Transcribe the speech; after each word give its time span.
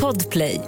Podplay. 0.00 0.60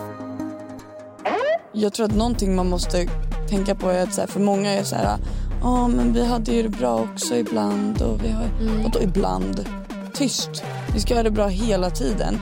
Jag 1.72 1.92
tror 1.92 2.06
att 2.06 2.14
någonting 2.14 2.54
man 2.56 2.68
måste 2.68 3.06
tänka 3.48 3.74
på 3.74 3.88
är 3.90 4.02
att 4.02 4.14
så 4.14 4.20
här, 4.20 4.28
för 4.28 4.40
många 4.40 4.70
är 4.72 4.82
så 4.84 4.96
här, 4.96 5.16
ja 5.62 5.88
men 5.88 6.12
vi 6.12 6.24
hade 6.24 6.52
ju 6.52 6.62
det 6.62 6.68
bra 6.68 6.94
också 7.14 7.36
ibland 7.36 8.02
och 8.02 8.24
vi 8.24 8.28
har, 8.30 8.44
Mm. 8.60 8.82
vadå 8.82 9.00
ibland? 9.02 9.68
Tyst. 10.14 10.50
Vi 10.94 11.00
ska 11.00 11.14
ha 11.14 11.22
det 11.22 11.30
bra 11.30 11.46
hela 11.48 11.90
tiden. 11.90 12.38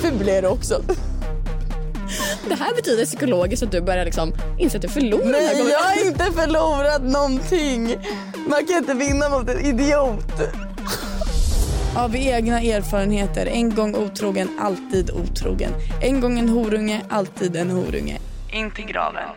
Ful 0.00 0.28
är 0.28 0.42
det 0.42 0.48
också. 0.48 0.82
Det 2.48 2.54
här 2.54 2.74
betyder 2.76 3.04
psykologiskt 3.04 3.62
att 3.62 3.70
du 3.70 3.80
börjar 3.80 4.04
liksom 4.04 4.32
inse 4.58 4.76
att 4.76 4.82
du 4.82 4.88
förlorar 4.88 5.26
Nej 5.32 5.70
jag 5.70 5.78
har 5.80 6.06
inte 6.06 6.24
förlorat 6.24 7.02
någonting. 7.02 7.96
Man 8.48 8.66
kan 8.66 8.76
inte 8.76 8.94
vinna 8.94 9.28
mot 9.28 9.48
en 9.48 9.60
idiot. 9.60 10.40
Av 11.96 12.16
egna 12.16 12.60
erfarenheter, 12.60 13.46
en 13.46 13.74
gång 13.74 13.94
otrogen, 13.94 14.48
alltid 14.58 15.10
otrogen. 15.10 15.72
En 16.02 16.20
gång 16.20 16.38
en 16.38 16.48
horunge, 16.48 17.02
alltid 17.08 17.56
en 17.56 17.70
horunge. 17.70 18.18
In 18.52 18.70
till 18.70 18.84
graven. 18.84 19.28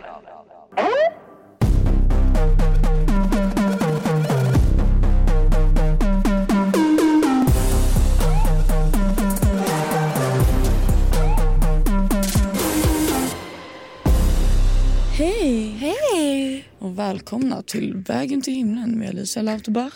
Hej! 15.18 15.70
Hej! 15.70 16.66
Och 16.80 17.00
välkomna 17.00 17.62
till 17.62 17.96
Vägen 18.08 18.42
till 18.42 18.54
himlen 18.54 19.00
med 19.00 19.10
Alicia 19.10 19.42
Lauterbach. 19.42 19.94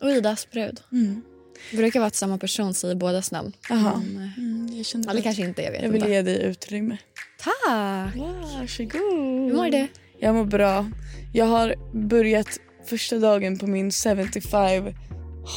Och 0.00 0.10
Ida 0.10 0.30
Asprud. 0.30 0.80
Mm. 0.92 1.22
Brukar 1.70 2.00
vara 2.00 2.06
att 2.06 2.14
samma 2.14 2.38
person 2.38 2.74
säger 2.74 2.94
bådas 2.94 3.32
namn. 3.32 3.52
Jaha. 3.68 4.02
Men, 4.06 4.16
eh, 4.24 4.38
Mm, 4.38 4.76
jag 4.76 4.86
kände 4.86 5.08
Eller 5.10 5.20
det. 5.20 5.22
kanske 5.24 5.42
inte, 5.42 5.62
jag 5.62 5.72
vet 5.72 5.82
Jag 5.82 5.88
vill 5.88 6.00
inte. 6.02 6.12
ge 6.12 6.22
dig 6.22 6.42
utrymme. 6.42 6.96
Tack! 7.38 8.16
Varsågod. 8.60 8.92
Hur 8.92 9.54
mår 9.54 9.70
du? 9.70 9.88
Jag 10.18 10.34
mår 10.34 10.44
bra. 10.44 10.90
Jag 11.32 11.46
har 11.46 11.74
börjat 12.08 12.48
första 12.86 13.18
dagen 13.18 13.58
på 13.58 13.66
min 13.66 13.90
75 13.90 14.84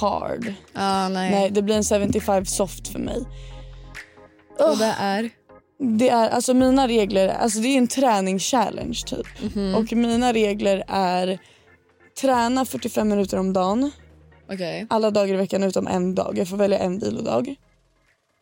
hard. 0.02 0.54
Ja, 0.74 1.10
nej. 1.10 1.32
Nej, 1.32 1.50
det 1.50 1.62
blir 1.62 1.76
en 1.76 1.84
75 1.84 2.46
soft 2.46 2.88
för 2.88 3.00
mig. 3.00 3.18
Och 4.60 4.78
det 4.78 4.96
är? 5.00 5.30
Det 5.98 6.10
är 6.10 6.30
alltså 6.30 6.54
mina 6.54 6.88
regler, 6.88 7.28
alltså 7.30 7.60
det 7.60 7.68
är 7.68 7.78
en 7.78 7.88
träningschallenge 7.88 9.02
typ. 9.06 9.56
Mhm. 9.56 9.76
Och 9.76 9.94
mina 9.94 10.34
regler 10.34 10.84
är 10.88 11.40
träna 12.22 12.66
45 12.66 13.10
minuter 13.10 13.38
om 13.40 13.54
dagen. 13.54 13.92
Okej. 14.50 14.88
Alla 14.90 15.12
dagar 15.12 15.34
i 15.34 15.38
veckan 15.38 15.64
utom 15.64 15.88
en 15.88 16.16
dag. 16.16 16.38
Jag 16.38 16.48
får 16.48 16.58
välja 16.58 16.80
en 16.80 17.00
vilodag. 17.00 17.56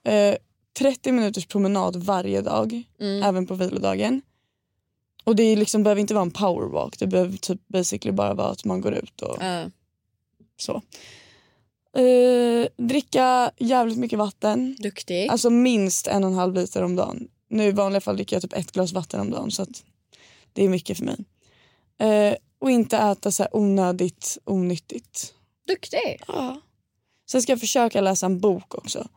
Eh, 0.06 0.36
30 0.80 1.12
minuters 1.12 1.46
promenad 1.46 1.96
varje 1.96 2.42
dag, 2.42 2.84
Mm. 3.00 3.23
även 3.23 3.48
på 3.48 3.54
vilodagen. 3.56 4.22
Och 5.24 5.36
det 5.36 5.44
är 5.44 5.56
liksom, 5.56 5.84
behöver 5.84 6.02
inte 6.02 6.14
vara 6.14 6.22
en 6.22 6.31
powerwalk. 6.31 7.00
Det 7.00 7.08
behöver 7.08 7.38
typ 7.38 7.68
basically 7.68 8.12
bara 8.12 8.34
vara 8.34 8.48
att 8.48 8.66
man 8.66 8.81
går 8.81 8.94
ut 8.94 9.22
och 9.22 9.38
Ja. 9.42 9.66
så. 10.58 10.81
Eh, 12.00 12.68
dricka 12.78 13.52
jävligt 13.58 13.98
mycket 13.98 14.20
vatten. 14.20 14.76
Duktig. 14.80 15.28
Alltså 15.30 15.50
minst 15.50 16.08
en 16.08 16.24
och 16.24 16.30
en 16.30 16.36
halv 16.36 16.54
liter 16.54 16.84
om 16.84 16.96
dagen. 16.96 17.28
Nu 17.50 17.64
i 17.64 17.72
vanliga 17.72 18.02
fall 18.02 18.16
dricker 18.16 18.36
jag 18.36 18.44
typ 18.44 18.54
ett 18.54 18.72
glas 18.72 18.94
vatten 18.94 19.20
om 19.20 19.31
dagen 19.31 19.52
så 19.52 19.66
det 20.54 20.64
är 20.66 20.70
mycket 20.70 20.98
för 20.98 21.06
mig. 21.06 21.18
Eh, 21.98 22.36
och 22.59 22.72
inte 22.72 22.98
äta 22.98 23.31
så 23.31 23.44
här 23.44 23.56
onödigt 23.56 24.38
onyttigt. 24.46 25.34
Duktig. 25.67 26.22
Ja. 26.28 26.61
Sen 27.31 27.42
ska 27.42 27.52
jag 27.52 27.59
försöka 27.59 28.02
läsa 28.02 28.25
en 28.25 28.39
bok 28.39 28.75
också. 28.75 29.08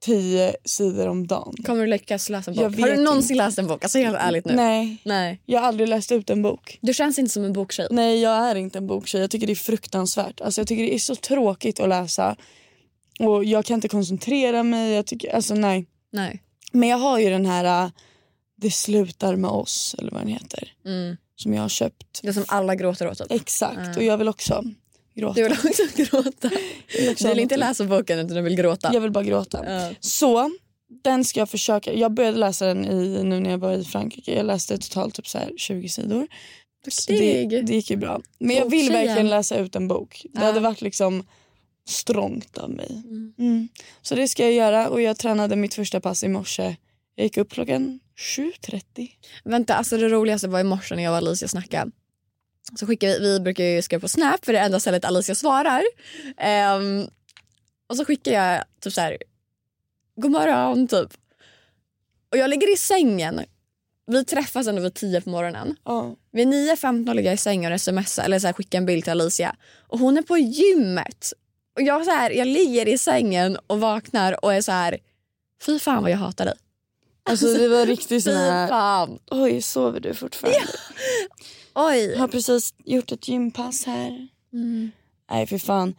Tio 0.00 0.56
sidor 0.64 1.08
om 1.08 1.26
dagen. 1.26 1.54
Kommer 1.64 1.80
du 1.80 1.86
lyckas 1.86 2.28
läsa 2.28 2.50
en 2.50 2.56
bok? 2.56 2.80
Har 2.80 2.88
du 2.88 3.02
någonsin 3.02 3.36
läst 3.36 3.58
en 3.58 3.66
bok? 3.66 3.84
Alltså 3.84 3.98
helt 3.98 4.16
ärligt 4.16 4.44
nu. 4.44 4.54
Nej, 4.54 4.96
Nej. 5.04 5.42
jag 5.46 5.60
har 5.60 5.68
aldrig 5.68 5.88
läst 5.88 6.12
ut 6.12 6.30
en 6.30 6.42
bok. 6.42 6.78
Du 6.82 6.94
känns 6.94 7.18
inte 7.18 7.32
som 7.32 7.44
en 7.44 7.52
boktjej. 7.52 7.88
Nej, 7.90 8.20
jag 8.20 8.32
är 8.32 8.54
inte 8.54 8.78
en 8.78 8.86
boktjej. 8.86 9.20
Jag 9.20 9.30
tycker 9.30 9.46
det 9.46 9.52
är 9.52 9.54
fruktansvärt. 9.54 10.40
Alltså, 10.40 10.60
jag 10.60 10.68
tycker 10.68 10.82
det 10.82 10.94
är 10.94 10.98
så 10.98 11.14
tråkigt 11.14 11.80
att 11.80 11.88
läsa. 11.88 12.36
Och 13.18 13.44
jag 13.44 13.64
kan 13.64 13.74
inte 13.74 13.88
koncentrera 13.88 14.62
mig. 14.62 14.92
Jag 14.92 15.06
tycker, 15.06 15.34
alltså 15.34 15.54
nej. 15.54 15.86
Nej. 16.12 16.42
Men 16.72 16.88
jag 16.88 16.98
har 16.98 17.18
ju 17.18 17.30
den 17.30 17.46
här 17.46 17.84
äh, 17.84 17.90
Det 18.56 18.70
slutar 18.70 19.36
med 19.36 19.50
oss, 19.50 19.96
eller 19.98 20.10
vad 20.10 20.20
den 20.20 20.28
heter. 20.28 20.74
Mm. 20.86 21.16
Som 21.36 21.54
jag 21.54 21.62
har 21.62 21.68
köpt. 21.68 22.20
Det 22.22 22.32
som 22.32 22.44
alla 22.48 22.74
gråter 22.74 23.08
åt. 23.08 23.18
Typ. 23.18 23.32
Exakt, 23.32 23.96
och 23.96 24.02
jag 24.02 24.18
vill 24.18 24.28
också 24.28 24.64
gråta. 25.14 25.34
Du 25.34 25.42
vill 25.42 25.52
också 25.52 25.82
gråta. 25.96 26.50
Jag 26.92 27.00
vill 27.00 27.10
också 27.10 27.24
Du 27.24 27.30
vill 27.30 27.40
inte 27.40 27.56
läsa 27.56 27.84
boken 27.84 28.18
utan 28.18 28.36
du 28.36 28.42
vill 28.42 28.56
gråta. 28.56 28.90
Jag 28.94 29.00
vill 29.00 29.10
bara 29.10 29.24
gråta. 29.24 29.64
Ja. 29.66 29.90
Så 30.00 30.50
den 31.04 31.24
ska 31.24 31.40
jag 31.40 31.50
försöka. 31.50 31.92
Jag 31.94 32.12
började 32.12 32.38
läsa 32.38 32.66
den 32.66 32.84
i, 32.84 33.22
nu 33.24 33.40
när 33.40 33.50
jag 33.50 33.58
var 33.58 33.72
i 33.72 33.84
Frankrike. 33.84 34.34
Jag 34.36 34.46
läste 34.46 34.78
totalt 34.78 35.14
typ 35.14 35.28
så 35.28 35.38
här 35.38 35.52
20 35.56 35.88
sidor. 35.88 36.26
Det, 37.08 37.46
det 37.62 37.74
gick 37.74 37.90
ju 37.90 37.96
bra. 37.96 38.20
Men 38.38 38.56
jag 38.56 38.70
vill 38.70 38.92
verkligen 38.92 39.28
läsa 39.30 39.56
ut 39.56 39.76
en 39.76 39.88
bok. 39.88 40.22
Det 40.24 40.40
Ja. 40.40 40.46
hade 40.46 40.60
varit 40.60 40.80
liksom 40.80 41.24
strångt 41.88 42.58
av 42.58 42.70
mig. 42.70 43.02
Mm. 43.38 43.68
Så 44.02 44.14
det 44.14 44.28
ska 44.28 44.42
jag 44.42 44.52
göra 44.52 44.88
och 44.88 45.00
jag 45.00 45.18
tränade 45.18 45.56
mitt 45.56 45.74
första 45.74 46.00
pass 46.00 46.24
i 46.24 46.28
morse. 46.28 46.76
Jag 47.14 47.24
gick 47.24 47.36
upp 47.36 47.52
klockan 47.52 48.00
7.30. 48.38 49.08
Vänta, 49.44 49.74
alltså 49.74 49.96
det 49.96 50.08
roligaste 50.08 50.48
var 50.48 50.60
i 50.60 50.64
morse 50.64 50.94
när 50.96 51.02
jag 51.02 51.10
och 51.10 51.16
Alicia 51.16 51.48
snackade. 51.48 51.90
Så 52.78 52.86
skickar 52.86 53.08
vi, 53.08 53.18
vi 53.18 53.40
brukar 53.40 53.64
ju 53.64 53.82
skriva 53.82 54.00
på 54.00 54.08
Snap 54.08 54.44
för 54.44 54.52
det 54.52 54.58
är 54.58 54.64
enda 54.64 54.80
stället 54.80 55.04
Alicia 55.04 55.34
svarar. 55.34 55.82
Ehm, 56.36 57.06
och 57.86 57.96
så 57.96 58.04
skickar 58.04 58.32
jag 58.32 58.64
typ 58.80 58.92
så 58.92 59.00
här, 59.00 59.18
god 60.16 60.30
morgon 60.30 60.88
typ. 60.88 61.14
Och 62.30 62.38
jag 62.38 62.50
ligger 62.50 62.72
i 62.74 62.76
sängen. 62.76 63.40
Vi 64.06 64.24
träffas 64.24 64.66
ändå 64.66 64.82
vid 64.82 64.94
10 64.94 65.20
på 65.20 65.30
morgonen. 65.30 65.76
Ja. 65.84 66.16
Vid 66.32 66.48
9.15 66.48 67.14
ligger 67.14 67.28
jag 67.28 67.34
i 67.34 67.38
sängen 67.38 67.72
och 67.72 67.80
smsar 67.80 68.24
eller 68.24 68.38
så 68.38 68.46
här, 68.46 68.54
skickar 68.54 68.78
en 68.78 68.86
bild 68.86 69.04
till 69.04 69.10
Alicia. 69.10 69.56
Och 69.88 69.98
hon 69.98 70.16
är 70.18 70.22
på 70.22 70.38
gymmet. 70.38 71.32
Och 71.76 71.82
jag, 71.82 72.04
så 72.04 72.10
här, 72.10 72.30
jag 72.30 72.48
ligger 72.48 72.88
i 72.88 72.98
sängen 72.98 73.58
och 73.66 73.80
vaknar 73.80 74.44
och 74.44 74.54
är 74.54 74.60
så 74.60 74.72
här, 74.72 74.98
fy 75.66 75.78
fan 75.78 76.02
vad 76.02 76.10
jag 76.10 76.18
hatar 76.18 76.44
dig. 76.44 76.54
Alltså 77.24 77.46
det 77.46 77.68
var 77.68 77.86
riktigt 77.86 78.24
sån 78.24 78.32
här... 78.36 79.08
Oj, 79.30 79.62
sover 79.62 80.00
du 80.00 80.14
fortfarande? 80.14 80.58
Oj. 81.74 82.04
Jag 82.12 82.18
har 82.18 82.28
precis 82.28 82.74
gjort 82.84 83.12
ett 83.12 83.28
gympass 83.28 83.84
här. 83.86 84.28
Mm. 84.52 84.90
Nej 85.30 85.46
för 85.46 85.58
fan. 85.58 85.94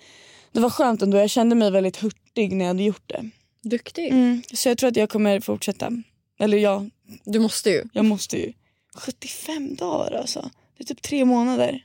Det 0.52 0.60
var 0.60 0.70
skönt 0.70 1.02
ändå. 1.02 1.18
Jag 1.18 1.30
kände 1.30 1.56
mig 1.56 1.72
väldigt 1.72 1.98
hurtig 1.98 2.52
när 2.52 2.66
jag 2.66 2.70
hade 2.70 2.84
gjort 2.84 3.04
det. 3.10 3.30
Duktig. 3.64 4.08
Mm. 4.12 4.42
Så 4.54 4.70
jag 4.70 4.78
tror 4.78 4.88
att 4.90 4.96
jag 4.96 5.10
kommer 5.10 5.40
fortsätta. 5.40 5.92
Eller 6.40 6.58
ja, 6.58 6.86
Du 7.26 7.40
måste 7.40 7.70
ju. 7.70 7.84
jag 7.94 8.06
måste 8.06 8.38
ju. 8.38 8.54
75 8.96 9.76
dagar 9.76 10.12
alltså. 10.12 10.50
Det 10.78 10.84
är 10.84 10.86
typ 10.86 11.02
tre 11.02 11.26
månader. 11.26 11.84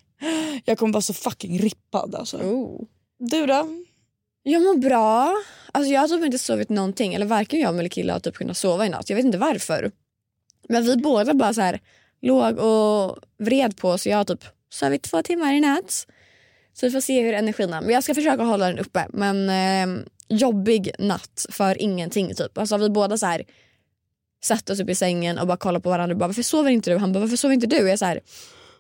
Jag 0.65 0.79
kommer 0.79 0.93
vara 0.93 1.03
så 1.03 1.15
fucking 1.15 1.59
rippad 1.59 2.15
alltså. 2.15 2.37
Oh. 2.37 2.85
Du 3.19 3.47
då? 3.47 3.69
Jag 4.43 4.63
mår 4.63 4.79
bra. 4.79 5.35
Alltså 5.73 5.93
jag 5.93 6.01
har 6.01 6.09
typ 6.09 6.25
inte 6.25 6.39
sovit 6.39 6.69
någonting. 6.69 7.15
Eller 7.15 7.27
varken 7.27 7.61
jag 7.61 7.79
eller 7.79 7.89
killar 7.89 8.15
har 8.15 8.21
typ 8.21 8.35
kunnat 8.35 8.57
sova 8.57 8.87
i 8.87 8.89
natt. 8.89 9.11
Jag 9.11 9.17
vet 9.17 9.25
inte 9.25 9.39
varför. 9.39 9.93
Men 10.69 10.85
vi 10.85 10.97
båda 10.97 11.35
bara 11.35 11.55
så 11.55 11.61
här 11.61 11.81
låg 12.23 12.59
och 12.59 13.19
vred 13.39 13.77
på 13.77 13.89
oss. 13.91 14.07
Jag 14.07 14.17
har 14.17 14.25
typ 14.25 14.45
sovit 14.71 15.03
två 15.03 15.23
timmar 15.23 15.53
i 15.53 15.61
natt. 15.61 16.07
Så 16.73 16.87
vi 16.87 16.93
får 16.93 17.01
se 17.01 17.23
hur 17.23 17.35
energin 17.35 17.73
är. 17.73 17.81
Men 17.81 17.91
jag 17.91 18.05
ska 18.05 18.15
försöka 18.15 18.43
hålla 18.43 18.67
den 18.67 18.79
uppe. 18.79 19.07
Men 19.09 19.49
eh, 19.51 20.05
jobbig 20.29 20.91
natt 20.99 21.47
för 21.51 21.83
ingenting 21.83 22.35
typ. 22.35 22.59
Alltså 22.59 22.77
vi 22.77 22.91
båda 22.91 23.19
så 23.19 23.27
här 23.27 23.43
satt 24.43 24.71
oss 24.71 24.81
upp 24.81 24.89
i 24.89 24.95
sängen 24.95 25.39
och 25.39 25.47
bara 25.47 25.57
kollade 25.57 25.83
på 25.83 25.89
varandra 25.91 26.15
och 26.15 26.19
bara 26.19 26.27
varför 26.27 26.43
sover 26.43 26.71
inte 26.71 26.91
du? 26.91 26.97
Han 26.99 27.13
bara 27.13 27.21
varför 27.21 27.37
sover 27.37 27.55
inte 27.55 27.67
du? 27.67 27.77
Jag 27.77 27.91
är 27.91 27.97
så 27.97 28.05
här 28.05 28.15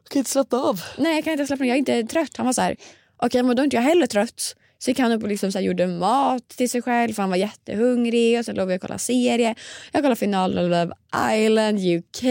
Jag 0.03 0.10
kan 0.10 0.19
inte 0.21 0.31
slappna 0.31 0.59
av. 0.59 0.82
nej 0.98 1.15
jag 1.15 1.25
kan 1.25 1.32
inte 1.32 1.47
slappna 1.47 1.65
av, 1.65 1.69
jag 1.69 1.75
är 1.75 1.78
inte 1.78 2.03
trött. 2.12 2.37
Han 2.37 2.47
var 2.47 2.53
så 2.53 2.60
här, 2.62 2.77
okej 3.16 3.43
men 3.43 3.56
då 3.56 3.62
är 3.62 3.65
inte 3.65 3.77
jag 3.77 3.82
heller 3.82 4.06
trött. 4.06 4.56
Så 4.78 4.91
gick 4.91 4.99
han 4.99 5.12
upp 5.12 5.22
och 5.22 5.28
liksom 5.28 5.53
så 5.53 5.61
gjorde 5.61 5.87
mat 5.87 6.49
till 6.49 6.71
sig 6.71 6.83
själv 6.83 7.12
för 7.12 7.22
han 7.22 7.31
var 7.31 7.37
jättehungrig 7.37 8.39
och 8.39 8.44
så 8.44 8.53
låg 8.53 8.69
vi 8.69 8.77
och 8.77 8.81
kollade 8.81 8.99
serie. 8.99 9.55
Jag 9.92 10.03
kollade 10.03 10.16
finalen 10.16 10.59
av 10.59 10.71
Love 10.71 10.95
Island, 11.34 11.78
UK. 11.78 12.22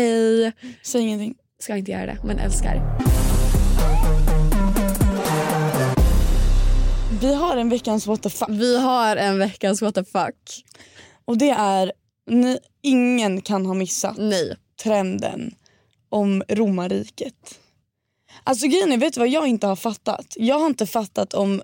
Säg 0.83 1.01
ingenting. 1.01 1.35
Ska 1.59 1.77
inte 1.77 1.91
göra 1.91 2.05
det 2.05 2.17
men 2.23 2.39
älskar. 2.39 2.97
Vi 7.21 7.33
har 7.33 7.57
en 7.57 7.69
veckans 7.69 8.07
what 8.07 8.23
the 8.23 8.29
fuck. 8.29 8.49
Vi 8.49 8.77
har 8.77 9.15
en 9.15 9.39
veckans 9.39 9.81
what 9.81 9.95
the 9.95 10.03
fuck. 10.03 10.63
Och 11.25 11.37
det 11.37 11.49
är, 11.49 11.91
ni, 12.29 12.59
ingen 12.81 13.41
kan 13.41 13.65
ha 13.65 13.73
missat 13.73 14.17
Nej. 14.17 14.55
trenden 14.83 15.55
om 16.09 16.43
romarriket. 16.49 17.59
Alltså 18.43 18.67
grejen 18.67 18.91
är, 18.91 18.97
vet 18.97 19.13
du 19.13 19.19
vad 19.19 19.29
jag 19.29 19.47
inte 19.47 19.67
har 19.67 19.75
fattat? 19.75 20.25
Jag 20.35 20.59
har 20.59 20.67
inte 20.67 20.85
fattat 20.85 21.33
om 21.33 21.61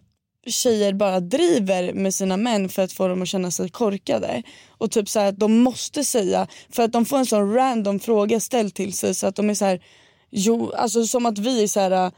tjejer 0.47 0.93
bara 0.93 1.19
driver 1.19 1.93
med 1.93 2.13
sina 2.13 2.37
män 2.37 2.69
för 2.69 2.81
att 2.81 2.93
få 2.93 3.07
dem 3.07 3.21
att 3.21 3.27
känna 3.27 3.51
sig 3.51 3.69
korkade. 3.69 4.43
Och 4.69 4.91
typ 4.91 5.09
så 5.09 5.19
här 5.19 5.27
att 5.27 5.39
de 5.39 5.57
måste 5.59 6.03
säga, 6.03 6.47
för 6.69 6.83
att 6.83 6.91
de 6.91 7.05
får 7.05 7.17
en 7.17 7.25
sån 7.25 7.53
random 7.53 7.99
fråga 7.99 8.39
ställd 8.39 8.73
till 8.73 8.93
sig 8.93 9.15
så 9.15 9.27
att 9.27 9.35
de 9.35 9.49
är 9.49 9.53
så 9.53 9.65
här, 9.65 9.83
jo, 10.29 10.71
alltså 10.71 11.05
som 11.07 11.25
att 11.25 11.37
vi 11.39 11.63
är 11.63 11.67
så 11.67 11.79
här 11.79 12.11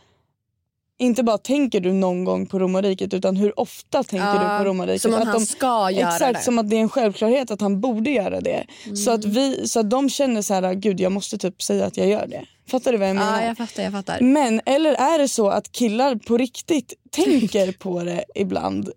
inte 0.98 1.24
bara 1.24 1.38
tänker 1.38 1.80
du 1.80 1.94
någon 1.94 2.24
gång 2.24 2.46
på 2.46 2.60
romarriket 2.60 3.14
utan 3.14 3.36
hur 3.36 3.60
ofta 3.60 4.04
tänker 4.04 4.28
Ja, 4.28 4.52
du 4.54 4.64
på 4.64 4.70
romarriket. 4.70 5.02
Som 5.02 5.14
om 5.14 5.20
att 5.20 5.28
han 5.28 5.40
de, 5.40 5.46
ska 5.46 5.92
göra 5.92 6.14
exakt 6.14 6.40
det. 6.40 6.44
som 6.44 6.60
att 6.60 6.70
det 6.70 6.76
är 6.76 6.82
en 6.82 6.90
självklarhet 6.90 7.52
att 7.52 7.62
han 7.62 7.82
borde 7.82 8.10
göra 8.10 8.42
det. 8.42 8.66
Så, 9.06 9.12
att 9.12 9.26
vi, 9.26 9.68
så 9.68 9.80
att 9.80 9.90
de 9.90 10.10
känner 10.10 10.42
så 10.42 10.54
här, 10.54 10.74
gud 10.74 11.00
jag 11.00 11.12
måste 11.12 11.38
typ 11.38 11.62
säga 11.62 11.86
att 11.86 11.98
jag 11.98 12.08
gör 12.08 12.28
det. 12.28 12.46
Fattar 12.68 12.92
du 12.92 12.98
vad 12.98 13.10
jag 13.10 13.16
menar? 13.16 13.42
Ja, 13.42 13.48
jag 13.48 13.58
fattar. 13.58 13.84
Jag 13.84 13.92
fattar. 13.92 14.22
Men 14.22 14.62
eller 14.66 14.94
är 14.94 15.20
det 15.20 15.28
så 15.28 15.50
att 15.50 15.72
killar 15.72 16.16
på 16.16 16.38
riktigt 16.38 16.94
tänker 17.12 17.72
på 17.72 18.04
det 18.04 18.26
ibland? 18.36 18.90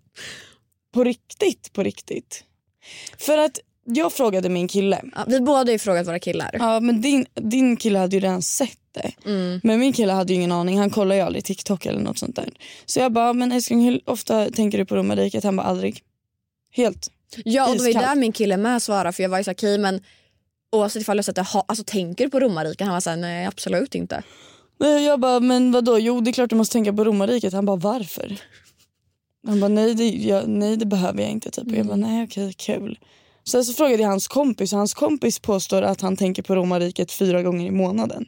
På 0.93 1.03
riktigt, 1.03 1.73
på 1.73 1.83
riktigt. 1.83 2.43
För 3.17 3.37
att 3.37 3.59
jag 3.83 4.13
frågade 4.13 4.49
min 4.49 4.67
kille. 4.67 5.01
Ja, 5.15 5.23
vi 5.27 5.39
båda 5.39 5.57
har 5.57 5.71
ju 5.71 5.79
frågat 5.79 6.07
våra 6.07 6.19
killar. 6.19 6.49
Ja 6.53 6.79
men 6.79 7.01
din, 7.01 7.25
din 7.33 7.77
kille 7.77 7.99
hade 7.99 8.15
ju 8.15 8.19
redan 8.19 8.41
sett 8.41 8.79
det. 8.91 9.11
Mm. 9.25 9.59
Men 9.63 9.79
min 9.79 9.93
kille 9.93 10.13
hade 10.13 10.33
ju 10.33 10.35
ingen 10.35 10.51
aning. 10.51 10.79
Han 10.79 10.89
kollar 10.89 11.15
ju 11.15 11.21
aldrig 11.21 11.45
TikTok 11.45 11.85
eller 11.85 11.99
något 11.99 12.17
sånt 12.17 12.35
där. 12.35 12.49
Så 12.85 12.99
jag 12.99 13.11
bara, 13.11 13.33
men 13.33 13.51
älskling 13.51 13.85
hur 13.85 14.01
ofta 14.05 14.49
tänker 14.49 14.77
du 14.77 14.85
på 14.85 14.95
romarriket? 14.95 15.43
Han 15.43 15.55
bara 15.55 15.67
aldrig. 15.67 16.03
Helt. 16.71 17.11
Ja, 17.43 17.69
och 17.69 17.73
det 17.73 17.79
var 17.79 17.87
ju 17.87 17.93
där 17.93 18.15
min 18.15 18.31
kille 18.31 18.57
med 18.57 18.81
svarade 18.81 19.13
för 19.13 19.23
jag 19.23 19.29
var 19.29 19.37
ju 19.37 19.43
så 19.43 19.51
okej 19.51 19.77
men 19.77 20.01
oavsett 20.71 21.01
ifall 21.01 21.17
jag 21.17 21.25
sätter 21.25 21.43
ha, 21.43 21.65
alltså 21.67 21.83
tänker 21.87 22.27
på 22.27 22.39
romarriket? 22.39 22.87
Han 22.87 22.93
var 22.93 23.01
såhär 23.01 23.17
nej 23.17 23.45
absolut 23.45 23.95
inte. 23.95 24.23
Nej, 24.79 25.05
Jag 25.05 25.19
bara, 25.19 25.39
men 25.39 25.71
vadå? 25.71 25.99
Jo 25.99 26.21
det 26.21 26.29
är 26.29 26.33
klart 26.33 26.49
du 26.49 26.55
måste 26.55 26.73
tänka 26.73 26.93
på 26.93 27.03
romarriket. 27.03 27.53
Han 27.53 27.65
bara, 27.65 27.77
varför? 27.77 28.37
Han 29.47 29.59
bara, 29.59 29.67
nej 29.67 29.93
det, 29.95 30.09
jag, 30.09 30.47
nej, 30.47 30.77
det 30.77 30.85
behöver 30.85 31.21
jag 31.21 31.31
inte. 31.31 31.51
Typ. 31.51 31.67
Och 31.67 31.77
jag 31.77 31.85
bara, 31.85 31.95
nej 31.95 32.23
okej 32.23 32.53
kul. 32.53 32.99
Sen 33.49 33.65
så 33.65 33.73
frågade 33.73 34.03
jag 34.03 34.09
hans 34.09 34.27
kompis 34.27 34.73
och 34.73 34.79
hans 34.79 34.93
kompis 34.93 35.39
påstår 35.39 35.81
att 35.81 36.01
han 36.01 36.17
tänker 36.17 36.43
på 36.43 36.55
romarriket 36.55 37.11
fyra 37.11 37.41
gånger 37.43 37.67
i 37.67 37.71
månaden. 37.71 38.25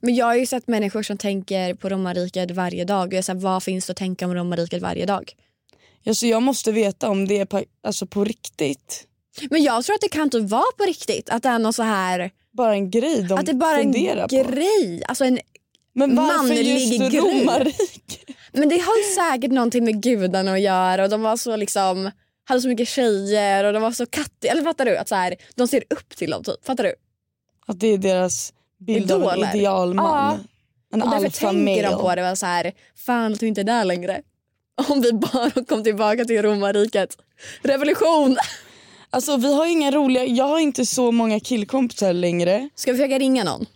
Men 0.00 0.14
jag 0.14 0.26
har 0.26 0.34
ju 0.34 0.46
sett 0.46 0.68
människor 0.68 1.02
som 1.02 1.18
tänker 1.18 1.74
på 1.74 1.88
romarriket 1.88 2.50
varje 2.50 2.84
dag 2.84 3.06
och 3.06 3.12
jag 3.12 3.24
såhär, 3.24 3.40
vad 3.40 3.62
finns 3.62 3.86
det 3.86 3.90
att 3.90 3.96
tänka 3.96 4.26
om 4.26 4.34
romarriket 4.34 4.82
varje 4.82 5.06
dag? 5.06 5.32
Ja, 6.02 6.14
så 6.14 6.26
jag 6.26 6.42
måste 6.42 6.72
veta 6.72 7.10
om 7.10 7.28
det 7.28 7.38
är 7.38 7.44
på, 7.44 7.62
alltså 7.82 8.06
på 8.06 8.24
riktigt. 8.24 9.06
Men 9.50 9.62
jag 9.62 9.84
tror 9.84 9.94
att 9.94 10.00
det 10.00 10.08
kan 10.08 10.22
inte 10.22 10.38
vara 10.40 10.72
på 10.78 10.84
riktigt. 10.84 11.30
Att 11.30 11.42
det 11.42 11.48
är 11.48 11.58
någon 11.58 11.72
så 11.72 11.82
här, 11.82 12.30
Bara 12.52 12.74
en 12.74 12.90
grej 12.90 13.22
de 13.22 13.34
att 13.38 13.46
det 13.46 13.52
är 13.52 13.54
bara 13.54 13.78
en 13.80 13.92
på. 13.92 14.26
grej. 14.28 15.02
Alltså 15.08 15.24
en, 15.24 15.38
Men 15.94 16.16
varför 16.16 16.54
just 16.54 17.14
romarriket? 17.14 18.18
men 18.52 18.68
det 18.68 18.78
har 18.78 19.14
säkert 19.32 19.50
någonting 19.52 19.84
med 19.84 20.02
gudarna 20.02 20.52
att 20.52 20.60
göra 20.60 21.02
och 21.04 21.10
de 21.10 21.22
var 21.22 21.36
så 21.36 21.56
liksom 21.56 22.10
hade 22.44 22.60
så 22.60 22.68
mycket 22.68 22.88
tjejer 22.88 23.64
och 23.64 23.72
de 23.72 23.82
var 23.82 23.92
så 23.92 24.06
kattiga. 24.06 24.52
Eller 24.52 24.62
fattar 24.62 24.84
du? 24.84 24.96
Att 24.96 25.08
så 25.08 25.14
här, 25.14 25.34
de 25.54 25.68
ser 25.68 25.84
upp 25.90 26.16
till 26.16 26.30
dem 26.30 26.44
typ. 26.44 26.64
Fattar 26.66 26.84
du? 26.84 26.94
Att 27.66 27.80
det 27.80 27.86
är 27.86 27.98
deras 27.98 28.52
bild 28.78 29.12
av 29.12 29.20
Idoler. 29.20 29.44
en 29.46 29.56
idealman. 29.58 30.44
En 30.92 31.02
Och 31.02 31.10
därför 31.10 31.28
tänker 31.38 31.52
male. 31.82 31.82
de 31.82 32.00
på 32.00 32.14
det 32.14 32.22
var 32.22 32.34
så 32.34 32.46
här, 32.46 32.72
fan 33.06 33.32
att 33.32 33.42
vi 33.42 33.46
inte 33.46 33.60
är 33.60 33.64
där 33.64 33.84
längre. 33.84 34.22
Om 34.88 35.00
vi 35.00 35.12
bara 35.12 35.50
kom 35.68 35.84
tillbaka 35.84 36.24
till 36.24 36.42
romarriket. 36.42 37.16
Revolution! 37.62 38.36
Alltså 39.14 39.36
vi 39.36 39.54
har 39.54 39.66
inga 39.66 39.90
roliga, 39.90 40.24
jag 40.24 40.44
har 40.44 40.58
inte 40.58 40.86
så 40.86 41.12
många 41.12 41.40
killkompisar 41.40 42.12
längre. 42.12 42.68
Ska 42.74 42.92
vi 42.92 42.98
försöka 42.98 43.18
ringa 43.18 43.44
någon? 43.44 43.66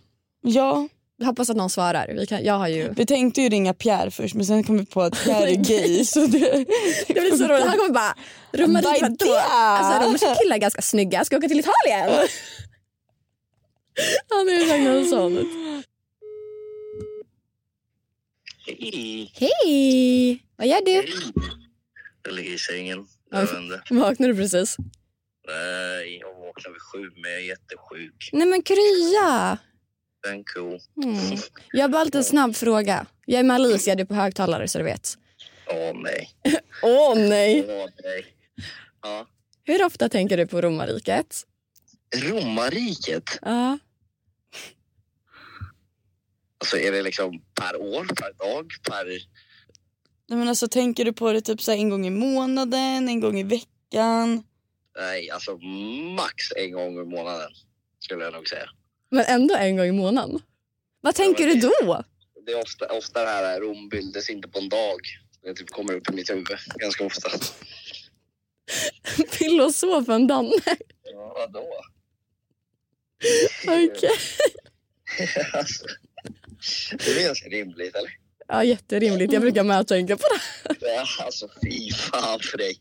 Ja, 0.41 0.87
Jag 1.17 1.25
hoppas 1.25 1.49
att 1.49 1.57
någon 1.57 1.69
svarar. 1.69 2.07
Vi 2.19 2.25
kan, 2.25 2.43
jag 2.43 2.53
har 2.53 2.67
ju... 2.67 2.93
vi 2.93 3.05
tänkte 3.05 3.41
ju 3.41 3.49
ringa 3.49 3.73
Pierre 3.73 4.11
först 4.11 4.35
men 4.35 4.45
sen 4.45 4.63
kom 4.63 4.77
vi 4.77 4.85
på 4.85 5.01
att 5.01 5.23
Pierre 5.23 5.51
är 5.51 5.55
gay 5.55 6.05
så 6.05 6.19
det... 6.19 6.65
Det 7.07 7.13
blir 7.13 7.37
så 7.37 7.47
roligt. 7.47 7.65
Han 7.65 7.77
kommer 7.77 7.93
bara, 7.93 8.15
det? 9.25 9.41
Alltså 9.41 10.07
romerska 10.07 10.35
killar 10.35 10.55
är 10.55 10.59
ganska 10.59 10.81
snygga. 10.81 11.25
Ska 11.25 11.35
vi 11.35 11.39
åka 11.39 11.47
till 11.47 11.59
Italien? 11.59 12.09
Han 14.29 14.49
är 14.49 14.77
ju 14.77 14.99
något 14.99 15.09
sånt. 15.09 15.39
Hej! 18.65 19.31
Hej! 19.35 20.43
Vad 20.55 20.67
gör 20.67 20.85
du? 20.85 21.05
Jag 22.23 22.33
ligger 22.33 22.53
i 22.53 22.57
sängen. 22.57 23.07
Jag. 23.31 23.47
Vaknade 23.89 24.33
du 24.33 24.39
precis? 24.39 24.77
Nej, 25.49 26.17
jag 26.19 26.33
vaknade 26.33 26.73
vid 26.73 26.81
sju 26.81 27.11
men 27.21 27.31
jag 27.31 27.41
är 27.41 27.45
jättesjuk. 27.45 28.29
Nej 28.33 28.47
men 28.47 28.63
krya! 28.63 29.57
En 30.27 30.43
ko. 30.43 30.79
Mm. 31.03 31.37
Jag 31.71 31.81
har 31.81 31.89
bara 31.89 32.03
lite 32.03 32.17
en 32.17 32.23
snabb 32.23 32.55
fråga. 32.55 33.05
Jag 33.25 33.39
är 33.39 33.43
med 33.43 33.55
Alicia, 33.55 33.95
du 33.95 34.01
är 34.01 34.05
på 34.05 34.13
högtalare 34.13 34.67
så 34.67 34.77
du 34.77 34.83
vet. 34.83 35.17
Åh 35.67 36.01
nej. 36.03 36.29
Åh 36.83 37.15
nej! 37.17 37.65
Åh 37.67 37.89
nej. 38.03 38.25
Ja. 39.01 39.27
Hur 39.63 39.85
ofta 39.85 40.09
tänker 40.09 40.37
du 40.37 40.47
på 40.47 40.61
romarriket? 40.61 41.43
Romarriket? 42.15 43.39
Ja. 43.41 43.77
Alltså 46.57 46.77
är 46.77 46.91
det 46.91 47.01
liksom 47.01 47.41
per 47.61 47.81
år, 47.81 48.05
per 48.05 48.33
dag, 48.33 48.71
per... 48.83 49.05
Nej, 50.27 50.39
men 50.39 50.47
alltså, 50.47 50.67
tänker 50.67 51.05
du 51.05 51.13
på 51.13 51.33
det 51.33 51.41
typ 51.41 51.61
så 51.61 51.71
här 51.71 51.77
en 51.77 51.89
gång 51.89 52.07
i 52.07 52.09
månaden, 52.09 53.09
en 53.09 53.19
gång 53.19 53.39
i 53.39 53.43
veckan? 53.43 54.43
Nej, 54.99 55.29
alltså 55.29 55.57
max 56.15 56.33
en 56.55 56.71
gång 56.71 56.99
i 57.01 57.05
månaden 57.05 57.51
skulle 57.99 58.23
jag 58.23 58.33
nog 58.33 58.47
säga. 58.47 58.69
Men 59.11 59.25
ändå 59.27 59.55
en 59.55 59.77
gång 59.77 59.85
i 59.85 59.91
månaden. 59.91 60.41
Vad 61.01 61.15
tänker 61.15 61.47
du 61.47 61.53
det- 61.53 61.71
då? 61.85 62.03
Det 62.45 62.51
är 62.51 62.61
ofta, 62.61 62.85
ofta 62.85 63.21
det 63.21 63.27
här 63.29 63.59
Rom 63.61 63.89
byggdes 63.89 64.29
inte 64.29 64.47
på 64.47 64.59
en 64.59 64.69
dag. 64.69 64.99
Det 65.43 65.53
typ 65.53 65.69
kommer 65.69 65.93
upp 65.93 66.09
i 66.09 66.13
mitt 66.13 66.29
huvud 66.29 66.47
ganska 66.75 67.05
ofta. 67.05 67.29
Filosofen 69.29 70.27
Danne. 70.27 70.51
Ja, 71.03 71.33
vadå? 71.37 71.67
Okej. 73.67 74.09
alltså, 75.53 75.85
det 76.97 77.21
är 77.21 77.25
ganska 77.25 77.49
rimligt 77.49 77.95
eller? 77.95 78.11
Ja, 78.47 78.63
jätterimligt. 78.63 79.33
Jag 79.33 79.41
brukar 79.41 79.63
med 79.63 79.79
att 79.79 79.87
tänka 79.87 80.17
på 80.17 80.23
det. 80.33 80.75
Ja, 80.81 81.05
alltså 81.25 81.49
fy 81.63 81.91
fan 81.91 82.39
för 82.39 82.57
dig. 82.57 82.79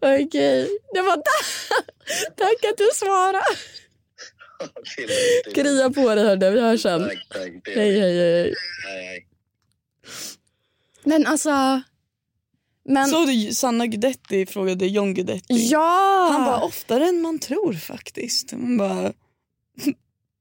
Okej. 0.00 0.68
Det 0.94 1.00
var 1.00 1.16
där. 1.16 1.82
Tack 2.36 2.64
att 2.72 2.78
du 2.78 2.88
svarade. 2.94 3.44
Krya 5.54 5.90
på 5.90 6.14
dig 6.14 6.24
hörde. 6.24 6.50
Vi 6.50 6.60
hörs 6.60 6.82
sen. 6.82 7.00
Tack, 7.08 7.28
tack. 7.28 7.74
Hej, 7.74 8.00
hej, 8.00 8.18
hej. 8.18 8.54
Hej, 8.88 9.04
hej. 9.04 9.26
Men 11.04 11.26
alltså... 11.26 11.82
Men... 12.84 13.08
Såg 13.08 13.26
du 13.26 13.54
Sanna 13.54 13.86
Guidetti 13.86 14.46
frågade 14.46 14.86
John 14.86 15.14
Guidetti? 15.14 15.54
Ja! 15.68 16.28
Han 16.32 16.44
bara 16.44 16.60
oftare 16.62 17.08
än 17.08 17.20
man 17.22 17.38
tror 17.38 17.72
faktiskt. 17.72 18.52
Man 18.52 18.76
bara, 18.78 19.12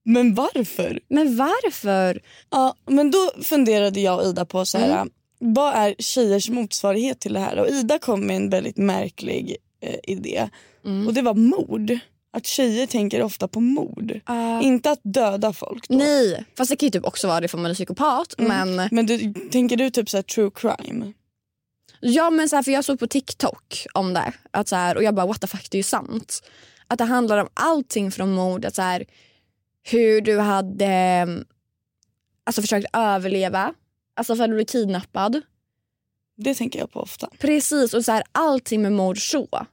men 0.06 0.36
varför? 0.36 1.00
Men 1.08 1.38
varför? 1.38 2.22
Ja, 2.50 2.76
men 2.86 3.12
då 3.12 3.32
funderade 3.44 4.00
jag 4.00 4.20
och 4.20 4.26
Ida 4.26 4.46
på 4.46 4.66
så 4.66 4.78
här, 4.78 4.92
Mm. 4.92 5.10
Vad 5.42 5.74
är 5.74 5.96
tjejers 6.00 6.50
motsvarighet 6.50 7.20
till 7.20 7.34
det 7.34 7.40
här? 7.40 7.60
Och 7.60 7.68
Ida 7.70 8.00
kom 8.00 8.28
med 8.28 8.36
en 8.36 8.50
väldigt 8.50 8.78
märklig 8.78 9.58
eh, 9.82 9.96
idé. 10.04 10.50
Mm. 10.86 11.08
Och 11.08 11.14
det 11.14 11.22
var 11.22 11.34
mord. 11.34 12.00
Att 12.34 12.46
tjejer 12.46 12.88
tänker 12.88 13.24
ofta 13.24 13.48
på 13.48 13.60
mord. 13.60 14.20
Ah. 14.26 14.62
Inte 14.62 14.92
att 14.92 15.00
döda 15.04 15.54
folk 15.54 15.88
då. 15.90 15.96
Nej, 15.96 16.46
fast 16.58 16.72
det 16.72 16.76
kan 16.76 16.88
ju 16.88 16.92
typ 16.92 17.06
också 17.06 17.28
vara 17.28 17.40
det 17.40 17.48
för 17.48 17.58
man 17.58 17.72
är 17.72 17.76
psykopat. 17.76 18.40
Mm. 18.40 18.76
Men 18.76 18.90
Men 18.92 19.06
du, 19.06 19.34
tänker 19.34 19.78
du 19.78 19.90
typ 19.90 20.10
så 20.10 20.18
här 20.18 20.22
true 20.22 20.52
crime? 20.56 21.14
Ja 22.00 22.30
men 22.30 22.50
så 22.50 22.56
här, 22.56 22.64
för 22.64 22.72
jag 22.72 22.86
såg 22.86 23.00
på 23.00 23.08
TikTok 23.08 23.86
om 23.94 24.14
det 24.14 24.34
att 24.52 24.68
så 24.68 24.76
här, 24.76 24.98
och 24.98 25.04
jag 25.04 25.16
bara 25.16 25.26
what 25.26 25.42
the 25.42 25.48
fuck 25.48 25.68
det 25.72 25.76
är 25.76 25.80
ju 25.80 25.84
sant. 25.84 26.44
Att 26.88 26.98
det 26.98 27.04
handlar 27.04 27.38
om 27.38 27.48
allting 27.54 28.12
från 28.12 28.34
mord, 28.34 28.66
att 28.66 28.76
så 28.76 28.82
här, 28.82 29.06
hur 29.84 30.22
du 30.22 30.40
hade 30.40 30.86
mm, 30.86 31.46
alltså, 32.44 32.62
försökt 32.62 32.88
överleva, 32.94 33.74
alltså 34.22 34.36
för 34.36 34.44
att 34.44 34.50
du 34.50 34.56
blev 34.56 34.66
kidnappad. 34.66 35.42
Det 36.38 36.56
tänker 36.56 36.80
jag 36.80 36.92
på 36.92 37.00
ofta. 37.00 37.30
Precis 37.40 37.94
och 37.94 38.06
så 38.06 38.12
här, 38.12 38.24
allting 38.32 38.82
med 38.82 38.92
mord 38.94 39.32
så. 39.32 39.66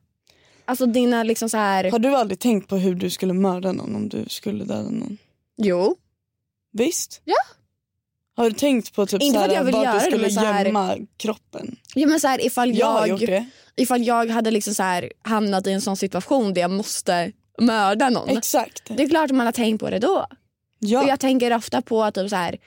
Alltså 0.64 0.87
dina 0.87 1.23
liksom 1.23 1.49
så 1.49 1.57
här, 1.57 1.90
Har 1.90 1.99
du 1.99 2.17
aldrig 2.17 2.38
tänkt 2.40 2.69
på 2.69 2.76
hur 2.76 2.95
du 2.95 3.11
skulle 3.11 3.33
mörda 3.33 3.73
någon 3.73 3.95
om 3.97 4.09
du 4.09 4.25
skulle 4.28 4.64
döda 4.64 4.83
någon? 4.83 5.19
jo. 5.57 5.97
Visst? 6.73 7.21
Ja. 7.25 7.35
Har 8.37 8.50
du 8.50 8.57
tänkt 8.57 8.95
på 8.95 9.07
typ 9.07 9.23
Inte 9.23 9.38
så 9.38 9.45
att 9.45 9.50
jag 9.50 9.57
här, 9.59 9.64
vill 9.64 9.75
vart 9.75 9.85
göra 9.85 9.95
du 9.99 10.00
skulle 10.11 10.31
så 10.31 10.40
här- 10.40 10.64
gömma 10.64 10.97
kroppen? 11.17 11.76
Ja, 11.95 12.07
men 12.09 12.21
så 12.21 12.28
här, 12.28 12.47
ifall, 12.47 12.75
Jag 12.78 12.87
har 12.87 12.99
jag, 13.00 13.09
gjort 13.09 13.21
det. 13.21 13.47
ifall 13.76 14.02
jag 14.07 14.26
hade 14.31 14.50
liksom 14.50 14.75
så 14.75 14.83
här, 14.83 15.12
hamnat 15.23 15.67
i 15.67 15.73
en 15.73 15.81
sån 15.81 15.97
situation 15.97 16.55
där 16.55 16.61
jag 16.61 16.71
måste 16.71 17.33
mörda 17.61 18.11
någon. 18.11 18.28
Exakt. 18.37 18.83
Det 18.97 19.02
är 19.02 19.09
klart 19.09 19.31
man 19.31 19.47
har 19.47 19.52
tänkt 19.52 19.81
på 19.81 19.90
det 19.90 19.99
då. 19.99 20.26
Ja. 20.78 21.02
Och 21.02 21.09
jag 21.09 21.21
tänker 21.21 21.57
ofta 21.57 21.83
på 21.83 22.11
typ 22.11 22.31
så 22.31 22.37
här. 22.37 22.59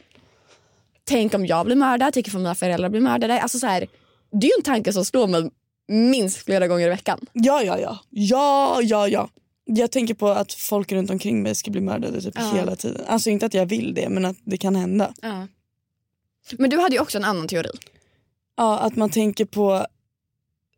Tänk 1.04 1.34
om 1.34 1.46
jag 1.46 1.66
blir 1.66 1.76
mördad, 1.76 2.14
tänk 2.14 2.28
om 2.36 2.42
mina 2.42 2.56
föräldrar 2.56 2.90
blir 2.90 3.02
mördade. 3.02 3.42
Alltså 3.42 3.60
så 3.60 3.68
här, 3.68 3.88
det 4.32 4.48
är 4.48 4.50
ju 4.50 4.56
en 4.58 4.64
tanke 4.64 4.94
som 4.94 5.06
slår 5.06 5.28
mig 5.28 5.52
minst 5.88 6.38
flera 6.38 6.68
gånger 6.68 6.86
i 6.86 6.90
veckan. 6.90 7.20
ja, 7.34 7.64
ja, 7.64 7.80
ja. 7.80 8.00
Ja, 8.10 8.80
ja, 8.82 9.08
ja. 9.08 9.30
Jag 9.66 9.92
tänker 9.92 10.14
på 10.14 10.28
att 10.30 10.54
folk 10.54 10.92
runt 10.92 11.10
omkring 11.10 11.44
mig 11.44 11.56
ska 11.56 11.72
bli 11.72 11.82
mördade 11.82 12.22
typ 12.22 12.34
Ja. 12.38 12.52
hela 12.56 12.76
tiden. 12.76 13.02
Alltså 13.08 13.30
inte 13.30 13.46
att 13.46 13.54
jag 13.54 13.66
vill 13.66 13.94
det 13.94 14.10
men 14.10 14.26
att 14.26 14.38
det 14.44 14.58
kan 14.58 14.76
hända. 14.76 15.14
Men 16.58 16.70
du 16.70 16.80
hade 16.80 16.96
ju 16.96 17.02
också 17.02 17.18
en 17.18 17.24
annan 17.24 17.48
teori. 17.48 17.70
Ja, 18.58 18.80
att 18.80 18.96
man 18.96 19.10
tänker 19.10 19.46
på 19.46 19.86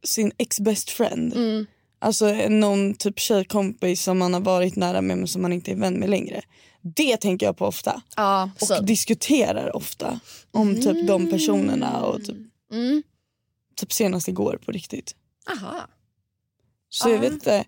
sin 0.03 0.32
ex-best 0.38 0.89
friend. 0.89 1.34
Mm. 1.36 1.65
Alltså 2.03 2.33
någon 2.50 2.93
typ 2.93 3.19
tjejkompis 3.19 4.03
som 4.03 4.17
man 4.19 4.33
har 4.33 4.41
varit 4.41 4.75
nära 4.75 5.01
med 5.01 5.17
men 5.17 5.27
som 5.27 5.41
man 5.41 5.53
inte 5.53 5.72
är 5.72 5.75
vän 5.75 5.93
med 5.93 6.10
längre. 6.10 6.41
Det 6.81 7.17
tänker 7.17 7.45
jag 7.45 7.57
på 7.57 7.65
ofta. 7.65 8.01
Ja, 8.15 8.50
Och 8.62 8.67
så. 8.67 8.81
diskuterar 8.81 9.75
ofta 9.75 10.19
om 10.51 10.75
typ 10.81 11.07
de 11.07 11.31
personerna 11.31 12.01
och 12.05 12.25
typ, 12.25 12.38
Mm. 12.72 13.03
typ 13.75 13.93
senast 13.93 14.27
igår 14.27 14.60
på 14.65 14.72
riktigt. 14.72 15.15
Aha. 15.51 15.88
Så 16.89 17.10
jag 17.10 17.15
Ja. 17.17 17.22
vet 17.22 17.33
inte. 17.33 17.65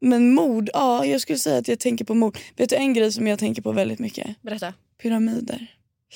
Men 0.00 0.34
mord, 0.34 0.70
ja 0.72 1.04
jag 1.06 1.20
skulle 1.20 1.38
säga 1.38 1.58
att 1.58 1.68
jag 1.68 1.80
tänker 1.80 2.04
på 2.04 2.14
mord. 2.14 2.38
Vet 2.56 2.70
du 2.70 2.76
en 2.76 2.94
grej 2.94 3.12
som 3.12 3.26
jag 3.26 3.38
tänker 3.38 3.62
på 3.62 3.72
väldigt 3.72 3.98
mycket? 3.98 4.42
Berätta. 4.42 4.72
Pyramider. 5.02 5.66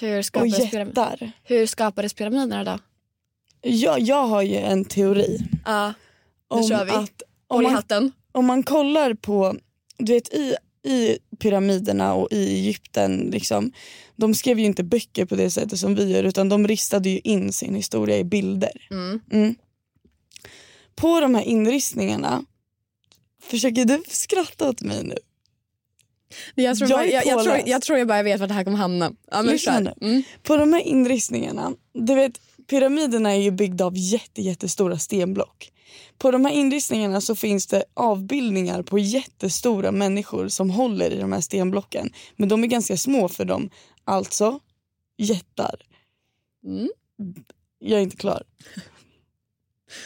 Hur 0.00 0.18
Och 0.18 0.24
skapades, 0.24 0.58
pyram- 0.58 0.86
jättar. 0.88 1.32
hur 1.44 1.66
skapades 1.66 2.14
pyramiderna 2.14 2.64
då? 2.64 2.78
Jag, 3.70 4.00
jag 4.00 4.26
har 4.26 4.42
ju 4.42 4.56
en 4.56 4.84
teori. 4.84 5.38
Ja, 5.64 5.94
Om 6.48 6.68
kör 6.68 6.84
vi. 6.84 6.90
att 6.90 7.22
om 7.46 7.62
man, 7.62 7.72
hatten. 7.72 8.12
om 8.32 8.46
man 8.46 8.62
kollar 8.62 9.14
på, 9.14 9.56
du 9.98 10.12
vet 10.12 10.34
i, 10.34 10.56
i 10.84 11.18
pyramiderna 11.38 12.14
och 12.14 12.28
i 12.30 12.54
Egypten, 12.54 13.28
liksom, 13.32 13.72
de 14.16 14.34
skrev 14.34 14.58
ju 14.58 14.64
inte 14.64 14.84
böcker 14.84 15.24
på 15.24 15.36
det 15.36 15.50
sättet 15.50 15.78
som 15.78 15.94
vi 15.94 16.12
gör 16.12 16.24
utan 16.24 16.48
de 16.48 16.68
ristade 16.68 17.08
ju 17.08 17.18
in 17.18 17.52
sin 17.52 17.74
historia 17.74 18.18
i 18.18 18.24
bilder. 18.24 18.86
Mm. 18.90 19.20
Mm. 19.30 19.54
På 20.94 21.20
de 21.20 21.34
här 21.34 21.42
inristningarna, 21.42 22.44
försöker 23.42 23.84
du 23.84 24.02
skratta 24.08 24.68
åt 24.68 24.82
mig 24.82 25.04
nu? 25.04 25.16
Jag, 26.54 26.78
tror 26.78 26.90
Jag 26.90 26.98
bara, 26.98 27.06
jag, 27.06 27.26
jag, 27.26 27.44
tror, 27.44 27.60
jag 27.66 27.82
tror 27.82 27.98
jag 27.98 28.08
bara 28.08 28.22
vet 28.22 28.40
vart 28.40 28.48
det 28.48 28.54
här 28.54 28.64
kommer 28.64 28.78
hamna. 28.78 29.12
Ja, 29.30 29.42
men 29.42 29.84
nu. 29.84 29.92
Mm. 30.00 30.22
På 30.42 30.56
de 30.56 30.72
här 30.72 30.80
inristningarna, 30.80 31.72
du 31.94 32.14
vet 32.14 32.40
pyramiderna 32.66 33.30
är 33.30 33.40
ju 33.40 33.50
byggda 33.50 33.84
av 33.84 33.92
jätte, 33.96 34.42
jättestora 34.42 34.98
stenblock. 34.98 35.72
På 36.18 36.30
de 36.30 36.44
här 36.44 36.52
inristningarna 36.52 37.20
så 37.20 37.34
finns 37.34 37.66
det 37.66 37.84
avbildningar 37.94 38.82
på 38.82 38.98
jättestora 38.98 39.92
människor 39.92 40.48
som 40.48 40.70
håller 40.70 41.10
i 41.10 41.18
de 41.18 41.32
här 41.32 41.40
stenblocken. 41.40 42.12
Men 42.36 42.48
de 42.48 42.64
är 42.64 42.68
ganska 42.68 42.96
små 42.96 43.28
för 43.28 43.44
dem. 43.44 43.70
Alltså 44.04 44.60
jättar. 45.16 45.74
Mm. 46.64 46.88
Jag 47.78 47.98
är 47.98 48.02
inte 48.02 48.16
klar. 48.16 48.42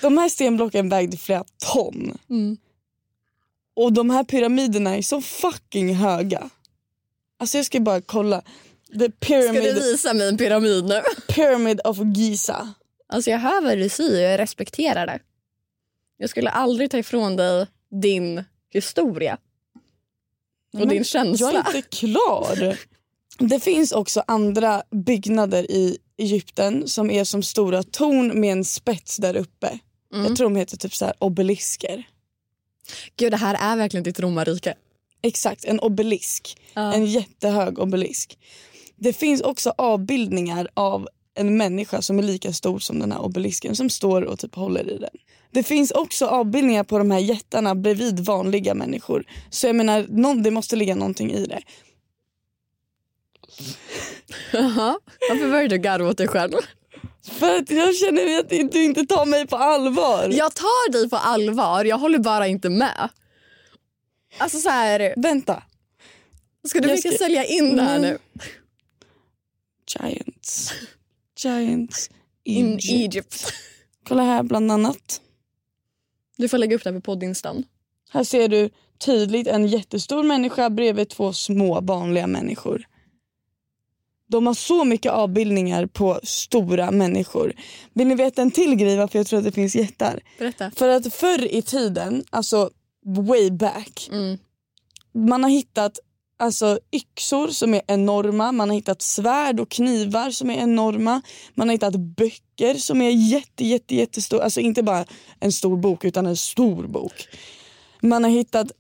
De 0.03 0.19
här 0.19 0.29
stenblocken 0.29 0.89
vägde 0.89 1.17
flera 1.17 1.45
ton. 1.75 2.19
Mm. 2.31 2.57
Och 3.75 3.93
de 3.93 4.11
här 4.11 4.25
pyramiderna 4.25 4.97
är 4.97 5.03
så 5.03 5.21
fucking 5.21 5.95
höga. 5.95 6.51
Alltså 7.39 7.57
jag 7.57 7.67
ska 7.67 7.81
bara 7.81 8.01
kolla. 8.01 8.41
The 8.41 8.99
Ska 8.99 8.99
du 8.99 9.11
pyramid, 9.11 9.75
visa 9.75 10.15
mig 10.15 10.29
en 10.29 10.37
pyramid 10.37 10.85
nu? 10.85 11.03
pyramid 11.29 11.81
of 11.85 11.99
Giza. 12.15 12.75
Alltså 13.07 13.31
jag 13.31 13.39
hör 13.39 13.63
vad 13.63 13.79
du 13.79 13.89
säger 13.89 14.27
och 14.27 14.33
jag 14.33 14.41
respekterar 14.41 15.07
det. 15.07 15.19
Jag 16.23 16.31
skulle 16.31 16.51
aldrig 16.51 16.91
ta 16.91 16.99
ifrån 16.99 17.37
dig 17.37 17.67
din 17.91 18.45
historia 18.71 19.39
och 20.73 20.79
Men 20.79 20.89
din 20.89 21.05
känsla. 21.05 21.53
Jag 21.53 21.75
är 21.75 21.77
inte 21.77 21.89
klar. 21.97 22.79
Det 23.39 23.61
finns 23.61 23.93
också 23.93 24.23
andra 24.27 24.83
byggnader 24.91 25.71
i 25.71 25.99
Egypten 26.19 26.89
som 26.89 27.11
är 27.11 27.25
som 27.25 27.43
stora 27.43 27.83
torn 27.83 28.41
med 28.41 28.53
en 28.53 28.65
spets 28.65 29.17
där 29.17 29.37
uppe. 29.37 29.79
Mm. 30.13 30.27
Jag 30.27 30.37
tror 30.37 30.51
de 30.51 30.57
heter 30.57 30.77
typ 30.77 30.95
så 30.95 31.05
här 31.05 31.15
obelisker. 31.19 32.09
Gud, 33.17 33.33
det 33.33 33.37
här 33.37 33.73
är 33.73 33.77
verkligen 33.77 34.05
ditt 34.05 34.21
romarrike. 34.21 34.75
Exakt, 35.23 35.65
en 35.65 35.81
obelisk. 35.81 36.57
Ja. 36.75 36.95
En 36.95 37.07
jättehög 37.07 37.79
obelisk. 37.79 38.39
Det 38.97 39.13
finns 39.13 39.41
också 39.41 39.75
avbildningar 39.79 40.69
av 40.75 41.09
en 41.35 41.57
människa 41.57 42.03
som 42.03 42.19
är 42.19 42.23
lika 42.23 42.53
stor 42.53 42.79
som 42.79 42.99
den 42.99 43.13
här 43.13 43.21
obelisken 43.21 43.77
som 43.77 43.91
står 43.91 44.23
och 44.23 44.39
typ 44.39 44.55
håller 44.55 44.91
i 44.91 44.99
den. 44.99 45.17
Det 45.53 45.63
finns 45.63 45.91
också 45.91 46.27
avbildningar 46.27 46.85
på 46.85 46.99
de 46.99 47.11
här 47.11 47.19
jättarna 47.19 47.75
bredvid 47.75 48.21
vanliga 48.21 48.75
människor. 48.75 49.25
Så 49.51 49.67
jag 49.67 49.77
menar, 49.77 50.07
någon, 50.09 50.43
det 50.43 50.51
måste 50.51 50.77
ligga 50.77 50.95
någonting 50.95 51.31
i 51.33 51.47
det. 51.47 51.63
Jaha. 54.53 54.99
Varför 55.31 55.49
börjar 55.51 55.69
du 55.69 55.79
garva 55.79 56.09
åt 56.11 56.17
dig 56.19 56.29
själv? 56.29 56.53
För 57.23 57.57
att 57.57 57.71
jag 57.71 57.97
känner 57.97 58.41
att 58.41 58.49
du 58.73 58.85
inte 58.85 59.07
tar 59.07 59.27
mig 59.27 59.47
på 59.47 59.57
allvar. 59.57 60.29
Jag 60.33 60.55
tar 60.55 60.93
dig 60.93 61.11
på 61.11 61.17
allvar, 61.17 61.85
jag 61.85 61.99
håller 61.99 62.19
bara 62.19 62.47
inte 62.47 62.69
med. 62.71 63.09
Alltså 64.39 64.59
så 64.59 64.69
här, 64.69 65.15
Vänta. 65.17 65.63
ska 66.69 66.81
du 66.81 66.89
försöka 66.89 67.09
ska- 67.09 67.25
sälja 67.25 67.45
in 67.45 67.77
det 67.77 67.83
här 67.83 67.99
Nej. 67.99 68.11
nu? 68.11 68.19
Giants. 70.01 70.73
Giants. 71.39 72.11
In 72.45 72.67
Egypt. 72.73 72.91
Egypt. 72.93 73.53
Kolla 74.09 74.23
här 74.23 74.43
bland 74.43 74.73
annat. 74.73 75.21
Du 76.43 76.49
får 76.49 76.59
lägga 76.59 76.77
upp 76.77 76.85
det 76.85 76.91
här 76.91 76.95
på 76.95 77.01
poddinstan. 77.01 77.65
Här 78.11 78.25
ser 78.25 78.49
du 78.49 78.71
tydligt 78.99 79.47
en 79.47 79.67
jättestor 79.67 80.23
människa 80.23 80.71
bredvid 80.71 81.09
två 81.09 81.33
små 81.33 81.81
vanliga 81.81 82.27
människor. 82.27 82.87
De 84.29 84.47
har 84.47 84.55
så 84.55 84.85
mycket 84.85 85.13
avbildningar 85.13 85.87
på 85.87 86.21
stora 86.23 86.91
människor. 86.91 87.53
Vill 87.93 88.07
ni 88.09 88.15
veta 88.15 88.43
en 88.43 88.51
till 88.51 88.75
grej 88.75 88.97
varför 88.97 89.19
jag 89.19 89.27
tror 89.27 89.39
att 89.39 89.45
det 89.45 89.53
finns 89.53 89.75
jättar? 89.75 90.21
Berätta. 90.39 90.71
För 90.71 90.89
att 90.89 91.15
förr 91.15 91.55
i 91.55 91.63
tiden, 91.63 92.25
alltså 92.31 92.71
way 93.07 93.51
back, 93.51 94.09
Mm. 94.13 94.39
man 95.13 95.43
har 95.43 95.51
hittat 95.51 95.99
alltså, 96.43 96.79
yxor 96.93 97.49
som 97.49 97.75
är 97.75 97.83
enorma, 97.87 98.53
man 98.53 98.69
har 98.69 98.77
hittat 98.77 99.03
svärd 99.03 99.61
och 99.61 99.69
knivar 99.69 100.31
som 100.31 100.51
är 100.51 100.55
enorma. 100.55 101.23
Man 101.55 101.69
har 101.69 101.73
hittat 101.73 101.97
böcker 101.97 102.75
som 102.75 103.03
är 103.03 103.11
jätte, 103.11 103.65
jätte, 103.65 103.95
jättestora. 103.95 104.45
Alltså 104.45 104.61
inte 104.61 104.83
bara 104.83 105.05
en 105.41 105.53
stor 105.53 105.77
bok 105.77 106.05
utan 106.05 106.27
en 106.27 106.37
stor 106.37 106.87
bok. 106.87 107.29
Man 108.01 108.25
har 108.25 108.31
hittat, 108.31 108.73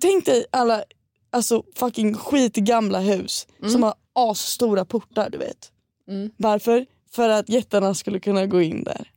tänk 0.00 0.26
dig 0.26 0.44
alla 0.50 0.84
alltså, 1.30 1.62
fucking 1.74 2.14
skitgamla 2.14 3.00
hus 3.00 3.46
som 3.72 3.82
har 3.82 3.94
asstora 4.12 4.84
portar 4.84 5.30
du 5.30 5.38
vet. 5.38 5.72
Mm. 6.08 6.30
Varför? 6.36 6.86
För 7.12 7.28
att 7.28 7.48
jättarna 7.48 7.94
skulle 7.94 8.20
kunna 8.20 8.46
gå 8.46 8.62
in 8.62 8.84
där. 8.84 9.10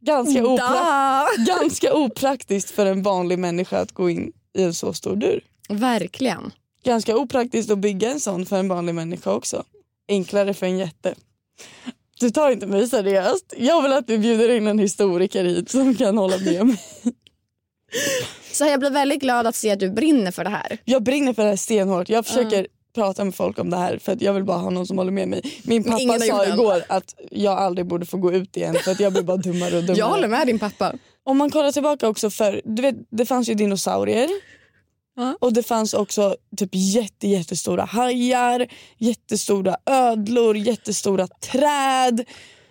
Ganska, 0.00 0.42
opra- 0.42 1.46
ganska 1.46 1.94
opraktiskt 1.94 2.70
för 2.70 2.86
en 2.86 3.02
vanlig 3.02 3.38
människa 3.38 3.78
att 3.78 3.92
gå 3.92 4.10
in 4.10 4.32
i 4.58 4.62
en 4.62 4.74
så 4.74 4.92
stor 4.92 5.16
dörr. 5.16 5.40
Verkligen. 5.68 6.52
Ganska 6.84 7.16
opraktiskt 7.16 7.70
att 7.70 7.78
bygga 7.78 8.10
en 8.10 8.20
sån 8.20 8.46
för 8.46 8.58
en 8.58 8.68
vanlig 8.68 8.94
människa 8.94 9.32
också. 9.32 9.64
Enklare 10.08 10.54
för 10.54 10.66
en 10.66 10.78
jätte. 10.78 11.14
Du 12.20 12.30
tar 12.30 12.50
inte 12.50 12.66
mig 12.66 12.88
seriöst. 12.88 13.54
Jag 13.56 13.82
vill 13.82 13.92
att 13.92 14.06
du 14.06 14.18
bjuder 14.18 14.56
in 14.56 14.66
en 14.66 14.78
historiker 14.78 15.44
hit 15.44 15.70
som 15.70 15.94
kan 15.94 16.18
hålla 16.18 16.38
med 16.38 16.66
mig. 16.66 16.80
Så 18.52 18.64
jag 18.64 18.80
blir 18.80 18.90
väldigt 18.90 19.20
glad 19.20 19.46
att 19.46 19.56
se 19.56 19.70
att 19.70 19.80
du 19.80 19.90
brinner 19.90 20.30
för 20.30 20.44
det 20.44 20.50
här. 20.50 20.78
Jag 20.84 21.02
brinner 21.02 21.32
för 21.32 21.42
det 21.42 21.48
här 21.48 21.56
stenhårt. 21.56 22.08
Jag 22.08 22.26
försöker 22.26 22.66
prata 22.94 23.24
med 23.24 23.34
folk 23.34 23.58
om 23.58 23.70
det 23.70 23.76
här 23.76 23.98
för 23.98 24.12
att 24.12 24.22
jag 24.22 24.32
vill 24.32 24.44
bara 24.44 24.58
ha 24.58 24.70
någon 24.70 24.86
som 24.86 24.98
håller 24.98 25.12
med 25.12 25.28
mig. 25.28 25.60
Min 25.62 25.84
pappa 25.84 26.18
sa 26.18 26.46
igår 26.46 26.82
att 26.88 27.14
jag 27.30 27.58
aldrig 27.58 27.86
borde 27.86 28.06
få 28.06 28.16
gå 28.16 28.32
ut 28.32 28.56
igen 28.56 28.76
för 28.84 28.90
att 28.90 29.00
jag 29.00 29.12
blir 29.12 29.22
bara 29.22 29.36
dummare 29.36 29.76
och 29.76 29.82
dummare. 29.84 29.98
Jag 29.98 30.06
håller 30.06 30.28
med 30.28 30.46
din 30.46 30.58
pappa. 30.58 30.92
Om 31.24 31.38
man 31.38 31.50
kollar 31.50 31.72
tillbaka 31.72 32.08
också 32.08 32.30
för 32.30 32.60
du 32.64 32.82
vet, 32.82 32.96
det 33.10 33.26
fanns 33.26 33.48
ju 33.48 33.54
dinosaurier. 33.54 34.28
Och 35.40 35.52
det 35.52 35.62
fanns 35.62 35.94
också 35.94 36.36
typ 36.56 36.70
jätte, 36.72 37.28
jättestora 37.28 37.84
hajar, 37.84 38.66
jättestora 38.98 39.76
ödlor, 39.86 40.56
jättestora 40.56 41.26
träd. 41.26 42.24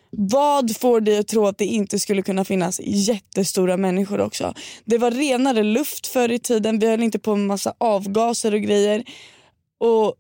Vad 0.10 0.78
får 0.78 1.02
dig 1.02 1.18
att 1.18 1.28
tro 1.28 1.48
att 1.48 1.58
det 1.58 1.66
inte 1.66 2.00
skulle 2.00 2.22
kunna 2.22 2.46
finnas 2.46 2.80
jättestora 2.84 3.78
människor 3.78 4.22
också? 4.22 4.54
Det 4.86 4.98
var 4.98 5.12
renare 5.12 5.64
luft 5.64 6.08
förr 6.08 6.32
i 6.32 6.40
tiden, 6.40 6.80
vi 6.80 6.88
höll 6.88 7.04
inte 7.04 7.20
på 7.20 7.36
med 7.36 7.48
massa 7.48 7.74
avgaser 7.78 8.54
och 8.54 8.62
grejer. 8.62 9.04
Och 9.78 10.16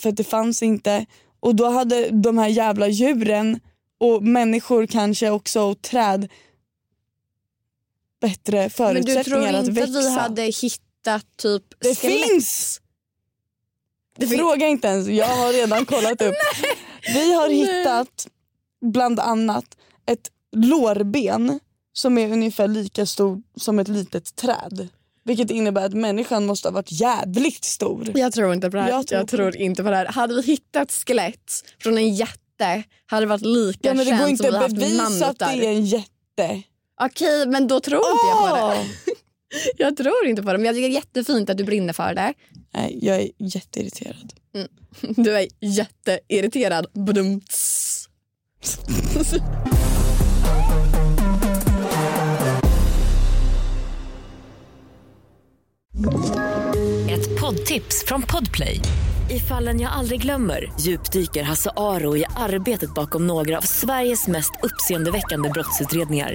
för 0.00 0.08
att 0.08 0.16
det 0.16 0.24
fanns 0.24 0.62
inte. 0.62 1.06
Och 1.40 1.54
då 1.54 1.70
hade 1.70 2.10
de 2.10 2.38
här 2.38 2.48
jävla 2.48 2.88
djuren 2.88 3.60
och 3.98 4.22
människor 4.22 4.86
kanske 4.86 5.30
också 5.30 5.60
och 5.60 5.82
träd 5.82 6.28
bättre 8.20 8.56
Men 8.56 8.64
du 8.64 8.70
förutsättningar 8.70 9.24
tror 9.24 9.46
att 9.46 9.68
inte 9.68 9.80
växa. 9.80 9.98
att 9.98 10.04
vi 10.04 10.10
hade 10.10 10.42
hittat 10.42 10.85
typ 11.36 11.62
Det 11.78 11.94
skelett? 11.94 12.28
finns! 12.30 12.80
Det 14.18 14.26
fin- 14.26 14.38
Fråga 14.38 14.66
inte 14.68 14.88
ens, 14.88 15.08
jag 15.08 15.26
har 15.26 15.52
redan 15.52 15.86
kollat 15.86 16.22
upp. 16.22 16.34
Vi 17.14 17.34
har 17.34 17.48
hittat 17.48 18.26
bland 18.92 19.20
annat 19.20 19.64
ett 20.06 20.30
lårben 20.56 21.60
som 21.92 22.18
är 22.18 22.32
ungefär 22.32 22.68
lika 22.68 23.06
stort 23.06 23.38
som 23.56 23.78
ett 23.78 23.88
litet 23.88 24.36
träd. 24.36 24.88
Vilket 25.24 25.50
innebär 25.50 25.86
att 25.86 25.94
människan 25.94 26.46
måste 26.46 26.68
ha 26.68 26.72
varit 26.72 26.92
jävligt 27.00 27.64
stor. 27.64 28.12
Jag 28.14 28.32
tror 28.32 28.52
inte 28.54 28.70
på 28.70 28.76
det 28.76 28.82
här. 28.82 28.88
Jag 28.88 28.98
Jag 28.98 29.06
tror 29.08 29.26
tror, 29.26 29.52
på 29.52 29.58
inte 29.58 29.82
på 29.82 29.90
det 29.90 29.96
här. 29.96 30.06
Hade 30.06 30.34
vi 30.34 30.42
hittat 30.42 30.92
skelett 30.92 31.52
från 31.82 31.98
en 31.98 32.14
jätte 32.14 32.82
hade 33.06 33.22
det 33.22 33.28
varit 33.28 33.42
lika 33.46 33.88
Ja, 33.88 33.94
men 33.94 34.04
det 34.06 34.10
går 34.10 34.18
känt 34.18 34.30
inte 34.30 34.44
som 34.44 34.50
vi 34.52 34.56
att 34.56 34.62
haft 34.62 34.74
bevisa 34.74 35.26
att 35.26 35.38
det 35.38 35.44
är 35.66 35.72
en 35.72 35.86
jätte. 35.86 36.62
Okej, 37.00 37.46
men 37.46 37.68
då 37.68 37.80
tror 37.80 37.98
inte 38.00 38.26
jag 38.30 38.60
på 38.60 38.70
det. 38.74 39.12
Jag 39.76 39.96
tror 39.96 40.26
inte 40.26 40.42
på 40.42 40.52
det, 40.52 40.58
men 40.58 40.64
jag 40.64 40.74
tycker 40.74 40.88
det 40.88 40.94
är 40.94 41.00
jättefint 41.00 41.50
att 41.50 41.58
du 41.58 41.64
brinner 41.64 41.92
för 41.92 42.14
det. 42.14 42.34
Nej, 42.74 42.98
jag 43.02 43.16
är 43.16 43.30
jätteirriterad. 43.38 44.32
Mm. 44.54 44.68
Du 45.24 45.36
är 45.36 45.46
jätteirriterad. 45.60 46.86
Badumts. 46.92 48.08
Ett 57.10 57.40
poddtips 57.40 58.04
från 58.06 58.22
Podplay. 58.22 58.80
I 59.30 59.38
fallen 59.38 59.80
jag 59.80 59.92
aldrig 59.92 60.22
glömmer 60.22 60.72
djupdyker 60.80 61.42
Hasse 61.42 61.70
Aro 61.76 62.16
i 62.16 62.24
arbetet 62.36 62.94
bakom 62.94 63.26
några 63.26 63.58
av 63.58 63.62
Sveriges 63.62 64.26
mest 64.26 64.52
uppseendeväckande 64.62 65.48
brottsutredningar 65.48 66.34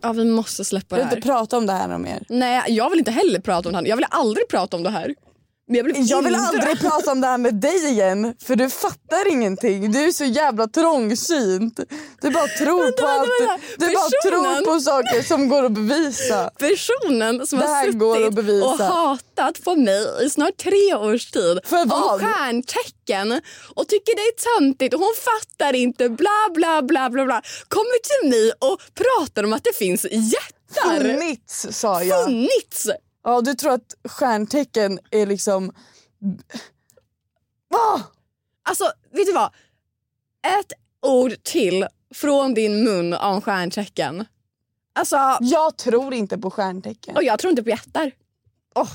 Ja, 0.00 0.12
vi 0.12 0.24
måste 0.24 0.64
släppa 0.64 0.96
Jag 0.96 0.98
det 0.98 1.02
vill 1.04 1.08
här. 1.10 1.16
inte 1.16 1.28
prata 1.28 1.56
om 1.58 1.66
det 1.66 1.72
här 1.72 1.98
mer. 1.98 2.22
Nej, 2.28 2.62
jag 2.68 2.90
vill 2.90 2.98
inte 2.98 3.10
heller 3.10 3.40
prata 3.40 3.68
om 3.68 3.72
det 3.72 3.78
här. 3.78 3.86
Jag 3.86 3.96
vill 3.96 4.06
aldrig 4.10 4.48
prata 4.48 4.76
om 4.76 4.82
det 4.82 4.90
här. 4.90 5.14
Jag, 5.66 5.84
vill 5.84 5.94
Jag 6.10 6.22
vill 6.22 6.34
aldrig 6.34 6.80
prata 6.80 7.12
om 7.12 7.20
det 7.20 7.26
här 7.26 7.38
med 7.38 7.54
dig 7.54 7.86
igen 7.88 8.34
för 8.46 8.56
du 8.56 8.70
fattar 8.70 9.30
ingenting. 9.32 9.92
Du 9.92 10.04
är 10.04 10.12
så 10.12 10.24
jävla 10.24 10.66
trångsynt. 10.66 11.80
Du 12.20 12.30
bara 12.30 12.46
tror 12.48 12.78
på 12.92 13.06
vänta, 13.06 13.08
allt. 13.08 13.30
vänta. 13.40 13.64
Du 13.78 13.86
bara 13.94 14.08
Personen- 14.22 14.64
tror 14.64 14.74
på 14.74 14.80
saker 14.80 15.22
som 15.22 15.48
går 15.48 15.62
att 15.64 15.72
bevisa. 15.72 16.50
Personen 16.58 17.46
som 17.46 17.58
Det 17.58 17.66
har 17.66 17.84
suttit 17.84 18.64
och 18.64 18.78
hatat 18.86 19.64
på 19.64 19.76
mig 19.76 20.06
i 20.26 20.30
snart 20.30 20.56
tre 20.56 20.94
års 20.94 21.30
tid 21.30 21.58
För 21.64 21.86
vad? 21.86 22.12
om 22.12 22.18
stjärntecken 22.20 23.40
och 23.74 23.88
tycker 23.88 24.16
det 24.16 24.22
är 24.22 24.58
töntigt 24.58 24.94
och 24.94 25.00
hon 25.00 25.14
fattar 25.24 25.72
inte 25.74 26.08
bla 26.08 26.50
bla 26.54 26.82
bla 26.82 27.10
bla 27.10 27.24
bla 27.24 27.42
kommer 27.68 28.00
till 28.02 28.30
mig 28.30 28.52
och 28.58 28.80
pratar 28.94 29.44
om 29.44 29.52
att 29.52 29.64
det 29.64 29.76
finns 29.76 30.04
jättar. 30.10 31.00
Funnits 31.00 31.66
sa 31.70 32.02
jag. 32.02 32.24
Funnits! 32.24 32.88
Ja, 33.24 33.40
du 33.40 33.54
tror 33.54 33.72
att 33.72 33.94
stjärntecken 34.08 34.98
är 35.10 35.26
liksom... 35.26 35.72
Ah! 37.74 38.00
Alltså, 38.62 38.84
vet 39.12 39.26
du 39.26 39.32
vad? 39.32 39.50
Ett 40.60 40.72
ord 41.02 41.42
till 41.42 41.86
från 42.14 42.54
din 42.54 42.84
mun 42.84 43.14
om 43.14 43.40
stjärntecken. 43.40 44.24
Alltså, 44.94 45.38
Jag 45.40 45.76
tror 45.76 46.14
inte 46.14 46.38
på 46.38 46.50
stjärntecken. 46.50 47.16
och 47.16 47.22
jag 47.24 47.38
tror 47.38 47.50
inte 47.50 47.62
på 47.62 47.68
jättar. 47.70 48.12
Åh. 48.74 48.90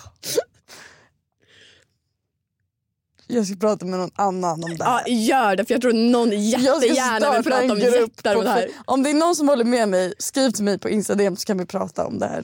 Jag 3.27 3.45
ska 3.47 3.55
prata 3.55 3.85
med 3.85 3.99
någon 3.99 4.11
annan 4.15 4.63
om 4.63 4.69
det 4.69 4.75
Ja, 4.79 5.01
här. 5.05 5.07
gör 5.13 5.55
det 5.55 5.65
för 5.65 5.73
jag 5.73 5.81
tror 5.81 5.93
någon 5.93 6.29
jättegärna 6.49 7.33
vill 7.33 7.43
prata 7.43 7.71
om 7.73 7.79
jättar 7.79 8.43
det 8.43 8.49
här. 8.49 8.69
Om 8.85 9.03
det 9.03 9.09
är 9.09 9.13
någon 9.13 9.35
som 9.35 9.49
håller 9.49 9.65
med 9.65 9.89
mig, 9.89 10.13
skriv 10.19 10.51
till 10.51 10.63
mig 10.63 10.79
på 10.79 10.89
Instagram 10.89 11.35
så 11.35 11.45
kan 11.45 11.57
vi 11.57 11.65
prata 11.65 12.07
om 12.07 12.19
det 12.19 12.27
här. 12.27 12.43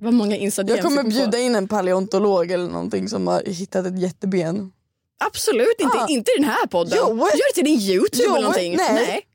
Vad 0.00 0.12
många 0.14 0.36
Jag 0.36 0.80
kommer 0.82 1.02
bjuda 1.02 1.38
in 1.38 1.54
en 1.54 1.68
paleontolog 1.68 2.50
eller 2.50 2.68
någonting 2.68 3.08
som 3.08 3.26
har 3.26 3.42
hittat 3.46 3.86
ett 3.86 3.98
jätteben. 3.98 4.72
Absolut 5.24 5.74
inte, 5.80 5.98
Ah. 5.98 6.06
inte 6.08 6.30
i 6.30 6.34
den 6.40 6.44
här 6.50 6.66
podden. 6.66 6.98
Jo. 7.02 7.16
Gör 7.18 7.26
det 7.26 7.54
till 7.54 7.64
din 7.64 7.80
Youtube 7.80 8.22
Jo, 8.26 8.30
eller 8.34 8.42
någonting. 8.42 8.76
nej. 8.76 9.26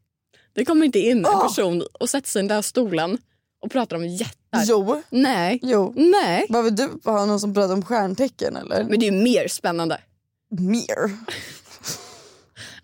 Det 0.56 0.66
kommer 0.66 0.86
inte 0.86 1.00
in 1.00 1.18
en 1.18 1.26
Ah. 1.26 1.40
person 1.48 1.84
och 2.00 2.10
sätter 2.10 2.30
sig 2.30 2.40
i 2.40 2.44
den 2.48 2.56
där 2.56 2.62
stolen 2.62 3.18
och 3.62 3.72
pratar 3.72 3.96
om 3.96 4.08
jättar. 4.08 4.64
Jo, 4.66 5.02
Nej. 5.10 5.60
jo. 5.64 5.94
Nej. 5.96 6.46
Vill 6.64 6.76
du 6.76 6.90
ha 7.04 7.26
någon 7.26 7.40
som 7.40 7.54
pratar 7.54 7.74
om 7.74 7.86
stjärntecken 7.86 8.56
eller? 8.56 8.84
Men 8.84 9.00
det 9.00 9.08
är 9.08 9.12
ju 9.12 9.24
mer 9.24 9.48
spännande. 9.48 10.02
Mer. 10.60 11.12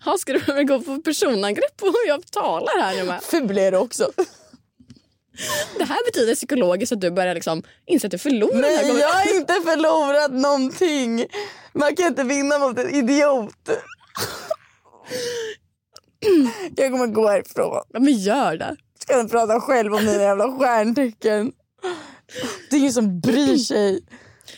Ha, 0.04 0.18
ska 0.18 0.32
du 0.32 0.64
gå 0.64 0.80
på 0.80 0.98
personangrepp 1.02 1.76
på 1.76 1.86
hur 1.86 2.08
jag 2.08 2.30
talar 2.30 2.80
här 2.82 2.96
nu 2.96 3.04
med? 3.04 3.22
Ful 3.22 3.58
är 3.58 3.70
det 3.70 3.78
också. 3.78 4.10
Det 5.78 5.84
här 5.84 6.04
betyder 6.06 6.34
psykologiskt 6.34 6.92
att 6.92 7.00
du 7.00 7.10
börjar 7.10 7.34
liksom 7.34 7.62
inse 7.86 8.06
att 8.06 8.10
du 8.10 8.18
förlorar 8.18 8.60
Nej, 8.60 8.98
jag 9.00 9.08
har 9.08 9.36
inte 9.36 9.52
förlorat 9.54 10.32
någonting. 10.32 11.26
Man 11.72 11.96
kan 11.96 12.06
inte 12.06 12.24
vinna 12.24 12.58
mot 12.58 12.78
en 12.78 12.94
idiot. 12.94 13.54
Jag 16.76 16.90
kommer 16.90 17.06
gå 17.06 17.28
härifrån. 17.28 17.82
Ja, 17.92 18.00
men 18.00 18.12
gör 18.12 18.56
det. 18.56 18.76
Ska 18.98 19.20
inte 19.20 19.32
prata 19.32 19.60
själv 19.60 19.94
om 19.94 20.00
dina 20.06 20.22
jävla 20.22 20.58
stjärntecken. 20.58 21.52
Det 22.70 22.76
är 22.76 22.80
ingen 22.80 22.92
som 22.92 23.20
bryr 23.20 23.56
sig. 23.56 24.00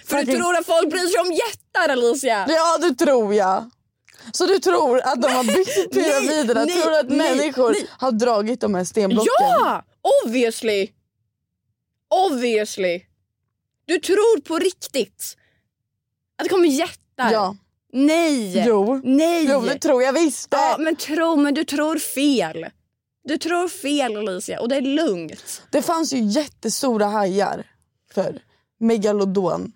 För 0.06 0.16
du 0.16 0.22
Fucking- 0.22 0.36
tror 0.36 0.56
att 0.56 0.66
folk 0.66 0.90
bryr 0.90 1.06
sig 1.06 1.20
om 1.20 1.32
jättar 1.32 1.88
Alicia. 1.92 2.46
Ja, 2.48 2.78
det 2.78 2.94
tror 3.04 3.34
jag. 3.34 3.70
Så 4.32 4.46
du 4.46 4.58
tror 4.58 5.00
att 5.04 5.22
de 5.22 5.32
har 5.32 5.44
byggt 5.44 5.92
pyramiderna? 5.94 6.64
nej, 6.64 6.82
tror 6.82 6.90
du 6.90 6.98
att 6.98 7.08
nej, 7.08 7.36
människor 7.36 7.70
nej. 7.72 7.88
har 7.98 8.12
dragit 8.12 8.60
de 8.60 8.74
här 8.74 8.84
stenblocken? 8.84 9.32
Ja! 9.38 9.82
Obviously! 10.24 10.88
Obviously! 12.10 13.02
Du 13.86 13.98
tror 13.98 14.40
på 14.40 14.58
riktigt 14.58 15.36
att 16.38 16.44
det 16.44 16.48
kommer 16.48 16.68
jättar? 16.68 17.32
Ja. 17.32 17.56
Nej! 17.92 18.64
Jo. 18.66 19.00
Nej! 19.04 19.46
Jo, 19.50 19.60
det 19.60 19.78
tror 19.78 20.02
jag 20.02 20.12
visst. 20.12 20.48
ja, 20.50 20.76
men 20.78 20.96
tro, 20.96 21.36
men 21.36 21.54
du 21.54 21.64
tror 21.64 21.98
fel. 21.98 22.66
Du 23.24 23.38
tror 23.38 23.68
fel 23.68 24.16
Alicia 24.16 24.60
och 24.60 24.68
det 24.68 24.76
är 24.76 24.80
lugnt. 24.80 25.62
Det 25.70 25.82
fanns 25.82 26.12
ju 26.12 26.18
jättestora 26.18 27.06
hajar 27.06 27.66
för 28.12 28.42
Megalodon. 28.80 29.72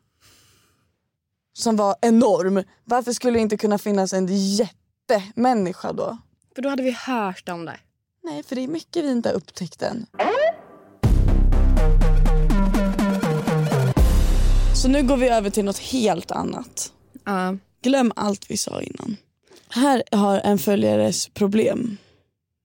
Som 1.52 1.76
var 1.76 1.96
enorm. 2.00 2.64
Varför 2.84 3.12
skulle 3.12 3.38
det 3.38 3.42
inte 3.42 3.56
kunna 3.56 3.78
finnas 3.78 4.12
en 4.12 4.26
jättemänniska 4.30 5.92
då? 5.92 6.18
För 6.54 6.62
då 6.62 6.68
hade 6.68 6.82
vi 6.82 6.90
hört 6.90 7.48
om 7.48 7.64
det. 7.64 7.80
Nej, 8.24 8.42
för 8.42 8.56
det 8.56 8.64
är 8.64 8.68
mycket 8.68 9.04
vi 9.04 9.10
inte 9.10 9.28
har 9.28 9.36
upptäckt 9.36 9.82
än. 9.82 10.06
Så 14.74 14.88
nu 14.88 15.02
går 15.02 15.16
vi 15.16 15.28
över 15.28 15.50
till 15.50 15.64
något 15.64 15.78
helt 15.78 16.30
annat. 16.30 16.92
Ja. 17.24 17.56
Glöm 17.82 18.12
allt 18.16 18.50
vi 18.50 18.56
sa 18.56 18.80
innan. 18.80 19.16
Här 19.68 20.02
har 20.12 20.40
en 20.40 20.58
följares 20.58 21.28
problem. 21.28 21.96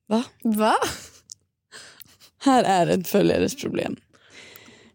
Va? 0.07 0.23
Va? 0.43 0.75
Här 2.39 2.63
är 2.63 2.87
en 2.87 3.03
följares 3.03 3.55
problem. 3.55 3.95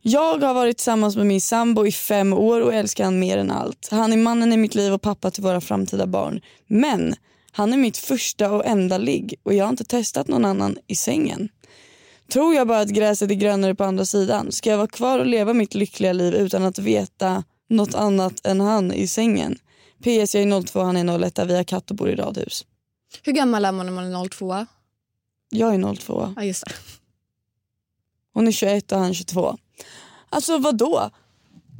Jag 0.02 0.38
har 0.38 0.54
varit 0.54 0.76
tillsammans 0.76 1.16
med 1.16 1.26
min 1.26 1.40
sambo 1.40 1.86
i 1.86 1.92
fem 1.92 2.32
år 2.32 2.60
och 2.60 2.74
älskar 2.74 3.04
han 3.04 3.18
mer 3.18 3.38
än 3.38 3.50
allt. 3.50 3.88
Han 3.90 4.12
är 4.12 4.16
mannen 4.16 4.52
i 4.52 4.56
mitt 4.56 4.74
liv 4.74 4.92
och 4.92 5.02
pappa 5.02 5.30
till 5.30 5.42
våra 5.42 5.60
framtida 5.60 6.06
barn. 6.06 6.40
Men 6.66 7.14
han 7.58 7.72
är 7.72 7.76
mitt 7.76 7.96
första 7.96 8.50
och 8.52 8.66
enda 8.66 8.98
ligg 8.98 9.34
och 9.42 9.54
jag 9.54 9.64
har 9.64 9.70
inte 9.70 9.84
testat 9.84 10.28
någon 10.28 10.44
annan 10.44 10.78
i 10.86 10.96
sängen. 10.96 11.48
Tror 12.32 12.54
jag 12.54 12.68
bara 12.68 12.80
att 12.80 12.88
gräset 12.88 13.30
är 13.30 13.34
grönare 13.34 13.74
på 13.74 13.84
andra 13.84 14.04
sidan? 14.04 14.52
Ska 14.52 14.70
jag 14.70 14.76
vara 14.76 14.88
kvar 14.88 15.18
och 15.18 15.26
leva 15.26 15.52
mitt 15.52 15.74
lyckliga 15.74 16.12
liv 16.12 16.34
utan 16.34 16.62
att 16.62 16.78
veta 16.78 17.44
något 17.68 17.94
annat 17.94 18.46
än 18.46 18.60
han 18.60 18.92
i 18.92 19.08
sängen? 19.08 19.58
PS 20.00 20.34
jag 20.34 20.42
är 20.42 20.62
02, 20.62 20.80
han 20.80 20.96
är 20.96 21.18
01, 21.18 21.38
vi 21.38 21.56
har 21.56 21.64
katt 21.64 21.90
och 21.90 21.96
bor 21.96 22.08
i 22.08 22.14
radhus. 22.14 22.66
Hur 23.22 23.32
gammal 23.32 23.64
är 23.64 23.72
man 23.72 23.86
när 23.86 23.92
man 23.92 24.14
är 24.14 24.28
02? 24.28 24.66
Jag 25.48 25.74
är 25.74 25.94
02. 25.94 26.32
Ja, 26.36 26.44
just 26.44 26.64
det. 26.66 26.72
Hon 28.34 28.48
är 28.48 28.52
21 28.52 28.92
och 28.92 28.98
han 28.98 29.14
22. 29.14 29.58
Alltså 30.28 30.58
vad 30.58 30.76
då? 30.76 31.10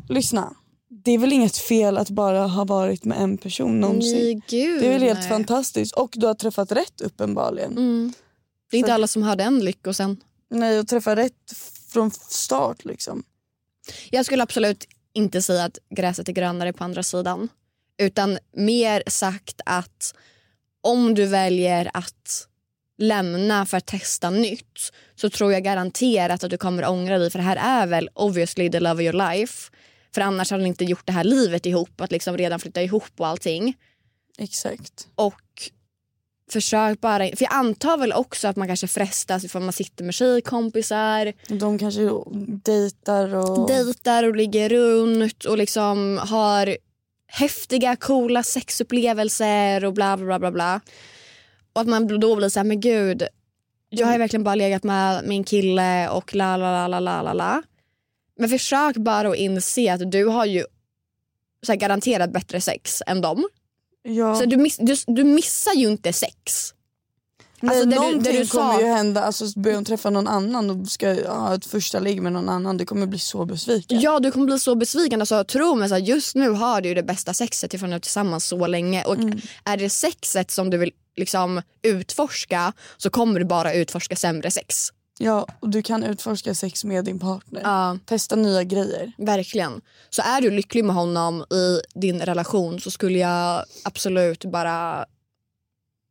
Lyssna. 0.09 0.55
Det 0.91 1.11
är 1.13 1.19
väl 1.19 1.33
inget 1.33 1.57
fel 1.57 1.99
att 1.99 2.11
bara 2.11 2.47
ha 2.47 2.65
varit 2.65 3.05
med 3.05 3.19
en 3.21 3.39
person 3.39 3.81
någonsin. 3.81 4.15
Nej, 4.15 4.43
gud, 4.49 4.81
det 4.81 4.87
är 4.87 4.91
väl 4.91 5.03
helt 5.03 5.19
nej. 5.21 5.29
fantastiskt. 5.29 5.95
Och 5.95 6.11
du 6.13 6.27
har 6.27 6.35
träffat 6.35 6.73
rätt 6.73 7.01
uppenbarligen. 7.01 7.73
Mm. 7.73 8.13
Det 8.71 8.77
är 8.77 8.79
inte 8.79 8.89
Så- 8.91 8.95
alla 8.95 9.07
som 9.07 9.23
har 9.23 9.37
den 9.37 9.61
lyckosen. 9.65 10.17
Nej, 10.51 10.79
och 10.79 10.89
träffa 10.89 11.17
rätt 11.17 11.53
från 11.93 12.11
start 12.11 12.85
liksom. 12.85 13.23
Jag 14.11 14.27
skulle 14.27 14.43
absolut 14.43 14.85
inte 15.13 15.43
säga 15.43 15.65
att 15.65 15.79
gräset 15.97 16.29
är 16.29 16.33
grönare 16.33 16.73
på 16.73 16.85
andra 16.85 17.03
sidan. 17.03 17.49
Utan 17.99 18.39
mer 18.57 19.03
sagt 19.07 19.61
att 19.67 20.15
om 20.81 21.15
du 21.15 21.27
väljer 21.27 21.91
att 21.95 22.47
lämna 22.99 23.67
för 23.67 23.77
att 23.77 23.87
testa 23.87 24.31
nytt 24.31 24.93
så 25.17 25.31
tror 25.31 25.53
jag 25.53 25.65
garanterat 25.65 26.45
att 26.45 26.51
du 26.51 26.57
kommer 26.59 26.89
ångra 26.89 27.19
dig 27.19 27.31
för 27.31 27.39
det 27.39 27.45
här 27.45 27.83
är 27.83 27.87
väl 27.87 28.09
obviously 28.15 28.71
the 28.71 28.81
love 28.81 28.95
of 28.95 29.01
your 29.01 29.31
life. 29.37 29.71
För 30.15 30.21
annars 30.21 30.51
hade 30.51 30.63
ni 30.63 30.69
inte 30.69 30.85
gjort 30.85 31.07
det 31.07 31.13
här 31.13 31.25
livet 31.25 31.67
ihop, 31.67 32.01
att 32.01 32.13
liksom 32.13 32.37
redan 32.37 32.61
flytta 32.61 32.83
ihop 32.83 33.13
och 33.17 33.27
allting. 33.27 33.77
Exakt. 34.39 35.09
Och 35.15 35.71
försök 36.51 37.01
bara, 37.01 37.19
för 37.19 37.43
jag 37.45 37.53
antar 37.53 37.97
väl 37.99 38.13
också 38.13 38.49
att 38.49 38.57
man 38.57 38.69
kanske 38.69 38.87
frestas 38.87 39.45
ifall 39.45 39.63
man 39.63 39.73
sitter 39.73 40.05
med 40.05 40.15
tjejkompisar 40.15 41.33
De 41.49 41.79
kanske 41.79 42.11
dejtar 42.65 43.35
och... 43.35 43.69
dejtar 43.69 44.25
och 44.25 44.37
ligger 44.37 44.69
runt 44.69 45.45
och 45.45 45.59
liksom 45.59 46.21
har 46.23 46.77
häftiga 47.27 47.97
coola 47.97 48.43
sexupplevelser 48.43 49.85
och 49.85 49.93
bla 49.93 50.17
bla 50.17 50.39
bla 50.39 50.51
bla. 50.51 50.81
Och 51.73 51.81
att 51.81 51.89
man 51.89 52.21
då 52.21 52.37
blir 52.37 52.49
så 52.49 52.59
här, 52.59 52.65
men 52.65 52.81
gud, 52.81 53.23
jag 53.91 54.07
har 54.07 54.19
verkligen 54.19 54.45
bara 54.45 54.55
legat 54.55 54.85
med 54.85 55.25
min 55.25 55.45
kille 55.45 56.09
och 56.09 56.35
la 56.35 56.57
la 56.57 56.89
la 56.89 57.01
la 57.01 57.23
la 57.23 57.33
la. 57.33 57.63
Men 58.39 58.49
försök 58.49 58.97
bara 58.97 59.29
att 59.29 59.37
inse 59.37 59.93
att 59.95 60.11
du 60.13 60.25
har 60.25 60.45
ju 60.47 60.65
så 61.67 61.73
här, 61.73 61.77
garanterat 61.79 62.33
bättre 62.33 62.61
sex 62.61 63.03
än 63.07 63.21
dem. 63.21 63.49
Ja. 64.03 64.35
Så 64.35 64.45
du, 64.45 64.57
miss, 64.57 64.77
du, 64.77 64.97
du 65.07 65.25
missar 65.25 65.73
ju 65.75 65.89
inte 65.89 66.13
sex. 66.13 66.75
Nej, 67.61 67.71
alltså, 67.77 67.89
du- 67.89 67.97
någonting 67.97 68.23
det 68.23 68.39
du 68.39 68.47
kommer 68.47 68.73
sa- 68.75 68.81
ju 68.81 68.87
hända. 68.87 69.23
Alltså, 69.25 69.61
börjar 69.61 69.75
hon 69.77 69.85
träffa 69.85 70.11
någon 70.11 70.29
annan 70.29 70.71
och 70.71 70.89
ska 70.89 71.31
ha 71.33 71.55
ett 71.55 71.67
första 71.67 71.99
ligg 71.99 72.23
med 72.23 72.33
någon 72.33 72.49
annan. 72.49 72.77
Det 72.77 72.85
kommer 72.87 73.07
bli 73.07 73.19
så 73.19 73.45
besviken. 73.45 74.01
Ja 74.01 74.19
du 74.21 74.31
kommer 74.31 74.47
bli 74.47 74.59
så 74.59 74.75
besviken. 74.75 75.21
Alltså, 75.23 75.45
tro 75.45 75.75
mig, 75.75 75.89
så 75.89 75.95
här, 75.95 76.03
just 76.03 76.35
nu 76.35 76.49
har 76.51 76.81
du 76.81 76.89
ju 76.89 76.95
det 76.95 77.03
bästa 77.03 77.35
sexet 77.35 77.75
ifrån 77.75 77.93
att 77.93 78.03
tillsammans 78.03 78.45
så 78.47 78.67
länge. 78.67 79.05
Och 79.05 79.15
Mm. 79.15 79.41
är 79.65 79.77
det 79.77 79.91
sexet 79.91 80.51
som 80.51 80.71
du 80.71 80.79
vill 80.79 80.91
liksom, 81.17 81.63
utforska 81.83 82.73
så 82.97 83.11
kommer 83.11 83.41
du 83.41 83.47
bara 83.47 83.73
utforska 83.75 84.17
sämre 84.17 84.51
sex. 84.51 84.89
Ja, 85.19 85.47
och 85.61 85.69
du 85.69 85.83
kan 85.83 86.05
utforska 86.05 86.55
sex 86.55 86.85
med 86.85 87.05
din 87.05 87.19
partner. 87.19 87.61
Ja. 87.65 87.99
Testa 88.07 88.37
nya 88.37 88.65
grejer. 88.65 89.13
Verkligen. 89.19 89.81
Så 90.11 90.23
är 90.23 90.41
du 90.41 90.51
lycklig 90.51 90.85
med 90.85 90.97
honom 90.97 91.45
i 91.51 91.81
din 91.95 92.21
relation 92.21 92.81
så 92.81 92.91
skulle 92.91 93.19
jag 93.19 93.65
absolut 93.85 94.45
bara 94.45 95.07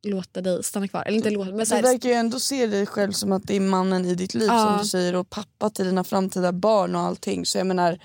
låta 0.06 0.40
dig 0.40 0.64
stanna 0.64 0.88
kvar. 0.88 1.02
Eller 1.06 1.16
inte 1.16 1.30
låta, 1.30 1.50
men 1.50 1.66
så 1.66 1.74
Du 1.74 1.82
verkar 1.82 2.08
ju 2.08 2.14
ändå 2.14 2.40
se 2.40 2.66
dig 2.66 2.86
själv 2.86 3.12
som 3.12 3.32
att 3.32 3.42
det 3.46 3.56
är 3.56 3.60
mannen 3.60 4.04
i 4.04 4.14
ditt 4.14 4.34
liv 4.34 4.48
Ja. 4.48 4.66
som 4.66 4.78
du 4.82 4.88
säger 4.88 5.14
och 5.14 5.30
pappa 5.30 5.70
till 5.70 5.84
dina 5.84 6.04
framtida 6.04 6.52
barn 6.52 6.94
och 6.94 7.00
allting. 7.00 7.46
Så 7.46 7.58
jag 7.58 7.66
menar, 7.66 7.98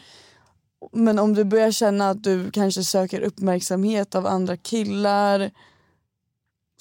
men 0.92 1.20
om 1.20 1.34
du 1.34 1.44
börjar 1.44 1.72
känna 1.72 2.10
att 2.10 2.24
du 2.24 2.52
kanske 2.52 2.84
söker 2.84 3.22
uppmärksamhet 3.22 4.16
av 4.16 4.28
andra 4.28 4.58
killar, 4.58 5.52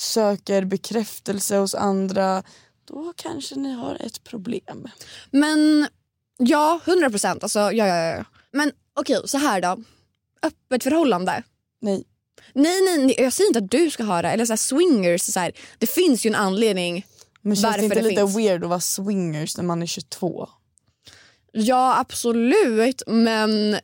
söker 0.00 0.64
bekräftelse 0.64 1.56
hos 1.56 1.74
andra, 1.74 2.42
då 2.84 3.12
kanske 3.16 3.54
ni 3.54 3.72
har 3.72 3.94
ett 4.00 4.24
problem. 4.24 4.88
Men 5.30 5.86
ja, 6.38 6.80
100 6.84 7.10
procent. 7.10 7.42
Alltså, 7.42 7.58
ja, 7.58 7.86
ja, 7.86 7.96
ja. 7.96 8.24
Men 8.52 8.72
okej, 8.94 9.20
så 9.24 9.38
här 9.38 9.60
då. 9.60 9.82
Öppet 10.42 10.82
förhållande. 10.82 11.42
Nej. 11.80 12.04
Nej, 12.52 12.80
nej, 12.82 13.06
nej, 13.06 13.14
jag 13.18 13.32
säger 13.32 13.48
inte 13.48 13.58
att 13.58 13.70
du 13.70 13.90
ska 13.90 14.04
ha 14.04 14.22
det. 14.22 14.28
Eller 14.28 14.46
så 14.46 14.52
här, 14.52 14.56
swingers. 14.56 15.22
Så 15.22 15.40
här. 15.40 15.52
Det 15.78 15.86
finns 15.86 16.26
ju 16.26 16.28
en 16.28 16.34
anledning. 16.34 17.06
Men 17.40 17.56
känns 17.56 17.64
Varför 17.64 17.78
det 17.78 17.84
inte 17.84 17.96
det 17.96 18.02
lite 18.08 18.20
finns. 18.22 18.36
weird 18.36 18.62
att 18.64 18.70
vara 18.70 18.80
swingers 18.80 19.56
när 19.56 19.64
man 19.64 19.82
är 19.82 19.86
22? 19.86 20.48
Ja, 21.52 21.98
absolut. 21.98 23.02
Men 23.06 23.76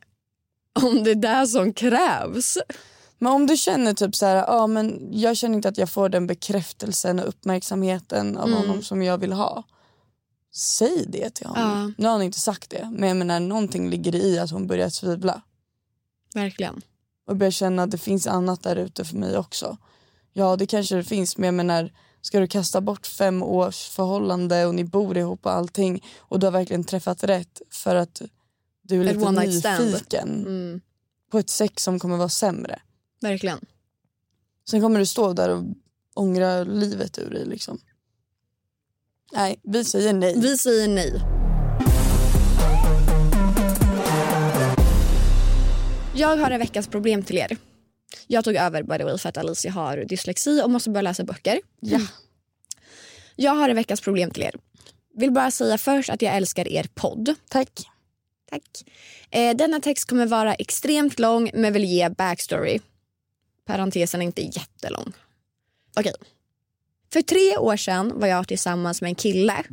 om 0.73 1.03
det 1.03 1.11
är 1.11 1.15
det 1.15 1.47
som 1.47 1.73
krävs. 1.73 2.57
Men 3.21 3.31
om 3.31 3.47
du 3.47 3.57
känner 3.57 3.93
typ 3.93 4.15
så 4.15 4.25
här, 4.25 4.35
ja 4.35 4.67
men 4.67 5.07
jag 5.11 5.37
känner 5.37 5.55
inte 5.55 5.69
att 5.69 5.77
jag 5.77 5.89
får 5.89 6.09
den 6.09 6.27
bekräftelsen 6.27 7.19
och 7.19 7.27
uppmärksamheten 7.27 8.37
av 8.37 8.47
Mm. 8.47 8.59
honom 8.59 8.83
som 8.83 9.01
jag 9.01 9.17
vill 9.17 9.33
ha. 9.33 9.63
Säg 10.53 11.05
det 11.07 11.29
till 11.29 11.45
honom. 11.47 11.93
Nu 11.97 12.05
har 12.05 12.11
han 12.13 12.21
inte 12.21 12.39
sagt 12.39 12.69
det, 12.69 12.89
men 12.91 13.09
jag 13.09 13.17
menar 13.17 13.39
någonting 13.39 13.89
ligger 13.89 14.15
i 14.15 14.39
att 14.39 14.51
hon 14.51 14.67
börjar 14.67 14.89
tvivla 14.89 15.41
Verkligen. 16.33 16.81
och 17.27 17.35
börjar 17.35 17.51
känna 17.51 17.83
att 17.83 17.91
det 17.91 17.97
finns 17.97 18.27
annat 18.27 18.63
där 18.63 18.75
ute 18.75 19.05
för 19.05 19.15
mig 19.17 19.37
också. 19.37 19.77
Ja 20.33 20.55
det 20.55 20.65
kanske 20.65 20.95
det 20.95 21.03
finns 21.03 21.37
men 21.37 21.45
jag 21.47 21.53
menar 21.53 21.91
ska 22.21 22.39
du 22.39 22.47
kasta 22.47 22.81
bort 22.81 23.07
fem 23.07 23.43
års 23.43 23.89
förhållande 23.89 24.65
och 24.65 24.75
ni 24.75 24.83
bor 24.83 25.17
ihop 25.17 25.45
och 25.45 25.51
allting 25.51 26.03
och 26.19 26.39
du 26.39 26.47
har 26.47 26.51
verkligen 26.51 26.83
träffat 26.83 27.23
rätt 27.23 27.61
för 27.71 27.95
att 27.95 28.21
du 28.81 28.99
är 29.01 29.03
lite 29.03 29.19
nyfiken 29.85 30.29
Mm, 30.29 30.81
på 31.31 31.39
ett 31.39 31.49
sex 31.49 31.83
som 31.83 31.99
kommer 31.99 32.17
vara 32.17 32.29
sämre. 32.29 32.79
Verkligen. 33.19 33.59
Sen 34.69 34.81
kommer 34.81 34.99
du 34.99 35.05
stå 35.05 35.33
där 35.33 35.49
och 35.49 35.63
ångra 36.13 36.63
livet 36.63 37.19
ur 37.19 37.29
dig 37.29 37.45
liksom. 37.45 37.79
Nej, 39.33 39.59
vi 39.63 39.85
säger 39.85 40.13
nej. 40.13 40.39
Vi 40.39 40.57
säger 40.57 40.87
nej. 40.87 41.21
Jag 46.15 46.37
har 46.37 46.51
en 46.51 46.59
veckans 46.59 46.87
problem 46.87 47.23
till 47.23 47.37
er. 47.37 47.57
Jag 48.27 48.43
tog 48.43 48.55
över 48.55 48.83
by 48.83 48.97
the 48.97 49.03
way 49.03 49.17
för 49.17 49.29
att 49.29 49.37
Alicia 49.37 49.71
har 49.71 49.97
dyslexi 49.97 50.61
och 50.63 50.69
måste 50.69 50.89
börja 50.89 51.01
läsa 51.01 51.23
böcker. 51.23 51.61
Ja. 51.79 51.99
Jag 53.35 53.51
har 53.51 53.69
en 53.69 53.75
veckans 53.75 54.01
problem 54.01 54.31
till 54.31 54.43
er. 54.43 54.55
Vill 55.15 55.31
bara 55.31 55.51
säga 55.51 55.77
först 55.77 56.09
att 56.09 56.21
jag 56.21 56.35
älskar 56.35 56.67
er 56.67 56.87
podd. 56.93 57.35
Tack. 57.49 57.69
Tack. 58.49 58.63
Eh, 59.31 59.55
denna 59.55 59.79
text 59.79 60.09
kommer 60.09 60.25
vara 60.25 60.53
extremt 60.53 61.19
lång 61.19 61.51
men 61.53 61.73
vill 61.73 61.85
ge 61.85 62.09
backstory. 62.09 62.79
Parentesen 63.69 64.21
är 64.21 64.25
inte 64.25 64.41
jättelång. 64.41 65.13
Okej. 65.97 66.13
För 67.13 67.21
tre 67.21 67.57
år 67.57 67.77
sedan 67.77 68.19
var 68.19 68.27
jag 68.27 68.47
tillsammans 68.47 69.01
med 69.01 69.09
en 69.09 69.15
kille. 69.15 69.63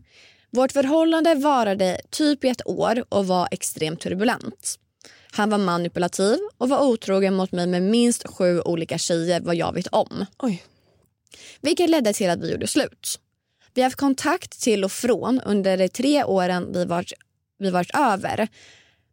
Vårt 0.51 0.73
förhållande 0.73 1.35
varade 1.35 2.01
typ 2.11 2.45
i 2.45 2.49
ett 2.49 2.67
år 2.67 3.05
och 3.09 3.27
var 3.27 3.49
extremt 3.51 4.01
turbulent. 4.01 4.79
Han 5.31 5.51
var 5.51 5.59
manipulativ 5.59 6.39
och 6.59 6.69
var 6.69 6.81
otrogen 6.81 7.35
mot 7.35 7.53
mig 7.53 7.67
med 7.67 7.83
minst 7.83 8.27
sju 8.27 8.61
olika 8.61 8.99
tjejer 8.99 9.41
vad 9.41 9.55
jag 9.55 9.73
vet 9.73 9.87
om. 9.87 10.27
Oj. 10.39 10.65
Vilket 11.61 11.91
ledde 11.91 12.13
till 12.13 12.31
att 12.31 12.41
vi 12.41 12.53
gjorde 12.53 12.67
slut. 12.67 13.21
Vi 13.75 13.83
har 13.83 13.87
haft 13.87 13.97
kontakt 13.97 14.61
till 14.61 14.85
och 14.85 14.93
från 14.93 15.41
under 15.41 15.77
de 15.77 15.89
tre 15.89 16.25
åren 16.25 16.73
vi 16.73 16.85
varit, 16.85 17.13
vi 17.59 17.71
varit 17.71 17.95
över. 17.95 18.49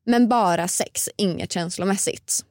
Men 0.05 0.27
bara 0.29 0.67
sex, 0.67 1.09
inget 1.17 1.51
känslomässigt. 1.51 2.45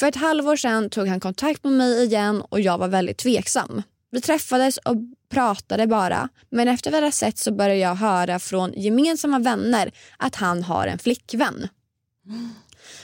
För 0.00 0.06
ett 0.06 0.16
halvår 0.16 0.56
sedan 0.56 0.90
tog 0.90 1.08
han 1.08 1.20
kontakt 1.20 1.64
med 1.64 1.72
mig 1.72 2.04
igen 2.04 2.40
och 2.40 2.60
jag 2.60 2.78
var 2.78 2.88
väldigt 2.88 3.18
tveksam. 3.18 3.82
Vi 4.10 4.20
träffades 4.20 4.76
och 4.76 4.96
pratade 5.30 5.86
bara 5.86 6.28
men 6.50 6.68
efter 6.68 6.90
vi 6.90 6.96
hade 6.96 7.12
sett 7.12 7.38
så 7.38 7.52
började 7.52 7.80
jag 7.80 7.94
höra 7.94 8.38
från 8.38 8.72
gemensamma 8.72 9.38
vänner 9.38 9.92
att 10.16 10.34
han 10.34 10.62
har 10.62 10.86
en 10.86 10.98
flickvän. 10.98 11.68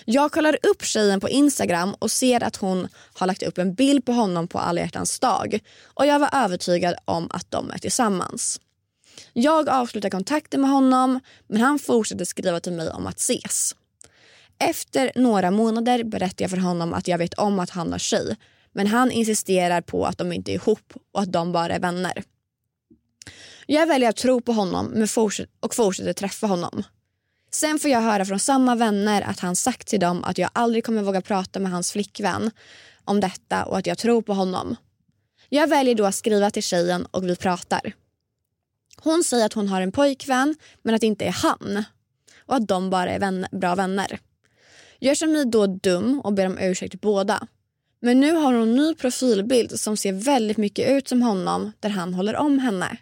Jag 0.04 0.32
kollar 0.32 0.58
upp 0.62 0.84
tjejen 0.84 1.20
på 1.20 1.28
Instagram 1.28 1.94
och 1.98 2.10
ser 2.10 2.42
att 2.42 2.56
hon 2.56 2.88
har 3.14 3.26
lagt 3.26 3.42
upp 3.42 3.58
en 3.58 3.74
bild 3.74 4.04
på 4.04 4.12
honom 4.12 4.48
på 4.48 4.58
alla 4.58 4.80
hjärtans 4.80 5.20
dag 5.20 5.58
och 5.84 6.06
jag 6.06 6.18
var 6.18 6.30
övertygad 6.32 6.94
om 7.04 7.28
att 7.30 7.50
de 7.50 7.70
är 7.70 7.78
tillsammans. 7.78 8.60
Jag 9.32 9.68
avslutar 9.68 10.10
kontakten 10.10 10.60
med 10.60 10.70
honom 10.70 11.20
men 11.46 11.60
han 11.60 11.78
fortsätter 11.78 12.24
skriva 12.24 12.60
till 12.60 12.72
mig 12.72 12.90
om 12.90 13.06
att 13.06 13.18
ses. 13.18 13.74
Efter 14.58 15.12
några 15.14 15.50
månader 15.50 16.04
berättar 16.04 16.42
jag 16.44 16.50
för 16.50 16.58
honom 16.58 16.94
att 16.94 17.08
jag 17.08 17.18
vet 17.18 17.34
om 17.34 17.58
att 17.58 17.70
han 17.70 17.92
har 17.92 17.98
tjej 17.98 18.36
men 18.72 18.86
han 18.86 19.10
insisterar 19.10 19.80
på 19.80 20.06
att 20.06 20.18
de 20.18 20.32
inte 20.32 20.52
är 20.52 20.54
ihop 20.54 20.92
och 21.12 21.20
att 21.20 21.32
de 21.32 21.52
bara 21.52 21.74
är 21.74 21.80
vänner. 21.80 22.22
Jag 23.66 23.86
väljer 23.86 24.08
att 24.08 24.16
tro 24.16 24.40
på 24.40 24.52
honom 24.52 25.06
och 25.60 25.74
fortsätter 25.74 26.12
träffa 26.12 26.46
honom. 26.46 26.82
Sen 27.50 27.78
får 27.78 27.90
jag 27.90 28.00
höra 28.00 28.24
från 28.24 28.38
samma 28.38 28.74
vänner 28.74 29.22
att 29.22 29.40
han 29.40 29.56
sagt 29.56 29.88
till 29.88 30.00
dem 30.00 30.24
att 30.24 30.38
jag 30.38 30.50
aldrig 30.52 30.84
kommer 30.84 31.02
våga 31.02 31.20
prata 31.20 31.60
med 31.60 31.72
hans 31.72 31.92
flickvän 31.92 32.50
om 33.04 33.20
detta 33.20 33.64
och 33.64 33.78
att 33.78 33.86
jag 33.86 33.98
tror 33.98 34.22
på 34.22 34.34
honom. 34.34 34.76
Jag 35.48 35.68
väljer 35.68 35.94
då 35.94 36.04
att 36.04 36.14
skriva 36.14 36.50
till 36.50 36.62
tjejen 36.62 37.06
och 37.10 37.28
vi 37.28 37.36
pratar. 37.36 37.94
Hon 38.96 39.24
säger 39.24 39.46
att 39.46 39.52
hon 39.52 39.68
har 39.68 39.80
en 39.80 39.92
pojkvän 39.92 40.54
men 40.82 40.94
att 40.94 41.00
det 41.00 41.06
inte 41.06 41.24
är 41.24 41.32
han 41.32 41.84
och 42.46 42.56
att 42.56 42.68
de 42.68 42.90
bara 42.90 43.10
är 43.10 43.18
vän- 43.18 43.46
bra 43.52 43.74
vänner 43.74 44.20
gör 45.00 45.14
känner 45.14 45.44
då 45.44 45.66
dum 45.66 46.20
och 46.24 46.32
ber 46.32 46.46
om 46.46 46.58
ursäkt 46.58 46.90
till 46.90 47.00
båda. 47.00 47.48
Men 48.00 48.20
nu 48.20 48.32
har 48.32 48.52
hon 48.52 48.62
en 48.62 48.76
ny 48.76 48.94
profilbild 48.94 49.80
som 49.80 49.96
ser 49.96 50.12
väldigt 50.12 50.56
mycket 50.56 50.90
ut 50.90 51.08
som 51.08 51.22
honom 51.22 51.72
där 51.80 51.88
han 51.88 52.14
håller 52.14 52.36
om 52.36 52.58
henne. 52.58 52.98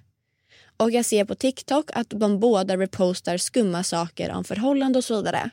Och 0.77 0.91
jag 0.91 1.05
ser 1.05 1.25
på 1.25 1.35
TikTok 1.35 1.91
att 1.93 2.11
de 2.11 2.41
båda 2.41 2.77
repostar 2.77 3.39
skumma 3.39 3.85
saker 3.85 4.31
om 4.31 4.45
förhållande 4.45 4.99
och 4.99 5.05
så 5.05 5.17
vidare. 5.17 5.51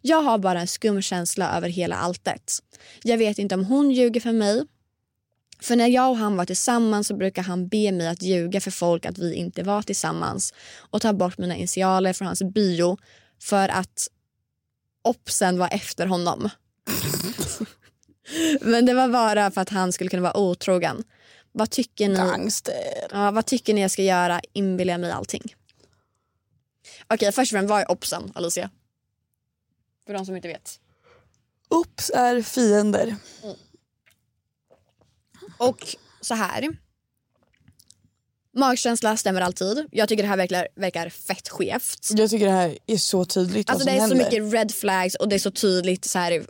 Jag 0.00 0.22
har 0.22 0.38
bara 0.38 0.60
en 0.60 0.66
skum 0.66 1.02
känsla 1.02 1.56
över 1.56 1.68
hela 1.68 1.96
alltet. 1.96 2.52
Jag 3.02 3.18
vet 3.18 3.38
inte 3.38 3.54
om 3.54 3.64
hon 3.64 3.90
ljuger 3.90 4.20
för 4.20 4.32
mig. 4.32 4.64
För 5.60 5.76
när 5.76 5.86
jag 5.86 6.10
och 6.10 6.16
han 6.16 6.36
var 6.36 6.44
tillsammans 6.44 7.06
så 7.06 7.16
brukar 7.16 7.42
han 7.42 7.68
be 7.68 7.92
mig 7.92 8.08
att 8.08 8.22
ljuga 8.22 8.60
för 8.60 8.70
folk 8.70 9.06
att 9.06 9.18
vi 9.18 9.34
inte 9.34 9.62
var 9.62 9.82
tillsammans 9.82 10.54
och 10.90 11.02
ta 11.02 11.12
bort 11.12 11.38
mina 11.38 11.56
initialer 11.56 12.12
från 12.12 12.26
hans 12.26 12.42
bio 12.42 12.98
för 13.42 13.68
att 13.68 14.08
Opsen 15.08 15.58
var 15.58 15.68
efter 15.72 16.06
honom. 16.06 16.50
Men 18.60 18.86
det 18.86 18.94
var 18.94 19.08
bara 19.08 19.50
för 19.50 19.60
att 19.60 19.68
han 19.68 19.92
skulle 19.92 20.10
kunna 20.10 20.22
vara 20.22 20.36
otrogen. 20.36 21.04
Vad 21.52 21.70
tycker 21.70 22.08
ni? 22.08 22.14
Gangster. 22.14 22.74
Ja, 23.10 23.30
vad 23.30 23.46
tycker 23.46 23.74
ni 23.74 23.80
jag 23.80 23.90
ska 23.90 24.02
göra? 24.02 24.40
Inbilla 24.52 24.98
mig 24.98 25.10
allting. 25.10 25.54
Okej, 27.06 27.32
först 27.32 27.52
och 27.52 27.56
främst, 27.56 27.70
vad 27.70 27.80
är 27.80 27.90
Opsen, 27.90 28.32
Alicia? 28.34 28.70
För 30.06 30.12
de 30.12 30.26
som 30.26 30.36
inte 30.36 30.48
vet. 30.48 30.80
Oops 31.68 32.10
är 32.14 32.42
fiender. 32.42 33.16
Och 35.58 35.96
så 36.20 36.34
här. 36.34 36.76
Magkänsla 38.58 39.16
stämmer 39.16 39.40
alltid. 39.40 39.86
Jag 39.90 40.08
tycker 40.08 40.22
det 40.22 40.28
här 40.28 40.36
verkar, 40.36 40.68
verkar 40.74 41.08
fett 41.08 41.48
skevt. 41.48 42.08
Jag 42.10 42.30
tycker 42.30 42.46
det 42.46 42.52
här 42.52 42.78
är 42.86 42.96
så 42.96 43.24
tydligt 43.24 43.70
Alltså 43.70 43.86
vad 43.86 43.94
det 43.94 44.00
som 44.00 44.04
är 44.04 44.08
så 44.08 44.14
händer. 44.14 44.40
mycket 44.40 44.54
red 44.54 44.72
flags 44.72 45.14
och 45.14 45.28
det 45.28 45.34
är 45.34 45.38
så 45.38 45.50
tydligt 45.50 46.04
så 46.04 46.18
här, 46.18 46.46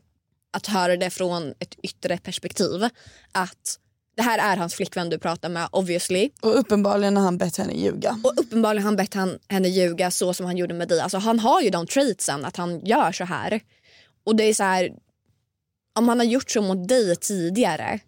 att 0.52 0.66
höra 0.66 0.96
det 0.96 1.10
från 1.10 1.54
ett 1.58 1.74
yttre 1.82 2.18
perspektiv. 2.18 2.88
Att 3.32 3.78
det 4.16 4.22
här 4.22 4.52
är 4.52 4.56
hans 4.56 4.74
flickvän 4.74 5.10
du 5.10 5.18
pratar 5.18 5.48
med 5.48 5.68
obviously. 5.72 6.30
Och 6.40 6.58
uppenbarligen 6.58 7.16
har 7.16 7.24
han 7.24 7.38
bett 7.38 7.56
henne 7.56 7.72
ljuga. 7.72 8.20
Och 8.24 8.32
uppenbarligen 8.36 8.82
har 8.82 8.88
han 8.88 8.96
bett 8.96 9.14
han, 9.14 9.38
henne 9.48 9.68
ljuga 9.68 10.10
så 10.10 10.34
som 10.34 10.46
han 10.46 10.56
gjorde 10.56 10.74
med 10.74 10.88
dig. 10.88 11.00
Alltså 11.00 11.18
han 11.18 11.38
har 11.38 11.60
ju 11.60 11.70
de 11.70 11.86
traitsen 11.86 12.44
att 12.44 12.56
han 12.56 12.86
gör 12.86 13.12
så 13.12 13.24
här. 13.24 13.60
Och 14.24 14.36
det 14.36 14.44
är 14.44 14.54
så 14.54 14.62
här, 14.62 14.90
om 15.98 16.08
han 16.08 16.18
har 16.18 16.26
gjort 16.26 16.50
så 16.50 16.62
mot 16.62 16.88
dig 16.88 17.16
tidigare 17.16 18.00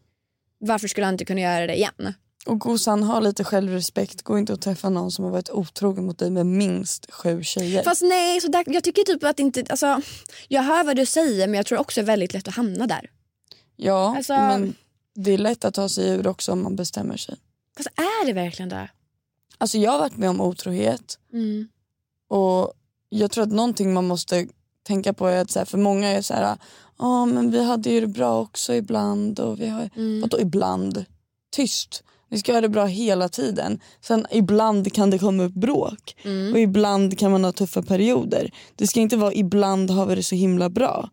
varför 0.61 0.89
skulle 0.89 1.07
han 1.07 1.15
inte 1.15 1.25
kunna 1.25 1.41
göra 1.41 1.67
det 1.67 1.77
igen? 1.77 2.15
Och 2.47 2.61
Gosan, 2.61 3.03
ha 3.03 3.21
lite 3.21 3.45
självrespekt. 3.45 4.23
Gå 4.23 4.39
inte 4.39 4.53
och 4.53 4.61
träffa 4.61 4.89
någon 4.89 5.11
som 5.11 5.25
har 5.25 5.33
varit 5.33 5.51
otrogen 5.51 6.07
mot 6.07 6.19
dig 6.19 6.31
med 6.31 6.47
minst 6.47 7.11
sju 7.13 7.43
tjejer. 7.43 7.83
Fast 7.83 8.03
nej, 8.03 8.41
så 8.41 8.49
där, 8.49 8.65
jag 8.67 8.85
tycker 8.85 9.03
typ 9.03 9.25
att 9.25 9.39
inte... 9.39 9.65
Alltså, 9.69 10.01
jag 10.49 10.63
hör 10.63 10.85
vad 10.85 10.97
du 10.97 11.07
säger 11.07 11.47
men 11.49 11.55
jag 11.55 11.67
tror 11.67 11.79
också 11.79 12.01
det 12.01 12.05
är 12.05 12.07
väldigt 12.07 12.33
lätt 12.33 12.49
att 12.49 12.55
hamna 12.55 12.87
där. 12.87 13.11
ja, 13.77 14.17
alltså- 14.17 14.33
men 14.33 14.75
det 15.15 15.31
är 15.31 15.39
lätt 15.39 15.65
att 15.65 15.75
ta 15.75 15.89
sig 15.89 16.09
ur 16.11 16.27
också 16.27 16.53
om 16.53 16.63
man 16.63 16.77
bestämmer 16.77 17.17
sig. 17.17 17.37
Fast 17.77 17.89
är 17.97 18.27
det 18.27 18.33
verkligen 18.33 18.69
det? 18.69 18.91
Alltså 19.59 19.79
jag 19.79 19.91
har 19.91 19.99
varit 19.99 20.17
med 20.17 20.31
om 20.31 20.41
otrohet 20.41 21.19
Mm. 21.33 21.69
och 22.29 22.73
jag 23.09 23.31
tror 23.31 23.45
att 23.45 23.51
någonting 23.53 23.93
man 23.95 24.07
måste 24.07 24.47
tänka 24.83 25.13
på 25.13 25.27
är 25.27 25.41
att 25.41 25.51
så 25.51 25.59
här, 25.59 25.67
för 25.67 25.79
många 25.79 26.09
är 26.09 26.23
så 26.23 26.35
här, 26.35 26.59
ja 26.99 27.27
men 27.27 27.51
vi 27.51 27.65
hade 27.65 27.91
ju 27.91 28.01
det 28.01 28.07
bra 28.07 28.41
också 28.41 28.75
ibland 28.75 29.41
och 29.41 29.61
vi 29.61 29.69
har, 29.69 29.91
Mm. 29.97 30.21
vadå 30.21 30.41
ibland? 30.41 31.05
Tyst. 31.53 32.03
Vi 32.31 32.39
ska 32.39 32.53
ha 32.53 32.61
det 32.61 32.69
bra 32.69 32.87
hela 32.87 33.29
tiden. 33.29 33.81
Sen 34.01 34.27
ibland 34.31 34.93
kan 34.95 35.11
det 35.11 35.19
komma 35.19 35.43
upp 35.43 35.53
bråk 35.55 36.17
Mm. 36.25 36.53
och 36.53 36.61
ibland 36.61 37.19
kan 37.19 37.31
man 37.31 37.45
ha 37.45 37.53
tuffa 37.53 37.83
perioder. 37.83 38.51
Det 38.77 38.87
ska 38.87 39.01
inte 39.01 39.17
vara 39.17 39.33
ibland 39.35 39.91
har 39.91 40.07
vi 40.07 40.15
det 40.15 40.23
så 40.23 40.35
himla 40.35 40.69
bra. 40.71 41.11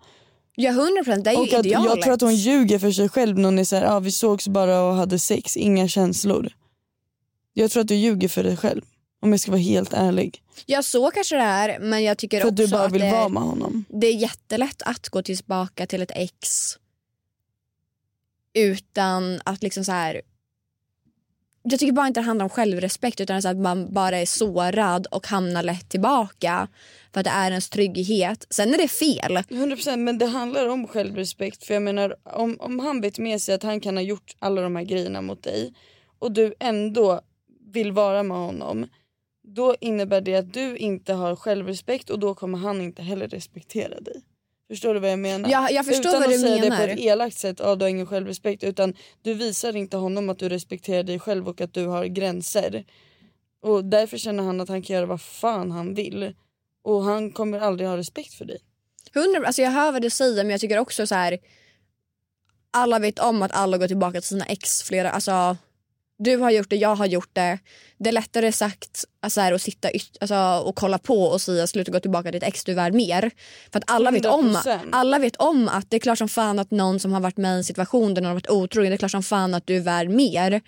Ja, 0.56 0.72
100 0.72 1.04
procent. 1.04 1.24
Det 1.24 1.30
är 1.30 1.34
ju 1.34 1.40
Och 1.40 1.54
att 1.54 1.66
idealet. 1.66 1.90
jag 1.90 2.02
tror 2.02 2.14
att 2.14 2.22
hon 2.22 2.36
ljuger 2.36 2.80
för 2.80 2.92
sig 2.92 3.10
själv 3.10 3.38
när 3.38 3.46
hon 3.46 3.60
är 3.60 3.64
så 3.64 3.76
här, 3.76 3.86
ah, 3.96 4.00
vi 4.00 4.12
sågs 4.12 4.48
bara 4.48 4.82
och 4.82 4.94
hade 4.96 5.20
sex, 5.20 5.58
inga 5.58 5.88
känslor. 5.88 6.50
Jag 7.54 7.72
tror 7.72 7.82
att 7.82 7.88
du 7.88 7.96
ljuger 7.96 8.28
för 8.28 8.44
dig 8.44 8.58
själv. 8.58 8.82
Om 9.22 9.32
jag 9.32 9.40
ska 9.40 9.52
vara 9.52 9.62
helt 9.62 9.94
ärlig. 9.94 10.42
Ja, 10.66 10.84
så 10.84 11.12
kanske 11.12 11.36
det 11.36 11.42
är. 11.42 11.80
Men 11.80 12.04
jag 12.04 12.18
tycker 12.18 12.42
För 12.42 12.48
att 12.48 12.54
också 12.54 12.64
du 12.66 12.72
bara 12.72 12.84
att 12.86 12.92
vill 12.92 13.02
det, 13.02 13.12
vara 13.12 13.30
med 13.30 13.44
honom. 13.44 13.86
det 13.90 14.08
är 14.08 14.16
jättelätt 14.16 14.82
att 14.82 15.10
gå 15.10 15.22
tillbaka 15.24 15.88
till 15.88 16.02
ett 16.02 16.12
ex 16.16 16.78
utan 18.54 19.40
att 19.46 19.64
liksom 19.64 19.84
så 19.86 19.92
här... 19.92 20.22
Jag 21.70 21.80
tycker 21.80 21.94
bara 21.94 22.08
inte 22.08 22.20
det 22.20 22.26
handlar 22.26 22.46
om 22.46 22.50
självrespekt 22.50 23.22
utan 23.22 23.38
att 23.38 23.58
man 23.58 23.94
bara 23.94 24.18
är 24.18 24.26
sårad 24.26 25.08
och 25.12 25.28
hamnar 25.28 25.64
lätt 25.64 25.90
tillbaka 25.90 26.68
för 27.14 27.20
att 27.20 27.24
det 27.24 27.30
är 27.30 27.50
ens 27.50 27.70
trygghet. 27.70 28.48
Sen 28.50 28.74
är 28.74 28.78
det 28.78 28.88
fel. 28.88 29.38
100% 29.38 29.98
men 29.98 30.18
det 30.18 30.26
handlar 30.26 30.68
om 30.68 30.88
självrespekt. 30.88 31.64
För 31.64 31.74
jag 31.74 31.84
menar 31.84 32.16
om, 32.24 32.58
om 32.60 32.80
han 32.80 33.02
vet 33.02 33.20
med 33.20 33.42
sig 33.42 33.56
att 33.56 33.64
han 33.64 33.80
kan 33.80 33.98
ha 33.98 34.04
gjort 34.04 34.36
alla 34.40 34.62
de 34.62 34.76
här 34.76 34.84
grejerna 34.84 35.22
mot 35.22 35.44
dig 35.44 35.74
och 36.20 36.32
du 36.32 36.54
ändå 36.60 37.22
vill 37.74 37.92
vara 37.92 38.24
med 38.24 38.38
honom. 38.38 38.86
Då 39.44 39.76
innebär 39.82 40.22
det 40.22 40.36
att 40.36 40.54
du 40.54 40.78
inte 40.78 41.14
har 41.14 41.36
självrespekt 41.36 42.10
och 42.10 42.20
då 42.20 42.36
kommer 42.36 42.58
han 42.58 42.82
inte 42.82 43.02
heller 43.02 43.28
respektera 43.28 44.00
dig. 44.00 44.22
Förstår 44.68 44.94
du 44.94 45.00
vad 45.00 45.12
jag 45.12 45.20
menar? 45.20 45.50
Jag, 45.50 45.72
jag 45.72 45.86
förstår 45.86 46.10
utan 46.10 46.22
vad 46.22 46.24
att 46.24 46.36
du 46.36 46.40
säga 46.40 46.56
det 46.56 46.70
menar. 46.70 46.88
på 46.88 46.92
ett 46.92 47.00
elakt 47.00 47.38
sätt, 47.38 47.60
ja, 47.60 47.76
du 47.76 47.86
har 47.86 47.90
ingen 47.90 48.06
självrespekt 48.06 48.64
utan 48.64 48.94
du 49.22 49.34
visar 49.34 49.76
inte 49.76 49.98
honom 49.98 50.30
att 50.30 50.40
du 50.40 50.50
respekterar 50.50 51.04
dig 51.04 51.20
själv 51.20 51.50
och 51.50 51.62
att 51.62 51.74
du 51.74 51.86
har 51.86 52.06
gränser. 52.06 52.86
Och 53.62 53.86
därför 53.86 54.18
känner 54.18 54.44
han 54.44 54.62
att 54.62 54.70
han 54.70 54.82
kan 54.82 54.96
göra 54.96 55.06
vad 55.06 55.22
fan 55.22 55.72
han 55.72 55.94
vill. 55.94 56.34
Och 56.84 57.04
han 57.04 57.32
kommer 57.32 57.60
aldrig 57.60 57.90
ha 57.90 57.98
respekt 57.98 58.34
för 58.34 58.46
dig. 58.46 58.60
100, 59.16 59.48
alltså 59.48 59.62
jag 59.62 59.72
hör 59.72 59.92
vad 59.92 60.02
du 60.02 60.10
säger 60.10 60.44
men 60.44 60.52
jag 60.52 60.62
tycker 60.62 60.80
också 60.80 61.08
så 61.08 61.16
här. 61.16 61.40
Alla 62.72 63.00
vet 63.00 63.20
om 63.20 63.42
att 63.42 63.52
alla 63.52 63.78
går 63.78 63.88
tillbaka 63.88 64.22
till 64.22 64.28
sina 64.28 64.46
ex. 64.46 64.84
Flera, 64.84 65.10
alltså, 65.10 65.58
du 66.20 66.38
har 66.38 66.52
gjort 66.52 66.70
det, 66.70 66.76
jag 66.76 66.96
har 66.96 67.06
gjort 67.06 67.30
det. 67.34 67.60
Det 67.98 68.10
är 68.10 68.14
lättare 68.14 68.52
sagt 68.52 69.06
alltså 69.20 69.42
här, 69.42 69.54
att 69.54 69.62
sitta 69.62 69.90
alltså, 70.22 70.36
och 70.66 70.76
kolla 70.76 70.98
på 70.98 71.24
och 71.24 71.42
säga 71.42 71.68
sluta 71.68 71.92
gå 71.92 72.00
tillbaka 72.00 72.24
till 72.24 72.40
ditt 72.40 72.50
ex, 72.50 72.64
du 72.64 72.72
är 72.72 72.76
värd 72.76 72.94
mer. 72.94 73.32
För 73.72 73.80
att 73.80 73.92
alla 73.92 74.12
vet, 74.12 74.26
om, 74.26 74.56
100%. 74.56 74.80
alla 74.92 75.20
vet 75.20 75.36
om 75.36 75.68
att 75.68 75.90
det 75.90 75.98
är 75.98 76.00
klart 76.00 76.18
som 76.18 76.30
fan 76.30 76.60
att 76.60 76.72
någon 76.72 77.00
som 77.00 77.14
har 77.14 77.20
varit 77.20 77.38
med 77.38 77.54
i 77.54 77.58
en 77.58 77.64
situation 77.64 78.14
där 78.14 78.22
någon 78.22 78.28
har 78.28 78.34
varit 78.34 78.50
otrogen, 78.50 78.92
det 78.92 78.96
är 78.96 78.98
klart 78.98 79.12
som 79.12 79.24
fan 79.24 79.54
att 79.54 79.68
du 79.68 79.76
är 79.76 79.82
värd 79.82 80.10
mer. 80.10 80.62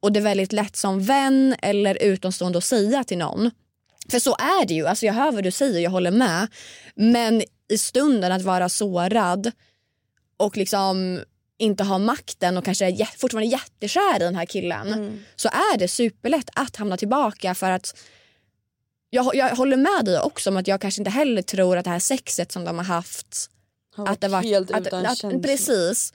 Och 0.00 0.12
det 0.12 0.20
är 0.20 0.22
väldigt 0.22 0.52
lätt 0.52 0.76
som 0.76 1.02
vän 1.02 1.54
eller 1.62 2.02
utomstående 2.02 2.58
att 2.58 2.64
säga 2.64 3.04
till 3.04 3.18
någon. 3.18 3.50
För 4.10 4.18
så 4.18 4.30
är 4.32 4.66
det 4.66 4.74
ju. 4.74 4.86
Alltså 4.86 5.06
jag 5.06 5.12
hör 5.12 5.32
vad 5.32 5.44
du 5.44 5.50
säger, 5.50 5.80
jag 5.80 5.90
håller 5.90 6.10
med. 6.10 6.48
Men 6.94 7.42
i 7.68 7.78
stunden 7.78 8.32
att 8.32 8.42
vara 8.42 8.68
sårad 8.68 9.52
och 10.36 10.56
liksom 10.56 11.20
inte 11.58 11.84
ha 11.84 11.98
makten 11.98 12.56
och 12.56 12.64
kanske 12.64 12.86
är 12.86 13.18
fortfarande 13.18 13.50
jättekär 13.50 14.16
i 14.16 14.18
den 14.18 14.34
här 14.34 14.46
killen 14.46 15.20
så 15.36 15.48
är 15.48 15.78
det 15.78 15.88
superlätt 15.88 16.50
att 16.54 16.76
hamna 16.76 16.96
tillbaka 16.96 17.54
för 17.54 17.70
att 17.70 17.94
jag, 19.10 19.34
jag 19.34 19.56
håller 19.56 19.76
med 19.76 20.04
dig 20.04 20.20
också 20.20 20.50
om 20.50 20.56
att 20.56 20.68
jag 20.68 20.80
kanske 20.80 21.00
inte 21.00 21.10
heller 21.10 21.42
tror 21.42 21.76
att 21.76 21.84
det 21.84 21.90
här 21.90 21.98
sexet 21.98 22.52
som 22.52 22.64
de 22.64 22.76
har 22.76 22.84
haft 22.84 23.50
Han 23.96 24.08
att 24.08 24.20
det 24.20 24.28
var 24.28 24.42
var 24.42 24.48
helt 24.48 24.70
att, 24.70 24.86
utan 24.86 25.06
att, 25.06 25.18
känslor. 25.18 25.42
Precis. 25.42 26.12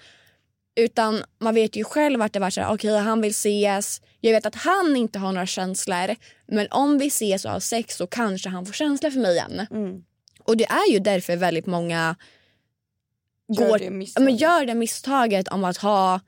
Utan 0.76 1.24
man 1.40 1.56
vet 1.56 1.76
ju 1.76 1.84
själv 1.84 2.22
att 2.22 2.34
det 2.34 2.40
var 2.40 2.50
så 2.50 2.62
här, 2.62 2.74
okej 2.74 2.98
han 2.98 3.22
vill 3.22 3.32
ses. 3.32 4.02
Jag 4.20 4.32
vet 4.32 4.46
att 4.46 4.56
han 4.56 4.96
inte 4.96 5.20
har 5.20 5.32
några 5.32 5.48
känslor. 5.48 6.16
Men 6.48 6.68
om 6.72 6.98
vi 6.98 7.08
ses 7.08 7.46
och 7.46 7.52
har 7.52 7.60
sex 7.60 7.96
så 7.96 8.08
kanske 8.08 8.50
han 8.50 8.66
får 8.66 8.74
känslor 8.74 9.10
för 9.10 9.20
mig 9.20 9.32
igen. 9.32 9.68
Mm. 9.72 10.04
Och 10.44 10.58
det 10.58 10.66
är 10.66 10.92
ju 10.92 11.00
därför 11.00 11.36
väldigt 11.36 11.66
många 11.66 12.16
går, 13.48 13.80
det 13.80 13.90
misstaget. 13.90 14.26
men 14.26 14.38
gör 14.38 14.66
det 14.66 14.76
misstaget 14.76 15.48
om 15.48 15.64
att 15.64 15.78
ha 15.78 16.20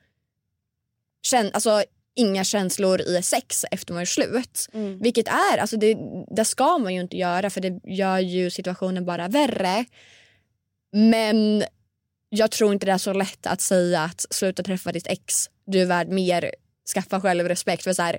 kän, 1.21 1.49
alltså, 1.54 1.84
inga 2.15 2.43
känslor 2.43 3.01
i 3.01 3.21
sex 3.23 3.65
efter 3.71 3.93
man 3.93 4.01
är 4.01 4.06
slut. 4.06 4.67
Mm. 4.73 4.99
Vilket 4.99 5.28
är, 5.28 5.58
alltså 5.58 5.78
det, 5.78 5.97
det 6.36 6.45
ska 6.45 6.78
man 6.78 6.93
ju 6.93 7.01
inte 7.01 7.17
göra 7.17 7.49
för 7.49 7.62
det 7.62 7.80
gör 7.84 8.19
ju 8.19 8.49
situationen 8.49 9.06
bara 9.06 9.28
värre. 9.28 9.86
Men 10.91 11.63
jag 12.30 12.51
tror 12.51 12.73
inte 12.73 12.86
det 12.86 12.91
är 12.91 12.97
så 12.97 13.13
lätt 13.13 13.47
att 13.47 13.62
säga 13.62 14.01
att 14.01 14.25
sluta 14.30 14.63
träffa 14.63 14.91
ditt 14.91 15.08
ex, 15.08 15.49
du 15.65 15.82
är 15.82 15.86
värd 15.86 16.08
mer, 16.08 16.51
skaffa 16.93 17.21
självrespekt. 17.21 17.84
För 17.84 17.93
så 17.93 18.01
här, 18.01 18.17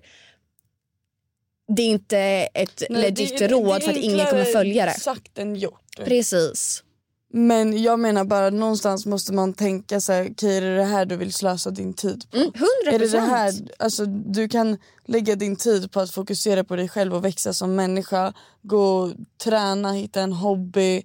det 1.77 1.83
är 1.83 1.87
inte 1.87 2.19
ett 2.55 2.83
Nej, 2.91 3.03
legit 3.03 3.39
det 3.39 3.49
råd 3.49 3.81
det 3.81 3.85
för 3.85 3.91
att 3.91 3.97
ingen 3.97 4.27
kommer 4.27 4.45
följa 4.45 4.87
det. 4.87 4.93
sagt 5.01 5.39
än 5.39 5.57
gjort. 5.57 5.97
Precis. 6.05 6.83
Men 7.37 7.83
jag 7.83 8.01
menar 8.01 8.25
bara 8.25 8.51
någonstans 8.51 9.07
måste 9.07 9.33
man 9.33 9.55
tänka 9.55 10.01
så 10.01 10.13
här, 10.13 10.29
okej 10.31 10.57
är 10.57 10.61
det 10.61 10.77
det 10.77 10.85
här 10.85 11.07
du 11.07 11.17
vill 11.17 11.33
slösa 11.33 11.71
din 11.71 11.95
tid 11.95 12.31
på? 12.31 12.37
Mm, 12.37 12.53
100 12.55 12.69
Är 12.93 12.99
det 12.99 13.13
det 13.13 13.21
här, 13.21 13.53
alltså, 13.79 14.05
du 14.07 14.49
kan 14.49 14.79
lägga 15.07 15.35
din 15.35 15.57
tid 15.57 15.93
på 15.93 16.01
att 16.01 16.11
fokusera 16.11 16.65
på 16.65 16.77
dig 16.77 16.89
själv 16.89 17.15
och 17.15 17.25
växa 17.25 17.53
som 17.53 17.75
människa. 17.75 18.33
Gå 18.63 18.99
och 18.99 19.13
träna, 19.45 19.93
hitta 19.93 20.21
en 20.21 20.33
hobby, 20.33 21.03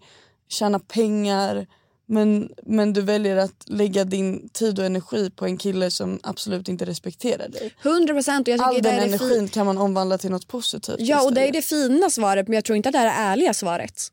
tjäna 0.49 0.79
pengar. 0.79 1.67
Men, 2.05 2.49
men 2.63 2.93
du 2.93 3.01
väljer 3.01 3.37
att 3.37 3.63
lägga 3.65 4.03
din 4.03 4.49
tid 4.49 4.79
och 4.79 4.85
energi 4.85 5.29
på 5.29 5.45
en 5.45 5.57
kille 5.57 5.91
som 5.91 6.19
absolut 6.23 6.67
inte 6.67 6.85
respekterar 6.85 7.49
dig. 7.49 7.73
100 7.83 8.13
procent. 8.13 8.49
All 8.59 8.81
den 8.81 8.99
energin 8.99 9.47
kan 9.47 9.65
man 9.65 9.77
omvandla 9.77 10.17
till 10.17 10.31
något 10.31 10.47
positivt 10.47 10.95
Ja 10.99 11.23
och 11.23 11.33
det 11.33 11.41
är 11.41 11.45
istället. 11.45 11.69
det 11.69 11.75
fina 11.75 12.09
svaret 12.09 12.47
men 12.47 12.55
jag 12.55 12.65
tror 12.65 12.75
inte 12.75 12.89
att 12.89 12.93
det 12.93 12.99
är 12.99 13.05
det 13.05 13.11
ärliga 13.11 13.53
svaret. 13.53 14.11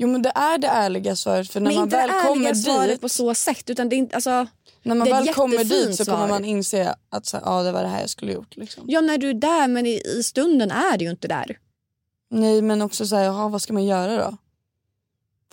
Jo 0.00 0.08
men 0.08 0.22
det 0.22 0.32
är 0.34 0.58
det 0.58 0.66
ärliga 0.66 1.16
svaret 1.16 1.50
för 1.50 1.60
när 1.60 1.70
men 1.70 1.74
man 1.74 1.84
inte 1.84 1.96
väl 1.96 2.08
det 2.08 2.14
ärliga 2.14 2.54
svaret 2.54 2.90
dit 2.90 3.00
på 3.00 3.08
så 3.08 3.34
sätt 3.34 3.70
utan 3.70 3.88
det 3.88 3.96
är 3.96 3.98
inte, 3.98 4.14
alltså, 4.14 4.46
När 4.82 4.94
man 4.94 5.08
väl 5.08 5.34
kommer 5.34 5.64
dit 5.64 5.96
så 5.96 6.04
kommer 6.04 6.28
man 6.28 6.44
inse 6.44 6.94
att 7.08 7.26
så, 7.26 7.36
här, 7.36 7.44
ja, 7.46 7.62
det 7.62 7.72
var 7.72 7.82
det 7.82 7.88
här 7.88 8.00
jag 8.00 8.10
skulle 8.10 8.32
gjort. 8.32 8.56
Liksom. 8.56 8.84
ja 8.86 9.00
när 9.00 9.18
du 9.18 9.30
är 9.30 9.34
där 9.34 9.68
men 9.68 9.86
i, 9.86 10.02
i 10.18 10.22
stunden 10.22 10.70
är 10.70 10.98
du 10.98 11.04
ju 11.04 11.10
inte 11.10 11.28
där. 11.28 11.58
Nej 12.30 12.62
men 12.62 12.82
också 12.82 13.06
så 13.06 13.16
här, 13.16 13.24
jaha, 13.24 13.48
vad 13.48 13.62
ska 13.62 13.72
man 13.72 13.86
göra 13.86 14.16
då? 14.16 14.36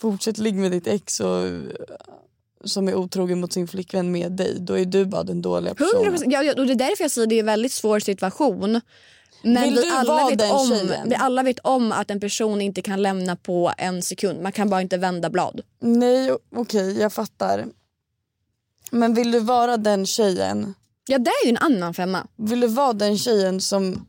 Fortsätt 0.00 0.38
ligga 0.38 0.58
med 0.58 0.70
ditt 0.70 0.86
ex 0.86 1.20
och, 1.20 1.44
som 2.64 2.88
är 2.88 2.94
otrogen 2.94 3.40
mot 3.40 3.52
sin 3.52 3.68
flickvän 3.68 4.12
med 4.12 4.32
dig. 4.32 4.56
Då 4.60 4.78
är 4.78 4.84
du 4.84 5.04
bara 5.04 5.22
den 5.22 5.42
dåliga 5.42 5.74
100 5.74 6.10
personen. 6.10 6.30
ja, 6.30 6.42
ja, 6.42 6.54
och 6.58 6.66
det 6.66 6.72
är 6.72 6.88
därför 6.88 7.04
jag 7.04 7.10
säger 7.10 7.26
att 7.26 7.30
det 7.30 7.36
är 7.36 7.40
en 7.40 7.46
väldigt 7.46 7.72
svår 7.72 8.00
situation. 8.00 8.80
Men 9.42 9.62
Vill 9.62 9.74
vi 9.74 9.80
du 9.80 9.90
alla, 9.90 10.12
vara 10.14 10.28
vet 10.28 10.38
den 10.38 10.50
om, 10.50 10.68
tjejen? 10.68 11.08
vi 11.08 11.14
alla 11.14 11.42
vet 11.42 11.58
om 11.58 11.92
att 11.92 12.10
en 12.10 12.20
person 12.20 12.60
inte 12.60 12.82
kan 12.82 13.02
lämna 13.02 13.36
på 13.36 13.72
en 13.78 14.02
sekund. 14.02 14.42
Man 14.42 14.52
kan 14.52 14.70
bara 14.70 14.82
inte 14.82 14.96
vända 14.96 15.30
blad. 15.30 15.60
Nej 15.80 16.30
okej 16.56 16.98
jag 17.00 17.12
fattar. 17.12 17.66
Men 18.90 19.14
vill 19.14 19.30
du 19.30 19.40
vara 19.40 19.76
den 19.76 20.06
tjejen? 20.06 20.74
Ja 21.06 21.18
det 21.18 21.30
är 21.30 21.44
ju 21.46 21.50
en 21.50 21.56
annan 21.56 21.94
femma. 21.94 22.26
Vill 22.36 22.60
du 22.60 22.66
vara 22.66 22.92
den 22.92 23.18
tjejen 23.18 23.60
som 23.60 24.06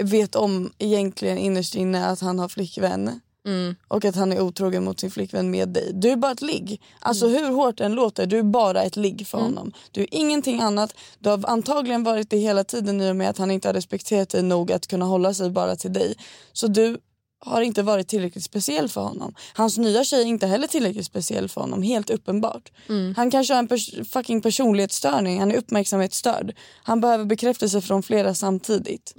vet 0.00 0.34
om 0.34 0.72
egentligen 0.78 1.38
innerst 1.38 1.74
inne 1.74 2.06
att 2.06 2.20
han 2.20 2.38
har 2.38 2.48
flickvän? 2.48 3.20
Mm. 3.46 3.74
och 3.88 4.04
att 4.04 4.16
han 4.16 4.32
är 4.32 4.40
otrogen 4.40 4.84
mot 4.84 5.00
sin 5.00 5.10
flickvän 5.10 5.50
med 5.50 5.68
dig. 5.68 5.90
Du 5.94 6.10
är 6.10 6.16
bara 6.16 6.32
ett 6.32 6.42
ligg. 6.42 6.80
Alltså 7.00 7.28
hur 7.28 7.50
hårt 7.52 7.78
det 7.78 7.84
än 7.84 7.94
låter, 7.94 8.26
du 8.26 8.38
är 8.38 8.42
bara 8.42 8.82
ett 8.82 8.96
ligg 8.96 9.26
för 9.26 9.38
honom. 9.38 9.72
Du 9.90 10.00
är 10.02 10.08
ingenting 10.14 10.60
annat. 10.60 10.94
Du 11.18 11.28
har 11.30 11.44
antagligen 11.50 12.04
varit 12.04 12.30
det 12.30 12.36
hela 12.36 12.64
tiden 12.64 13.00
i 13.00 13.10
och 13.10 13.16
med 13.16 13.30
att 13.30 13.38
han 13.38 13.50
inte 13.50 13.68
har 13.68 13.72
respekterat 13.74 14.28
dig 14.28 14.42
nog 14.42 14.72
att 14.72 14.86
kunna 14.86 15.04
hålla 15.04 15.34
sig 15.34 15.50
bara 15.50 15.76
till 15.76 15.92
dig. 15.92 16.14
Så 16.52 16.66
du 16.66 16.98
har 17.46 17.60
inte 17.62 17.82
varit 17.82 18.08
tillräckligt 18.08 18.44
speciell 18.44 18.88
för 18.88 19.00
honom. 19.00 19.34
Hans 19.54 19.78
nya 19.78 20.04
tjej 20.04 20.22
är 20.22 20.26
inte 20.26 20.46
heller 20.46 20.66
tillräckligt 20.66 21.06
speciell 21.06 21.48
för 21.48 21.60
honom, 21.60 21.82
helt 21.82 22.10
uppenbart. 22.10 22.72
Han 23.16 23.30
kanske 23.30 23.54
har 23.54 23.58
en 23.58 23.68
pers- 23.68 24.04
fucking 24.04 24.40
personlighetsstörning, 24.40 25.40
han 25.40 25.50
är 25.50 25.56
uppmärksamhetsstörd. 25.56 26.54
Han 26.82 27.00
behöver 27.00 27.24
bekräftelse 27.24 27.80
från 27.80 28.02
flera 28.02 28.34
samtidigt. 28.34 29.12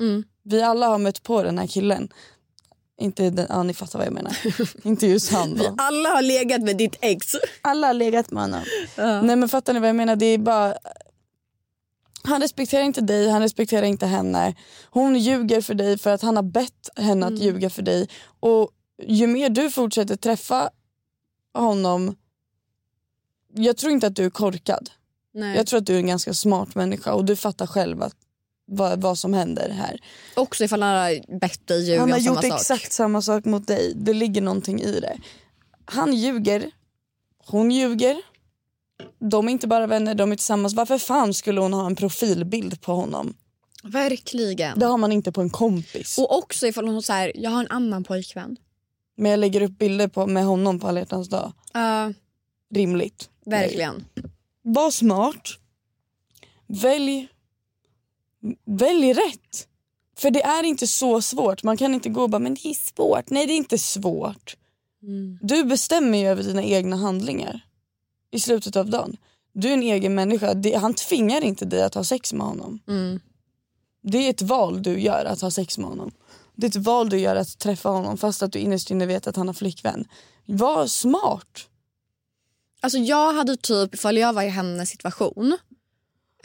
Vi 0.43 0.61
alla 0.61 0.87
har 0.87 0.97
mött 0.97 1.23
på 1.23 1.43
den 1.43 1.57
här 1.57 1.67
killen. 1.67 2.09
Inte 2.97 3.29
den, 3.29 3.45
ja 3.49 3.63
ni 3.63 3.73
fattar 3.73 3.99
vad 3.99 4.07
jag 4.07 4.13
menar. 4.13 4.37
inte 4.83 5.07
just 5.07 5.31
han 5.31 5.57
då. 5.57 5.75
Alla 5.77 6.09
har 6.09 6.21
legat 6.21 6.61
med 6.61 6.77
ditt 6.77 6.95
ex. 7.01 7.35
Alla 7.61 7.87
har 7.87 7.93
legat 7.93 8.31
med 8.31 8.43
honom. 8.43 8.63
Nej 8.97 9.35
men 9.35 9.49
fattar 9.49 9.73
ni 9.73 9.79
vad 9.79 9.89
jag 9.89 9.95
menar? 9.95 10.15
Det 10.15 10.25
är 10.25 10.37
bara 10.37 10.75
Han 12.23 12.41
respekterar 12.41 12.83
inte 12.83 13.01
dig, 13.01 13.29
han 13.29 13.41
respekterar 13.41 13.85
inte 13.85 14.05
henne. 14.05 14.55
Hon 14.89 15.15
ljuger 15.15 15.61
för 15.61 15.73
dig 15.73 15.97
för 15.97 16.13
att 16.13 16.21
han 16.21 16.35
har 16.35 16.43
bett 16.43 16.89
henne 16.95 17.25
att 17.25 17.39
ljuga 17.39 17.69
för 17.69 17.81
dig. 17.81 18.09
Och 18.39 18.71
ju 19.03 19.27
mer 19.27 19.49
du 19.49 19.71
fortsätter 19.71 20.15
träffa 20.15 20.69
honom... 21.53 22.15
Jag 23.53 23.77
tror 23.77 23.91
inte 23.91 24.07
att 24.07 24.15
du 24.15 24.25
är 24.25 24.29
korkad. 24.29 24.89
Nej. 25.33 25.57
Jag 25.57 25.67
tror 25.67 25.79
att 25.79 25.85
du 25.85 25.93
är 25.93 25.99
en 25.99 26.07
ganska 26.07 26.33
smart 26.33 26.75
människa 26.75 27.13
och 27.13 27.25
du 27.25 27.35
fattar 27.35 27.67
själv 27.67 28.03
att, 28.03 28.15
vad, 28.65 29.01
vad 29.01 29.17
som 29.17 29.33
händer 29.33 29.69
här. 29.69 29.99
Också 30.35 30.63
ifall 30.63 30.81
han 30.81 30.95
har 30.97 31.39
bett 31.39 31.67
dig 31.67 31.83
ljuga 31.89 31.99
Han 31.99 32.11
har 32.11 32.19
gjort 32.19 32.35
sak. 32.43 32.45
exakt 32.45 32.91
samma 32.91 33.21
sak 33.21 33.45
mot 33.45 33.67
dig. 33.67 33.93
Det 33.95 34.13
ligger 34.13 34.41
någonting 34.41 34.81
i 34.81 34.99
det. 34.99 35.17
Han 35.85 36.13
ljuger. 36.13 36.71
Hon 37.47 37.71
ljuger. 37.71 38.17
De 39.19 39.47
är 39.47 39.51
inte 39.51 39.67
bara 39.67 39.87
vänner, 39.87 40.15
de 40.15 40.31
är 40.31 40.35
tillsammans. 40.35 40.73
Varför 40.73 40.97
fan 40.97 41.33
skulle 41.33 41.61
hon 41.61 41.73
ha 41.73 41.85
en 41.85 41.95
profilbild 41.95 42.81
på 42.81 42.93
honom? 42.93 43.33
Verkligen. 43.83 44.79
Det 44.79 44.85
har 44.85 44.97
man 44.97 45.11
inte 45.11 45.31
på 45.31 45.41
en 45.41 45.49
kompis. 45.49 46.17
Och 46.17 46.37
också 46.37 46.67
ifall 46.67 46.87
hon 46.87 47.01
säger 47.03 47.31
jag 47.35 47.51
har 47.51 47.59
en 47.59 47.71
annan 47.71 48.03
pojkvän. 48.03 48.57
Men 49.17 49.31
jag 49.31 49.39
lägger 49.39 49.61
upp 49.61 49.77
bilder 49.77 50.07
på, 50.07 50.27
med 50.27 50.45
honom 50.45 50.79
på 50.79 50.87
alla 50.87 50.99
hjärtans 50.99 51.29
dag. 51.29 51.53
Ja, 51.73 52.13
Rimligt. 52.75 53.29
verkligen. 53.45 54.05
Var 54.61 54.91
smart. 54.91 55.49
Välj, 56.67 57.27
välj 58.65 59.13
rätt. 59.13 59.67
För 60.17 60.31
det 60.31 60.43
är 60.43 60.63
inte 60.63 60.87
så 60.87 61.21
svårt. 61.21 61.63
Man 61.63 61.77
kan 61.77 61.93
inte 61.93 62.09
gå 62.09 62.23
och 62.23 62.29
bara, 62.29 62.39
men 62.39 62.53
det 62.53 62.69
är 62.69 62.73
svårt. 62.73 63.29
Nej, 63.29 63.47
det 63.47 63.53
är 63.53 63.57
inte 63.57 63.77
svårt. 63.77 64.57
Mm. 65.03 65.39
Du 65.41 65.63
bestämmer 65.63 66.17
ju 66.17 66.27
över 66.27 66.43
dina 66.43 66.63
egna 66.63 66.95
handlingar 66.95 67.61
i 68.31 68.39
slutet 68.39 68.75
av 68.75 68.89
dagen. 68.89 69.17
Du 69.53 69.69
är 69.69 69.73
en 69.73 69.83
egen 69.83 70.15
människa. 70.15 70.77
Han 70.77 70.93
tvingar 70.93 71.43
inte 71.43 71.65
dig 71.65 71.83
att 71.83 71.95
ha 71.95 72.03
sex 72.03 72.33
med 72.33 72.47
honom. 72.47 72.79
Mm. 72.87 73.19
Det 74.01 74.17
är 74.17 74.29
ett 74.29 74.41
val 74.41 74.83
du 74.83 74.99
gör 74.99 75.25
att 75.25 75.41
ha 75.41 75.51
sex 75.51 75.77
med 75.77 75.89
honom. 75.89 76.11
Det 76.55 76.65
är 76.67 76.69
ett 76.69 76.85
val 76.85 77.09
du 77.09 77.19
gör 77.19 77.35
att 77.35 77.59
träffa 77.59 77.89
honom 77.89 78.17
fast 78.17 78.43
att 78.43 78.51
du 78.51 78.59
innerst 78.59 78.91
inne 78.91 79.05
vet 79.05 79.27
att 79.27 79.35
han 79.35 79.47
har 79.47 79.53
flickvän. 79.53 80.07
Var 80.45 80.87
smart. 80.87 81.67
Alltså 82.81 82.97
jag 82.97 83.33
hade 83.33 83.57
typ, 83.57 83.93
ifall 83.93 84.17
jag 84.17 84.33
var 84.33 84.43
i 84.43 84.49
hennes 84.49 84.89
situation 84.89 85.57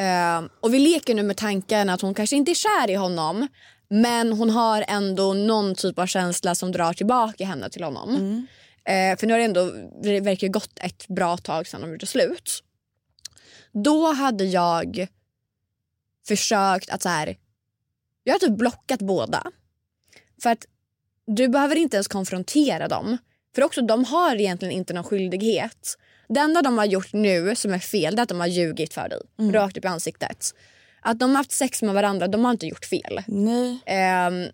eh, 0.01 0.51
och 0.61 0.75
vi 0.75 0.79
leker 0.79 1.15
nu 1.15 1.23
med 1.23 1.37
tanken 1.37 1.89
att 1.89 2.01
hon 2.01 2.15
kanske 2.15 2.37
inte 2.37 2.53
är 2.53 2.55
kär 2.55 2.91
i 2.91 2.95
honom 2.95 3.49
men 3.89 4.33
hon 4.33 4.51
har 4.51 4.85
ändå 4.89 5.35
någon 5.35 5.75
typ 5.75 5.99
av 5.99 6.07
känsla 6.07 6.55
som 6.55 6.73
drar 6.73 6.93
tillbaka 6.93 7.45
henne 7.45 7.71
till 7.71 7.85
honom. 7.85 8.17
Eh, 8.85 9.19
för 9.19 9.27
nu 9.27 9.33
har 9.33 9.39
det 9.39 9.45
ändå 9.45 9.73
det 10.03 10.21
verkar 10.21 10.49
gått 10.49 10.79
ett 10.79 11.09
bra 11.09 11.37
tag 11.37 11.67
sedan 11.67 11.81
de 11.81 11.91
gjorde 11.91 12.07
slut. 12.07 12.65
Då 13.73 14.13
hade 14.13 14.45
jag 14.45 15.07
försökt 16.29 16.91
att 16.91 17.03
så 17.03 17.09
här, 17.09 17.37
jag 18.25 18.35
har 18.35 18.39
typ 18.39 18.59
blockat 18.59 19.01
båda. 19.01 19.43
För 20.43 20.51
att 20.51 20.67
du 21.27 21.49
behöver 21.49 21.77
inte 21.77 21.97
ens 21.97 22.09
konfrontera 22.09 22.89
dem. 22.89 23.19
För 23.55 23.63
också 23.63 23.83
de 23.83 24.05
har 24.05 24.37
egentligen 24.37 24.75
inte 24.75 24.95
någon 24.95 25.05
skyldighet. 25.05 25.97
Det 26.35 26.40
enda 26.40 26.62
de 26.62 26.79
har 26.79 26.85
gjort 26.85 27.12
nu 27.12 27.57
som 27.57 27.73
är 27.73 27.79
fel 27.79 28.16
det 28.16 28.21
är 28.21 28.23
att 28.23 28.29
de 28.29 28.40
har 28.40 28.47
ljugit 28.47 28.95
för 28.95 29.09
dig. 29.09 29.53
Rakt 29.53 29.77
upp 29.77 29.85
i 29.85 29.88
ansiktet. 29.88 30.55
Att 31.01 31.19
de 31.19 31.31
har 31.31 31.37
haft 31.37 31.53
sex 31.53 31.83
med 31.83 31.95
varandra, 31.95 32.29
de 32.29 32.45
har 32.45 32.51
inte 32.51 32.66
gjort 32.66 32.85
fel. 32.85 33.23
Nej. 33.27 33.79
Ehm, 33.87 34.47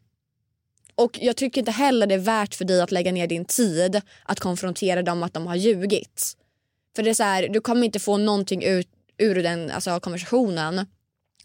och 0.95 1.19
jag 1.21 1.37
tycker 1.37 1.61
inte 1.61 1.71
heller 1.71 2.07
det 2.07 2.15
är 2.15 2.19
värt 2.19 2.55
för 2.55 2.65
dig 2.65 2.81
att 2.81 2.93
lägga 2.93 3.13
ner 3.13 3.27
din 3.27 3.45
tid 3.45 4.01
att 4.25 4.41
konfrontera 4.41 5.03
dem 5.03 5.23
att 5.23 5.35
de 5.35 5.47
har 5.47 5.57
ljugit. 5.57 6.37
För 6.97 7.03
det 7.03 7.11
är 7.11 7.15
så 7.15 7.23
här, 7.23 7.49
du 7.49 7.61
kommer 7.61 7.85
inte 7.85 7.99
få 7.99 8.17
någonting 8.17 8.63
ut, 8.63 8.89
ur 9.19 9.43
den 9.43 9.71
alltså, 9.71 10.01
konversationen. 10.01 10.87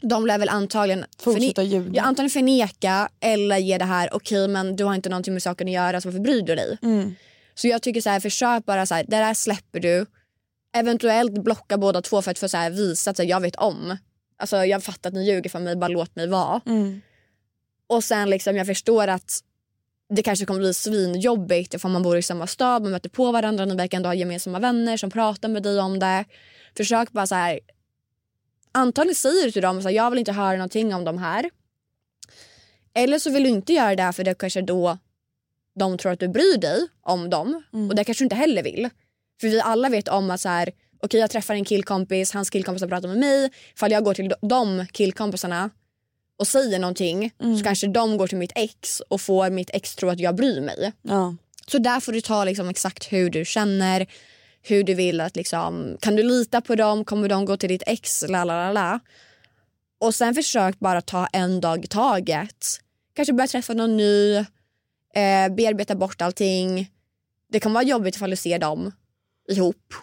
De 0.01 0.25
lär 0.25 0.37
väl 0.37 0.49
antagligen 0.49 1.05
Fortsätta 1.19 1.63
ljuga. 1.63 1.91
ja, 1.93 2.03
antagligen 2.03 2.29
förneka 2.29 3.09
eller 3.19 3.57
ge 3.57 3.77
det 3.77 3.85
här 3.85 4.13
okej 4.13 4.47
men 4.47 4.75
du 4.75 4.83
har 4.83 4.95
inte 4.95 5.09
någonting 5.09 5.33
med 5.33 5.43
saken 5.43 5.67
att 5.67 5.73
göra 5.73 6.01
så 6.01 6.07
varför 6.07 6.19
bryr 6.19 6.41
du 6.41 6.55
dig? 6.55 6.77
Mm. 6.81 7.15
Så 7.55 7.67
jag 7.67 7.81
tycker 7.81 8.01
så 8.01 8.09
här, 8.09 8.19
försök 8.19 8.65
bara 8.65 8.85
så 8.85 8.95
här, 8.95 9.03
det 9.07 9.17
där 9.17 9.33
släpper 9.33 9.79
du. 9.79 10.05
Eventuellt 10.73 11.43
blocka 11.43 11.77
båda 11.77 12.01
två 12.01 12.21
för 12.21 12.31
att 12.31 12.39
få 12.39 12.49
så 12.49 12.57
här, 12.57 12.69
visa 12.69 13.11
att 13.11 13.17
så 13.17 13.23
här, 13.23 13.29
jag 13.29 13.41
vet 13.41 13.55
om. 13.55 13.97
Alltså 14.37 14.65
jag 14.65 14.83
fattar 14.83 15.09
att 15.09 15.13
ni 15.13 15.25
ljuger 15.27 15.49
för 15.49 15.59
mig, 15.59 15.75
bara 15.75 15.87
låt 15.87 16.15
mig 16.15 16.27
vara. 16.27 16.61
Mm. 16.65 17.01
Och 17.87 18.03
sen 18.03 18.29
liksom 18.29 18.55
jag 18.55 18.67
förstår 18.67 19.07
att 19.07 19.39
det 20.09 20.23
kanske 20.23 20.45
kommer 20.45 20.59
bli 20.59 20.73
svinjobbigt 20.73 21.73
ifall 21.73 21.91
man 21.91 22.03
bor 22.03 22.17
i 22.17 22.21
samma 22.21 22.47
stad, 22.47 22.81
man 22.81 22.91
möter 22.91 23.09
på 23.09 23.31
varandra, 23.31 23.65
ni 23.65 23.75
verkar 23.75 23.97
ändå 23.97 24.09
ha 24.09 24.13
gemensamma 24.13 24.59
vänner 24.59 24.97
som 24.97 25.11
pratar 25.11 25.49
med 25.49 25.63
dig 25.63 25.79
om 25.79 25.99
det. 25.99 26.25
Försök 26.77 27.11
bara 27.11 27.27
så 27.27 27.35
här. 27.35 27.59
Antagligen 28.71 29.15
säger 29.15 29.45
du 29.45 29.51
till 29.51 29.61
dem 29.61 29.79
här, 29.79 29.89
jag 29.89 30.09
vill 30.09 30.19
inte 30.19 30.31
höra 30.31 30.57
någonting 30.57 30.95
om 30.95 31.05
de 31.05 31.17
här. 31.17 31.49
Eller 32.93 33.19
så 33.19 33.31
vill 33.31 33.43
du 33.43 33.49
inte 33.49 33.73
göra 33.73 33.95
det 33.95 34.13
för 34.13 34.23
det 34.23 34.33
kanske 34.33 34.61
då 34.61 34.97
de 35.75 35.97
tror 35.97 36.11
att 36.11 36.19
du 36.19 36.27
bryr 36.27 36.57
dig 36.57 36.87
om 37.01 37.29
dem 37.29 37.63
och 37.89 37.95
det 37.95 38.03
kanske 38.03 38.21
du 38.21 38.25
inte 38.25 38.35
heller 38.35 38.63
vill. 38.63 38.89
För 39.41 39.47
vi 39.47 39.61
alla 39.61 39.89
vet 39.89 40.07
om 40.07 40.31
att 40.31 40.41
så 40.41 40.49
här, 40.49 40.71
okej 41.03 41.19
jag 41.19 41.29
träffar 41.29 41.53
en 41.53 41.65
killkompis, 41.65 42.33
hans 42.33 42.49
killkompisar 42.49 42.87
pratar 42.87 43.07
med 43.07 43.17
mig. 43.17 43.51
Ifall 43.75 43.91
jag 43.91 44.03
går 44.03 44.13
till 44.13 44.33
de 44.41 44.85
killkompisarna 44.91 45.69
och 46.37 46.47
säger 46.47 46.79
någonting 46.79 47.31
så 47.57 47.63
kanske 47.63 47.87
de 47.87 48.17
går 48.17 48.27
till 48.27 48.37
mitt 48.37 48.51
ex 48.55 48.99
och 48.99 49.21
får 49.21 49.49
mitt 49.49 49.69
ex 49.73 49.95
tro 49.95 50.09
att 50.09 50.19
jag 50.19 50.35
bryr 50.35 50.61
mig. 50.61 50.91
Ja. 51.01 51.35
Så 51.67 51.77
där 51.77 51.99
får 51.99 52.11
du 52.11 52.21
ta 52.21 52.43
liksom 52.43 52.69
exakt 52.69 53.13
hur 53.13 53.29
du 53.29 53.45
känner, 53.45 54.07
hur 54.61 54.83
du 54.83 54.93
vill 54.93 55.21
att 55.21 55.35
liksom, 55.35 55.97
kan 55.99 56.15
du 56.15 56.23
lita 56.23 56.61
på 56.61 56.75
dem, 56.75 57.05
kommer 57.05 57.29
de 57.29 57.45
gå 57.45 57.57
till 57.57 57.69
ditt 57.69 57.83
ex, 57.87 58.23
la 58.27 58.43
la 58.43 58.53
la 58.53 58.71
la. 58.71 58.99
Och 59.99 60.15
sen 60.15 60.35
försök 60.35 60.79
bara 60.79 61.01
ta 61.01 61.27
en 61.27 61.61
dag 61.61 61.85
i 61.85 61.87
taget. 61.87 62.65
Kanske 63.13 63.33
börja 63.33 63.47
träffa 63.47 63.73
någon 63.73 63.97
ny, 63.97 64.35
eh, 64.35 65.49
bearbeta 65.57 65.95
bort 65.95 66.21
allting. 66.21 66.91
Det 67.51 67.59
kan 67.59 67.73
vara 67.73 67.83
jobbigt 67.83 68.15
ifall 68.15 68.29
du 68.29 68.35
ser 68.35 68.59
dem 68.59 68.91
ihop. 69.51 69.93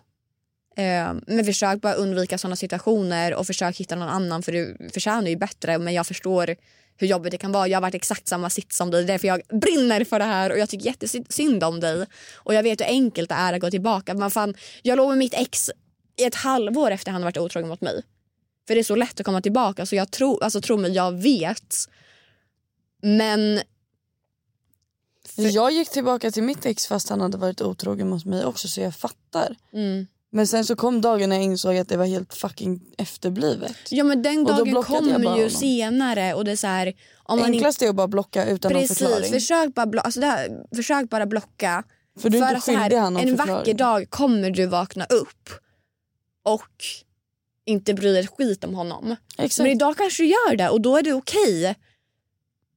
Eh, 0.76 1.14
men 1.26 1.44
försök 1.44 1.80
bara 1.80 1.94
undvika 1.94 2.38
sådana 2.38 2.56
situationer 2.56 3.34
och 3.34 3.46
försök 3.46 3.76
hitta 3.76 3.96
någon 3.96 4.08
annan 4.08 4.42
för 4.42 4.52
du 4.52 4.90
förtjänar 4.92 5.28
ju 5.28 5.36
bättre. 5.36 5.78
Men 5.78 5.94
jag 5.94 6.06
förstår 6.06 6.56
hur 6.96 7.06
jobbigt 7.06 7.30
det 7.30 7.38
kan 7.38 7.52
vara. 7.52 7.68
Jag 7.68 7.76
har 7.76 7.82
varit 7.82 7.94
exakt 7.94 8.28
samma 8.28 8.50
sitt 8.50 8.72
som 8.72 8.90
dig. 8.90 9.04
Därför 9.04 9.28
jag 9.28 9.42
brinner 9.48 10.04
för 10.04 10.18
det 10.18 10.24
här 10.24 10.52
och 10.52 10.58
jag 10.58 10.68
tycker 10.68 10.86
jättesynd 10.86 11.64
om 11.64 11.80
dig. 11.80 12.06
Och 12.34 12.54
jag 12.54 12.62
vet 12.62 12.80
hur 12.80 12.86
enkelt 12.86 13.28
det 13.28 13.34
är 13.34 13.52
att 13.52 13.60
gå 13.60 13.70
tillbaka. 13.70 14.14
Men 14.14 14.30
fan, 14.30 14.54
jag 14.82 14.96
låg 14.96 15.08
med 15.08 15.18
mitt 15.18 15.34
ex 15.34 15.70
i 16.16 16.24
ett 16.24 16.34
halvår 16.34 16.90
efter 16.90 17.12
han 17.12 17.22
varit 17.22 17.36
otrogen 17.36 17.68
mot 17.68 17.80
mig. 17.80 18.02
För 18.66 18.74
det 18.74 18.80
är 18.80 18.84
så 18.84 18.96
lätt 18.96 19.20
att 19.20 19.26
komma 19.26 19.40
tillbaka. 19.40 19.86
Så 19.86 19.96
jag 19.96 20.10
tror, 20.10 20.44
alltså 20.44 20.60
tro 20.60 20.76
mig, 20.76 20.92
jag 20.92 21.12
vet. 21.12 21.74
Men 23.02 23.60
jag 25.36 25.72
gick 25.72 25.90
tillbaka 25.90 26.30
till 26.30 26.42
mitt 26.42 26.66
ex 26.66 26.86
fast 26.86 27.08
han 27.08 27.20
hade 27.20 27.38
varit 27.38 27.60
otrogen 27.62 28.08
mot 28.08 28.24
mig 28.24 28.44
också 28.44 28.68
så 28.68 28.80
jag 28.80 28.94
fattar. 28.94 29.56
mm. 29.72 30.06
Men 30.30 30.46
sen 30.46 30.64
så 30.64 30.76
kom 30.76 31.00
dagen 31.00 31.28
när 31.28 31.36
jag 31.36 31.44
insåg 31.44 31.76
att 31.76 31.88
det 31.88 31.96
var 31.96 32.04
helt 32.06 32.34
fucking 32.34 32.80
efterblivet. 32.98 33.76
Ja 33.90 34.04
men 34.04 34.22
den 34.22 34.44
dagen 34.44 34.82
kommer 34.82 35.38
ju 35.38 35.50
senare 35.50 36.34
och 36.34 36.44
det 36.44 36.50
är 36.52 36.56
så 36.56 36.66
här, 36.66 36.94
om 37.24 37.38
man 37.38 37.50
Enklast 37.50 37.82
är 37.82 37.88
att 37.88 37.94
bara 37.94 38.08
blocka 38.08 38.46
utan 38.46 38.72
någon 38.72 38.80
Precis, 38.82 38.98
förklaring. 38.98 39.32
försök 39.32 39.74
bara, 39.74 39.86
blo- 39.86 40.00
alltså 40.00 40.20
här, 40.20 40.62
försök 40.76 41.10
bara 41.10 41.26
blocka. 41.26 41.84
För 42.20 42.30
du 42.30 42.38
är 42.38 42.48
inte 42.54 42.60
skyldig 42.60 42.96
han 42.96 43.14
någon 43.14 43.22
En 43.22 43.28
förklaring. 43.36 43.54
vacker 43.54 43.74
dag 43.74 44.10
kommer 44.10 44.50
du 44.50 44.66
vakna 44.66 45.04
upp 45.04 45.48
och 46.42 46.72
inte 47.64 47.94
bry 47.94 48.12
dig 48.12 48.20
ett 48.24 48.30
skit 48.30 48.64
om 48.64 48.74
honom. 48.74 49.16
Exakt. 49.38 49.58
Men 49.62 49.72
idag 49.72 49.96
kanske 49.96 50.22
du 50.22 50.26
gör 50.28 50.56
det 50.56 50.68
och 50.68 50.80
då 50.80 50.96
är 50.96 51.02
det 51.02 51.12
okej. 51.12 51.76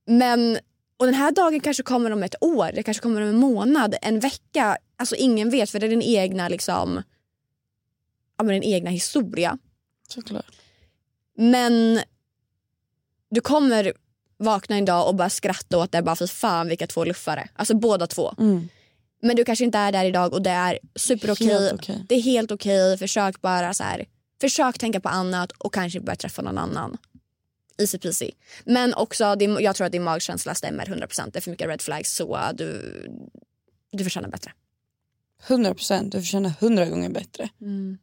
Men 0.07 0.59
och 1.01 1.07
den 1.07 1.15
här 1.15 1.31
dagen 1.31 1.59
kanske 1.59 1.83
kommer 1.83 2.11
om 2.11 2.23
ett 2.23 2.35
år, 2.41 2.71
det 2.73 2.83
kanske 2.83 3.03
kommer 3.03 3.21
om 3.21 3.27
en 3.27 3.37
månad, 3.37 3.95
en 4.01 4.19
vecka. 4.19 4.77
Alltså 4.97 5.15
ingen 5.15 5.49
vet 5.49 5.69
för 5.69 5.79
det 5.79 5.85
är 5.85 5.89
din 5.89 6.01
egna 6.01 6.49
liksom, 6.49 7.03
ja, 8.37 8.43
men 8.43 8.61
din 8.61 8.73
egna 8.73 8.89
historia. 8.89 9.57
Såklart. 10.07 10.45
Men 11.37 12.01
du 13.29 13.41
kommer 13.41 13.93
vakna 14.37 14.75
en 14.75 14.85
dag 14.85 15.07
och 15.07 15.15
bara 15.15 15.29
skratta 15.29 15.77
åt 15.77 15.91
det 15.91 16.01
bara 16.01 16.15
för 16.15 16.27
fan 16.27 16.67
vilka 16.67 16.87
två 16.87 17.05
luffare. 17.05 17.49
Alltså 17.55 17.75
båda 17.75 18.07
två. 18.07 18.33
Mm. 18.39 18.69
Men 19.21 19.35
du 19.35 19.43
kanske 19.43 19.65
inte 19.65 19.77
är 19.77 19.91
där 19.91 20.05
idag 20.05 20.33
och 20.33 20.41
det 20.41 20.49
är 20.49 20.79
superokej. 20.95 21.71
Okej. 21.73 22.05
Det 22.09 22.15
är 22.15 22.21
helt 22.21 22.51
okej. 22.51 22.97
Försök 22.97 23.41
bara 23.41 23.73
så 23.73 23.83
här. 23.83 24.05
Försök 24.41 24.79
tänka 24.79 24.99
på 24.99 25.09
annat 25.09 25.51
och 25.51 25.73
kanske 25.73 25.99
börja 25.99 26.15
träffa 26.15 26.41
någon 26.41 26.57
annan. 26.57 26.97
Easy 27.81 27.97
peasy. 27.97 28.31
Men 28.65 28.93
också, 28.93 29.35
din, 29.35 29.57
jag 29.59 29.75
tror 29.75 29.85
att 29.85 29.91
din 29.91 30.03
magkänsla 30.03 30.55
stämmer 30.55 30.85
100%. 30.85 31.29
Det 31.31 31.39
är 31.39 31.41
för 31.41 31.51
mycket 31.51 31.67
red 31.67 31.81
flags 31.81 32.15
så 32.15 32.35
uh, 32.35 32.49
du, 32.53 32.91
du 33.91 34.03
förtjänar 34.03 34.29
bättre. 34.29 34.51
100 35.47 35.73
procent. 35.73 36.11
Du 36.11 36.19
förtjänar 36.19 36.51
hundra 36.59 36.85
gånger 36.85 37.09
bättre. 37.09 37.49
Mm. 37.61 37.97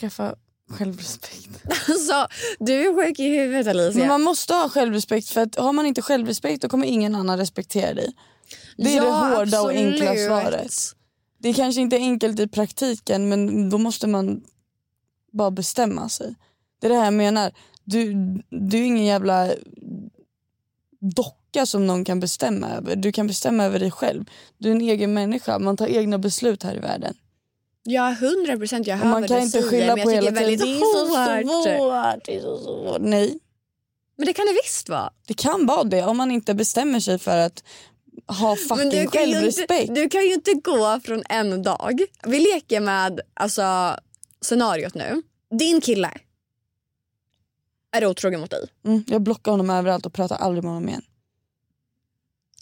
Skaffa 0.00 0.34
självrespekt. 0.70 1.48
Alltså, 1.88 2.28
du 2.58 2.72
är 2.72 3.06
sjuk 3.06 3.18
i 3.18 3.28
huvudet 3.28 3.66
Alicia. 3.66 3.98
Men 3.98 4.08
man 4.08 4.22
måste 4.22 4.54
ha 4.54 4.68
självrespekt 4.68 5.28
för 5.28 5.40
att 5.40 5.54
har 5.54 5.72
man 5.72 5.86
inte 5.86 6.02
självrespekt 6.02 6.62
då 6.62 6.68
kommer 6.68 6.86
ingen 6.86 7.14
annan 7.14 7.38
respektera 7.38 7.94
dig. 7.94 8.12
Det 8.76 8.96
är 8.96 8.96
Ja, 8.96 9.02
det 9.02 9.36
hårda 9.36 9.60
och 9.60 9.70
enkla 9.70 10.10
absolut. 10.10 10.26
svaret. 10.26 10.72
Det 11.38 11.52
kanske 11.52 11.80
inte 11.80 11.96
är 11.96 12.00
enkelt 12.00 12.40
i 12.40 12.48
praktiken 12.48 13.28
men 13.28 13.70
då 13.70 13.78
måste 13.78 14.06
man 14.06 14.44
bara 15.32 15.50
bestämma 15.50 16.08
sig. 16.08 16.34
Det 16.80 16.86
är 16.86 16.90
det 16.90 16.96
här 16.96 17.04
jag 17.04 17.14
menar. 17.14 17.52
Du, 17.86 18.14
du 18.50 18.78
är 18.78 18.82
ingen 18.82 19.04
jävla 19.04 19.48
docka 21.00 21.66
som 21.66 21.86
någon 21.86 22.04
kan 22.04 22.20
bestämma 22.20 22.70
över. 22.70 22.96
Du 22.96 23.12
kan 23.12 23.26
bestämma 23.26 23.64
över 23.64 23.78
dig 23.78 23.90
själv. 23.90 24.24
Du 24.58 24.68
är 24.68 24.72
en 24.72 24.80
egen 24.80 25.14
människa. 25.14 25.58
Man 25.58 25.76
tar 25.76 25.86
egna 25.86 26.18
beslut 26.18 26.62
här 26.62 26.76
i 26.76 26.78
världen. 26.78 27.14
Ja, 27.82 28.16
hundra 28.20 28.56
procent. 28.56 28.86
Jag 28.86 28.96
hör 28.96 29.10
man 29.10 29.28
kan 29.28 29.40
inte 29.40 29.62
skylla 29.62 29.96
på 29.96 30.10
hela 30.10 30.32
tiden. 30.32 30.68
det 30.68 30.76
är 32.34 32.40
så 32.40 32.58
svårt. 32.58 33.00
Nej, 33.00 33.38
Men 34.16 34.26
det 34.26 34.32
kan 34.32 34.46
det 34.46 34.52
visst 34.64 34.88
vara. 34.88 35.10
det 35.26 35.34
kan 35.34 35.66
vara 35.66 35.84
det 35.84 36.04
om 36.04 36.16
man 36.16 36.30
inte 36.30 36.54
bestämmer 36.54 37.00
sig 37.00 37.18
för 37.18 37.36
att 37.36 37.64
ha 38.26 38.56
fucking 38.56 38.90
du 38.90 39.06
självrespekt. 39.06 39.88
inte, 39.88 40.00
du 40.00 40.08
kan 40.08 40.22
ju 40.22 40.34
inte 40.34 40.52
gå 40.52 41.00
från 41.04 41.22
en 41.28 41.62
dag. 41.62 42.00
Vi 42.26 42.38
leker 42.38 42.80
med 42.80 43.20
alltså, 43.34 43.96
scenariot 44.40 44.94
nu. 44.94 45.22
Din 45.58 45.80
kille 45.80 46.10
är 48.02 48.06
otrogen 48.06 48.40
mot 48.40 48.50
dig. 48.50 48.68
Mm, 48.84 49.04
jag 49.06 49.22
blockar 49.22 49.50
honom 49.50 49.70
överallt 49.70 50.06
och 50.06 50.12
pratar 50.12 50.36
aldrig 50.36 50.64
med 50.64 50.72
honom 50.72 50.88
igen. 50.88 51.02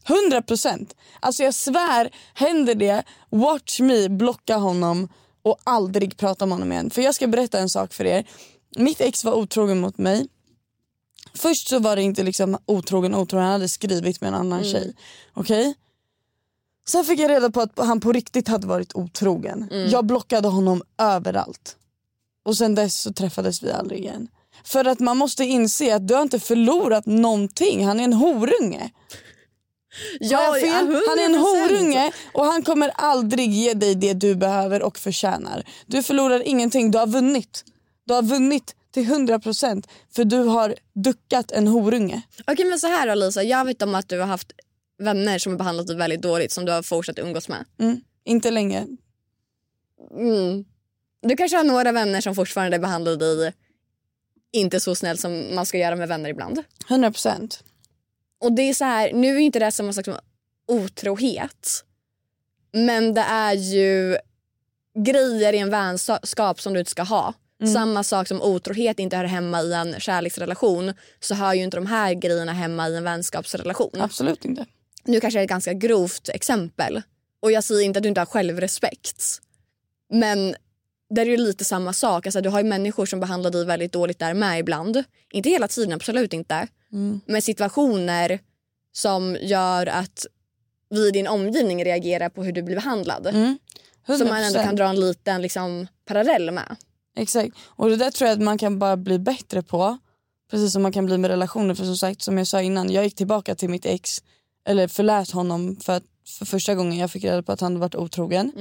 100 0.08 0.42
procent. 0.42 0.96
Alltså 1.20 1.42
jag 1.42 1.54
svär, 1.54 2.10
händer 2.34 2.74
det, 2.74 3.02
watch 3.30 3.80
me 3.80 4.08
blocka 4.08 4.56
honom 4.56 5.08
och 5.42 5.58
aldrig 5.64 6.16
prata 6.16 6.46
med 6.46 6.54
honom 6.54 6.72
igen. 6.72 6.90
För 6.90 7.02
jag 7.02 7.14
ska 7.14 7.26
berätta 7.26 7.58
en 7.58 7.68
sak 7.68 7.92
för 7.92 8.04
er. 8.04 8.28
Mitt 8.76 9.00
ex 9.00 9.24
var 9.24 9.32
otrogen 9.32 9.80
mot 9.80 9.98
mig. 9.98 10.28
Först 11.34 11.68
så 11.68 11.78
var 11.78 11.96
det 11.96 12.02
inte 12.02 12.22
liksom 12.22 12.58
otrogen 12.66 13.14
otrogen, 13.14 13.44
han 13.44 13.52
hade 13.52 13.68
skrivit 13.68 14.20
med 14.20 14.28
en 14.28 14.34
annan 14.34 14.64
tjej. 14.64 14.94
Okej? 15.32 15.74
Sen 16.86 17.04
fick 17.04 17.20
jag 17.20 17.30
reda 17.30 17.50
på 17.50 17.60
att 17.60 17.78
han 17.78 18.00
på 18.00 18.12
riktigt 18.12 18.48
hade 18.48 18.66
varit 18.66 18.94
otrogen. 18.94 19.68
Jag 19.90 20.06
blockade 20.06 20.48
honom 20.48 20.82
överallt. 20.98 21.76
Och 22.42 22.56
sen 22.56 22.74
dess 22.74 23.00
så 23.00 23.12
träffades 23.12 23.62
vi 23.62 23.70
aldrig 23.70 24.00
igen. 24.00 24.28
För 24.66 24.84
att 24.84 25.00
man 25.00 25.16
måste 25.16 25.44
inse 25.44 25.94
att 25.94 26.08
du 26.08 26.14
har 26.14 26.22
inte 26.22 26.40
förlorat 26.40 27.06
någonting. 27.06 27.86
Han 27.86 28.00
är 28.00 28.04
en 28.04 28.12
horunge. 28.12 28.90
Jag 30.20 30.60
fel? 30.60 30.70
han 30.70 31.18
är 31.18 31.24
en 31.24 31.34
100%. 31.34 31.38
horunge 31.38 32.12
och 32.32 32.44
han 32.44 32.62
kommer 32.62 32.88
aldrig 32.94 33.50
ge 33.50 33.74
dig 33.74 33.94
det 33.94 34.12
du 34.12 34.34
behöver 34.34 34.82
och 34.82 34.98
förtjänar. 34.98 35.66
Du 35.86 36.02
förlorar 36.02 36.42
ingenting, 36.48 36.90
du 36.90 36.98
har 36.98 37.06
vunnit. 37.06 37.64
Du 38.04 38.14
har 38.14 38.22
vunnit 38.22 38.74
till 38.94 39.04
100% 39.04 39.88
för 40.16 40.24
du 40.24 40.36
har 40.36 40.74
duckat 40.94 41.52
en 41.52 41.66
horunge. 41.68 42.22
Okej 42.46 42.64
men 42.64 42.78
så 42.80 42.86
här 42.86 43.06
då 43.06 43.14
Lisa, 43.14 43.42
jag 43.42 43.64
vet 43.64 43.82
om 43.82 43.94
att 43.94 44.08
du 44.08 44.20
har 44.20 44.26
haft 44.26 44.52
vänner 44.98 45.38
som 45.38 45.52
har 45.52 45.58
behandlat 45.58 45.86
dig 45.86 45.96
väldigt 45.96 46.22
dåligt 46.22 46.52
som 46.52 46.64
du 46.64 46.72
har 46.72 46.82
fortsatt 46.82 47.18
umgås 47.18 47.48
med. 47.48 47.64
Mm. 47.80 48.00
Inte 48.24 48.50
länge. 48.50 48.86
Mm. 50.10 50.64
Du 51.22 51.36
kanske 51.36 51.56
har 51.56 51.64
några 51.64 51.92
vänner 51.92 52.20
som 52.20 52.34
fortfarande 52.34 52.78
behandlar 52.78 53.16
dig 53.16 53.52
inte 54.54 54.80
så 54.80 54.94
snällt 54.94 55.20
som 55.20 55.54
man 55.54 55.66
ska 55.66 55.78
göra 55.78 55.96
med 55.96 56.08
vänner 56.08 56.30
ibland. 56.30 56.62
100%. 56.88 57.62
Och 58.40 58.52
det 58.52 58.62
är 58.62 58.74
så 58.74 58.84
här, 58.84 59.12
nu 59.12 59.36
är 59.36 59.40
inte 59.40 59.58
det 59.58 59.70
samma 59.70 59.92
sak 59.92 60.04
som 60.04 60.14
otrohet. 60.68 61.84
Men 62.72 63.14
det 63.14 63.20
är 63.20 63.52
ju 63.52 64.16
grejer 64.98 65.52
i 65.52 65.58
en 65.58 65.70
vänskap 65.70 66.60
som 66.60 66.72
du 66.72 66.78
inte 66.78 66.90
ska 66.90 67.02
ha. 67.02 67.34
Samma 67.72 68.04
sak 68.04 68.28
som 68.28 68.42
otrohet 68.42 68.98
inte 68.98 69.16
hör 69.16 69.24
hemma 69.24 69.62
i 69.62 69.72
en 69.72 70.00
kärleksrelation 70.00 70.92
så 71.20 71.34
hör 71.34 71.54
ju 71.54 71.62
inte 71.62 71.76
de 71.76 71.86
här 71.86 72.14
grejerna 72.14 72.52
hemma 72.52 72.88
i 72.88 72.96
en 72.96 73.04
vänskapsrelation. 73.04 74.00
Absolut 74.00 74.44
inte. 74.44 74.66
Nu 75.04 75.20
kanske 75.20 75.38
det 75.38 75.40
är 75.40 75.44
ett 75.44 75.50
ganska 75.50 75.72
grovt 75.72 76.28
exempel. 76.28 77.02
Och 77.40 77.52
jag 77.52 77.64
säger 77.64 77.82
inte 77.82 77.98
att 77.98 78.02
du 78.02 78.08
inte 78.08 78.20
har 78.20 78.26
självrespekt. 78.26 79.40
Men 80.10 80.54
det 81.14 81.20
är 81.20 81.26
ju 81.26 81.36
lite 81.36 81.64
samma 81.64 81.92
sak. 81.92 82.26
Alltså, 82.26 82.40
du 82.40 82.48
har 82.48 82.62
människor 82.62 83.06
som 83.06 83.20
behandlar 83.20 83.50
dig 83.50 83.64
väldigt 83.64 83.92
dåligt 83.92 84.18
där 84.18 84.34
med 84.34 84.60
ibland. 84.60 85.04
Inte 85.32 85.50
hela 85.50 85.68
tiden, 85.68 85.92
absolut 85.92 86.32
inte. 86.32 86.68
Men 87.26 87.42
situationer 87.42 88.38
som 88.92 89.36
gör 89.40 89.86
att 89.86 90.26
vi 90.90 91.08
i 91.08 91.10
din 91.10 91.26
omgivning 91.26 91.84
reagerar 91.84 92.28
på 92.28 92.44
hur 92.44 92.52
du 92.52 92.62
blir 92.62 92.74
behandlad. 92.74 93.26
Mm. 93.26 93.58
100%. 94.06 94.18
Som 94.18 94.28
man 94.28 94.42
ändå 94.42 94.62
kan 94.62 94.76
dra 94.76 94.84
en 94.84 95.00
liten 95.00 95.42
liksom, 95.42 95.86
parallell 96.04 96.50
med. 96.50 96.76
Exakt. 97.16 97.56
Och 97.66 97.90
det 97.90 97.96
där 97.96 98.10
tror 98.10 98.28
jag 98.28 98.36
att 98.36 98.42
man 98.42 98.58
kan 98.58 98.78
bara 98.78 98.96
bli 98.96 99.18
bättre 99.18 99.62
på. 99.62 99.98
Precis 100.50 100.72
som 100.72 100.82
man 100.82 100.92
kan 100.92 101.06
bli 101.06 101.18
med 101.18 101.30
relationer. 101.30 101.74
För 101.74 101.84
som 101.84 101.96
sagt, 101.96 102.22
som 102.22 102.38
jag 102.38 102.46
sa 102.46 102.62
innan, 102.62 102.92
jag 102.92 103.04
gick 103.04 103.14
tillbaka 103.14 103.54
till 103.54 103.68
mitt 103.68 103.86
ex. 103.86 104.22
Eller 104.66 104.88
förlät 104.88 105.30
honom 105.30 105.76
för, 105.76 105.92
att, 105.92 106.04
för 106.38 106.44
första 106.44 106.74
gången 106.74 106.98
jag 106.98 107.10
fick 107.10 107.24
reda 107.24 107.42
på 107.42 107.52
att 107.52 107.60
han 107.60 107.78
varit 107.78 107.94
otrogen. 107.94 108.52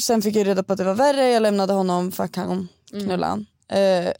Sen 0.00 0.22
fick 0.22 0.36
jag 0.36 0.46
reda 0.46 0.62
på 0.62 0.72
att 0.72 0.78
det 0.78 0.84
var 0.84 0.94
värre, 0.94 1.28
jag 1.30 1.42
lämnade 1.42 1.72
honom, 1.72 2.12
fuck 2.12 2.36
honom, 2.36 2.68
knulla 3.04 3.26
han. 3.26 3.46
Eh, 3.68 4.12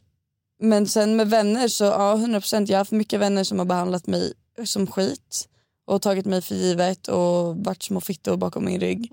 men 0.59 0.87
sen 0.87 1.15
med 1.15 1.29
vänner 1.29 1.67
så, 1.67 1.83
ja 1.83 2.15
100% 2.15 2.65
jag 2.65 2.75
har 2.75 2.77
haft 2.77 2.91
mycket 2.91 3.19
vänner 3.19 3.43
som 3.43 3.59
har 3.59 3.65
behandlat 3.65 4.07
mig 4.07 4.33
som 4.65 4.87
skit. 4.87 5.47
Och 5.87 6.01
tagit 6.01 6.25
mig 6.25 6.41
för 6.41 6.55
givet 6.55 7.07
och 7.07 7.55
varit 7.57 7.83
små 7.83 8.01
fittor 8.01 8.37
bakom 8.37 8.65
min 8.65 8.79
rygg. 8.79 9.11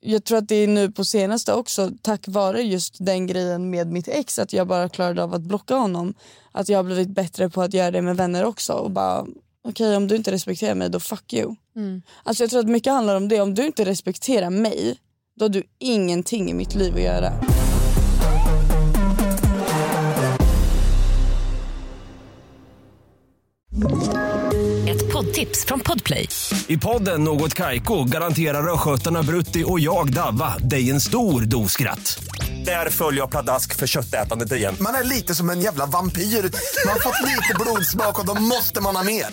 Jag 0.00 0.24
tror 0.24 0.38
att 0.38 0.48
det 0.48 0.54
är 0.54 0.66
nu 0.68 0.90
på 0.90 1.04
senaste 1.04 1.52
också 1.52 1.90
tack 2.02 2.28
vare 2.28 2.62
just 2.62 2.96
den 2.98 3.26
grejen 3.26 3.70
med 3.70 3.86
mitt 3.92 4.08
ex 4.08 4.38
att 4.38 4.52
jag 4.52 4.66
bara 4.66 4.88
klarade 4.88 5.22
av 5.22 5.34
att 5.34 5.42
blocka 5.42 5.74
honom. 5.74 6.14
Att 6.52 6.68
jag 6.68 6.78
har 6.78 6.84
blivit 6.84 7.08
bättre 7.08 7.50
på 7.50 7.62
att 7.62 7.74
göra 7.74 7.90
det 7.90 8.02
med 8.02 8.16
vänner 8.16 8.44
också 8.44 8.72
och 8.72 8.90
bara 8.90 9.26
okej 9.64 9.96
om 9.96 10.08
du 10.08 10.16
inte 10.16 10.32
respekterar 10.32 10.74
mig 10.74 10.88
då 10.90 11.00
fuck 11.00 11.32
you. 11.32 11.54
Alltså 12.22 12.42
jag 12.42 12.50
tror 12.50 12.60
att 12.60 12.68
mycket 12.68 12.92
handlar 12.92 13.16
om 13.16 13.28
det. 13.28 13.40
Om 13.40 13.54
du 13.54 13.66
inte 13.66 13.84
respekterar 13.84 14.50
mig 14.50 14.96
då 15.34 15.44
har 15.44 15.50
du 15.50 15.62
ingenting 15.80 16.50
i 16.50 16.54
mitt 16.54 16.74
liv 16.74 16.94
att 16.94 17.00
göra. 17.00 17.32
Ett 24.88 25.12
poddtips 25.12 25.64
från 25.64 25.80
Podplay. 25.80 26.28
I 26.66 26.78
podden 26.78 27.24
Något 27.24 27.54
Kaiko 27.54 28.04
garanterar 28.04 28.72
östgötarna 28.74 29.22
Brutti 29.22 29.64
och 29.66 29.80
jag, 29.80 30.12
Davva, 30.12 30.58
dig 30.58 30.90
en 30.90 31.00
stor 31.00 31.40
dos 31.40 31.72
skratt. 31.72 32.24
Där 32.64 32.90
följer 32.90 33.20
jag 33.20 33.30
pladask 33.30 33.76
för 33.76 33.86
köttätandet 33.86 34.52
igen. 34.52 34.76
Man 34.80 34.94
är 34.94 35.04
lite 35.04 35.34
som 35.34 35.50
en 35.50 35.60
jävla 35.60 35.86
vampyr. 35.86 36.22
Man 36.22 36.92
har 36.92 37.00
fått 37.00 37.20
lite 37.28 37.54
blodsmak 37.60 38.18
och 38.20 38.26
då 38.26 38.34
måste 38.42 38.80
man 38.80 38.96
ha 38.96 39.04
mer. 39.04 39.26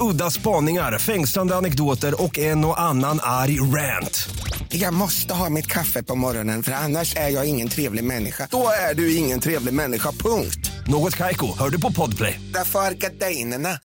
Udda 0.00 0.30
spaningar, 0.30 0.98
fängslande 0.98 1.56
anekdoter 1.56 2.22
och 2.22 2.38
en 2.38 2.64
och 2.64 2.80
annan 2.80 3.20
arg 3.22 3.60
rant. 3.60 4.28
Jag 4.68 4.94
måste 4.94 5.34
ha 5.34 5.50
mitt 5.50 5.66
kaffe 5.66 6.02
på 6.02 6.14
morgonen 6.14 6.62
för 6.62 6.72
annars 6.72 7.16
är 7.16 7.28
jag 7.28 7.48
ingen 7.48 7.68
trevlig 7.68 8.04
människa. 8.04 8.48
Då 8.50 8.68
är 8.90 8.94
du 8.94 9.16
ingen 9.16 9.40
trevlig 9.40 9.74
människa, 9.74 10.12
punkt. 10.12 10.70
Något 10.86 11.16
Kaiko, 11.16 11.58
hör 11.58 11.70
du 11.70 11.80
på 11.80 11.92
Podplay. 11.92 12.40
Därför 12.54 12.78
är 12.78 12.94
gardinerna. 12.94 13.78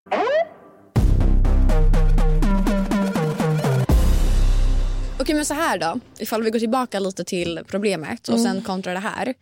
Okej 5.19 5.35
men 5.35 5.45
så 5.45 5.53
här 5.53 5.77
då, 5.77 5.99
ifall 6.19 6.43
vi 6.43 6.49
går 6.49 6.59
tillbaka 6.59 6.99
lite 6.99 7.23
till 7.23 7.59
problemet 7.67 8.29
och 8.29 8.39
sen 8.39 8.61
kontra 8.61 8.93
det 8.93 8.99
här. 8.99 9.33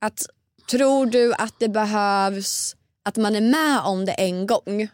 Att 0.00 0.26
Tror 0.70 1.06
du 1.06 1.34
att 1.34 1.54
det 1.58 1.68
behövs 1.68 2.76
att 3.04 3.16
man 3.16 3.36
är 3.36 3.40
med 3.40 3.80
om 3.80 4.04
det 4.04 4.12
en 4.12 4.46
gång? 4.46 4.88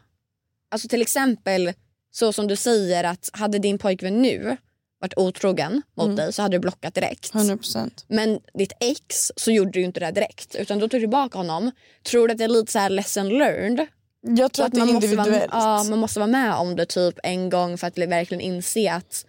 Alltså 0.71 0.89
till 0.89 1.03
exempel 1.03 1.73
så 2.11 2.33
som 2.33 2.47
du 2.47 2.57
säger 2.57 3.05
att 3.05 3.31
hade 3.33 3.59
din 3.59 3.79
pojkvän 3.79 4.23
nu 4.23 4.57
varit 5.01 5.14
otrogen 5.16 5.83
mot 5.97 6.16
dig 6.16 6.33
så 6.33 6.43
hade 6.43 6.57
du 6.57 6.61
blockat 6.61 6.95
direkt. 6.95 7.33
100%. 7.33 8.05
Men 8.09 8.41
ditt 8.55 8.73
ex 8.81 9.33
så 9.37 9.51
gjorde 9.51 9.71
du 9.71 9.83
inte 9.83 10.01
det 10.01 10.11
direkt 10.11 10.55
utan 10.55 10.79
då 10.79 10.89
tog 10.89 11.01
du 11.01 11.03
tillbaka 11.03 11.39
honom. 11.39 11.71
Tror 12.03 12.29
du 12.29 12.33
att 12.33 12.39
det 12.39 12.45
är 12.45 12.49
lite 12.49 12.73
så 12.73 12.79
här 12.79 12.91
lesson 12.91 13.29
learned? 13.29 13.87
Jag 14.23 14.53
tror 14.53 14.64
Så 14.64 14.66
att, 14.66 14.73
det 14.73 14.81
är 14.81 14.85
man 14.85 14.95
måste, 14.95 15.07
individuellt. 15.07 15.53
vara, 15.53 15.79
ja, 15.79 15.85
man 15.85 15.99
måste 15.99 16.18
vara 16.18 16.31
med 16.31 16.55
om 16.55 16.77
det 16.77 16.87
typ 16.87 17.18
en 17.23 17.51
gång 17.51 17.79
för 17.79 17.87
att 17.87 17.99
verkligen 17.99 18.41
inse 18.41 18.93
att 18.93 19.27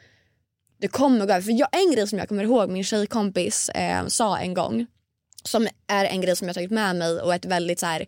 det 0.81 0.87
kommer 0.87 1.25
gå 1.25 1.33
över. 1.33 1.41
För 1.41 1.51
jag, 1.51 1.69
en 1.71 1.91
grej 1.91 2.07
som 2.07 2.19
jag 2.19 2.27
kommer 2.29 2.43
ihåg 2.43 2.69
min 2.69 2.83
tjejkompis 2.83 3.69
eh, 3.69 4.07
sa 4.07 4.37
en 4.39 4.53
gång 4.53 4.87
som 5.43 5.67
är 5.87 6.05
en 6.05 6.21
grej 6.21 6.35
som 6.35 6.47
jag 6.47 6.55
tagit 6.55 6.71
med 6.71 6.95
mig 6.95 7.21
och 7.21 7.33
ett 7.35 7.45
väldigt 7.45 7.79
så 7.79 7.85
här, 7.85 8.05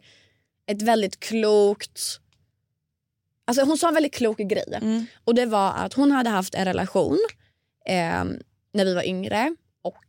ett 0.72 0.82
väldigt 0.82 1.20
klokt 1.20 2.20
Alltså 3.46 3.64
hon 3.64 3.78
sa 3.78 3.88
en 3.88 3.94
väldigt 3.94 4.14
klok 4.14 4.38
grej. 4.38 4.74
Mm. 4.82 5.06
Och 5.24 5.36
det 5.36 5.46
var 5.46 5.74
att 5.74 5.94
hon 5.94 6.12
hade 6.12 6.30
haft 6.30 6.56
en 6.56 6.66
relation 6.66 7.20
eh, 7.86 8.24
när 8.74 8.86
vi 8.86 8.94
var 8.94 9.04
yngre 9.04 9.56
och 9.82 10.06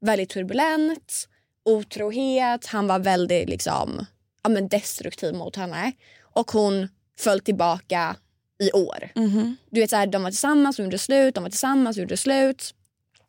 väldigt 0.00 0.30
turbulent, 0.30 1.28
otrohet, 1.64 2.66
han 2.66 2.86
var 2.86 2.98
väldigt 2.98 3.48
liksom, 3.48 4.06
ja, 4.42 4.50
men 4.50 4.68
destruktiv 4.68 5.34
mot 5.34 5.56
henne. 5.56 5.92
Och 6.22 6.50
hon 6.50 6.88
föll 7.18 7.40
tillbaka 7.40 8.16
i 8.58 8.72
år. 8.72 9.10
Mhm. 9.14 9.56
Du 9.70 9.80
vet 9.80 9.90
så 9.90 9.96
här, 9.96 10.06
de 10.06 10.22
var 10.22 10.30
tillsammans, 10.30 10.76
de 10.76 10.82
gjorde 10.82 10.98
slut, 10.98 11.34
de 11.34 11.42
var 11.42 11.50
tillsammans, 11.50 11.96
de 11.96 12.02
gjorde 12.02 12.16
slut. 12.16 12.74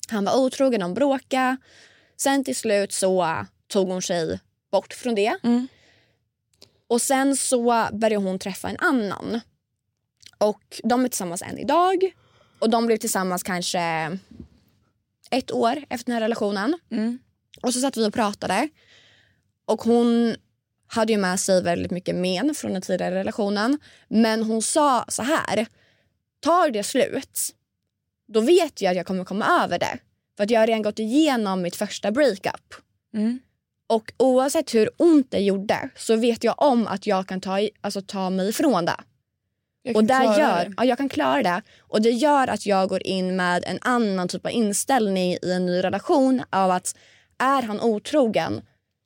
Han 0.09 0.25
var 0.25 0.37
otrogen, 0.37 0.79
de 0.79 0.93
bråkade. 0.93 1.57
Sen 2.17 2.43
till 2.43 2.55
slut 2.55 2.91
så 2.91 3.45
tog 3.67 3.87
hon 3.87 4.01
sig 4.01 4.39
bort 4.71 4.93
från 4.93 5.15
det. 5.15 5.37
Mm. 5.43 5.67
Och 6.87 7.01
sen 7.01 7.37
så 7.37 7.89
började 7.93 8.25
hon 8.25 8.39
träffa 8.39 8.69
en 8.69 8.77
annan. 8.79 9.41
Och 10.37 10.81
de 10.83 11.05
är 11.05 11.09
tillsammans 11.09 11.41
än 11.41 11.57
idag. 11.57 12.13
Och 12.59 12.69
de 12.69 12.85
blev 12.85 12.97
tillsammans 12.97 13.43
kanske 13.43 13.79
ett 15.31 15.51
år 15.51 15.83
efter 15.89 16.05
den 16.05 16.13
här 16.13 16.21
relationen. 16.21 16.79
Mm. 16.91 17.19
Och 17.61 17.73
så 17.73 17.79
satt 17.79 17.97
vi 17.97 18.07
och 18.07 18.13
pratade. 18.13 18.69
Och 19.65 19.81
hon 19.81 20.35
hade 20.87 21.13
ju 21.13 21.19
med 21.19 21.39
sig 21.39 21.63
väldigt 21.63 21.91
mycket 21.91 22.15
men 22.15 22.55
från 22.55 22.73
den 22.73 22.81
tidigare 22.81 23.15
relationen. 23.15 23.79
Men 24.07 24.43
hon 24.43 24.61
sa 24.61 25.05
så 25.07 25.23
här. 25.23 25.67
Tar 26.39 26.69
det 26.69 26.83
slut, 26.83 27.55
då 28.27 28.41
vet 28.41 28.81
jag 28.81 28.91
att 28.91 28.97
jag 28.97 29.05
kommer 29.05 29.25
komma 29.25 29.63
över 29.63 29.79
det. 29.79 29.99
För 30.37 30.43
att 30.43 30.49
jag 30.49 30.59
har 30.59 30.67
redan 30.67 30.81
gått 30.81 30.99
igenom 30.99 31.61
mitt 31.61 31.75
första 31.75 32.11
breakup. 32.11 32.73
Mm. 33.13 33.39
Och 33.87 34.13
oavsett 34.17 34.73
hur 34.75 34.89
ont 34.97 35.31
det 35.31 35.39
gjorde 35.39 35.89
så 35.95 36.15
vet 36.15 36.43
jag 36.43 36.55
om 36.57 36.87
att 36.87 37.07
jag 37.07 37.27
kan 37.27 37.41
ta, 37.41 37.59
i, 37.59 37.69
alltså, 37.81 38.01
ta 38.01 38.29
mig 38.29 38.49
ifrån 38.49 38.85
det. 38.85 38.97
Och 39.95 40.03
där 40.03 40.39
gör, 40.39 40.65
det. 40.65 40.73
ja, 40.77 40.85
jag 40.85 40.97
kan 40.97 41.09
klara 41.09 41.43
det. 41.43 41.61
Och 41.79 42.01
det 42.01 42.09
gör 42.09 42.47
att 42.47 42.65
jag 42.65 42.89
går 42.89 43.07
in 43.07 43.35
med 43.35 43.63
en 43.67 43.79
annan 43.81 44.27
typ 44.27 44.45
av 44.45 44.51
inställning 44.51 45.31
i 45.33 45.39
en 45.51 45.65
ny 45.65 45.83
relation 45.83 46.43
av 46.49 46.71
att 46.71 46.95
är 47.37 47.61
han 47.61 47.81
otrogen 47.81 48.61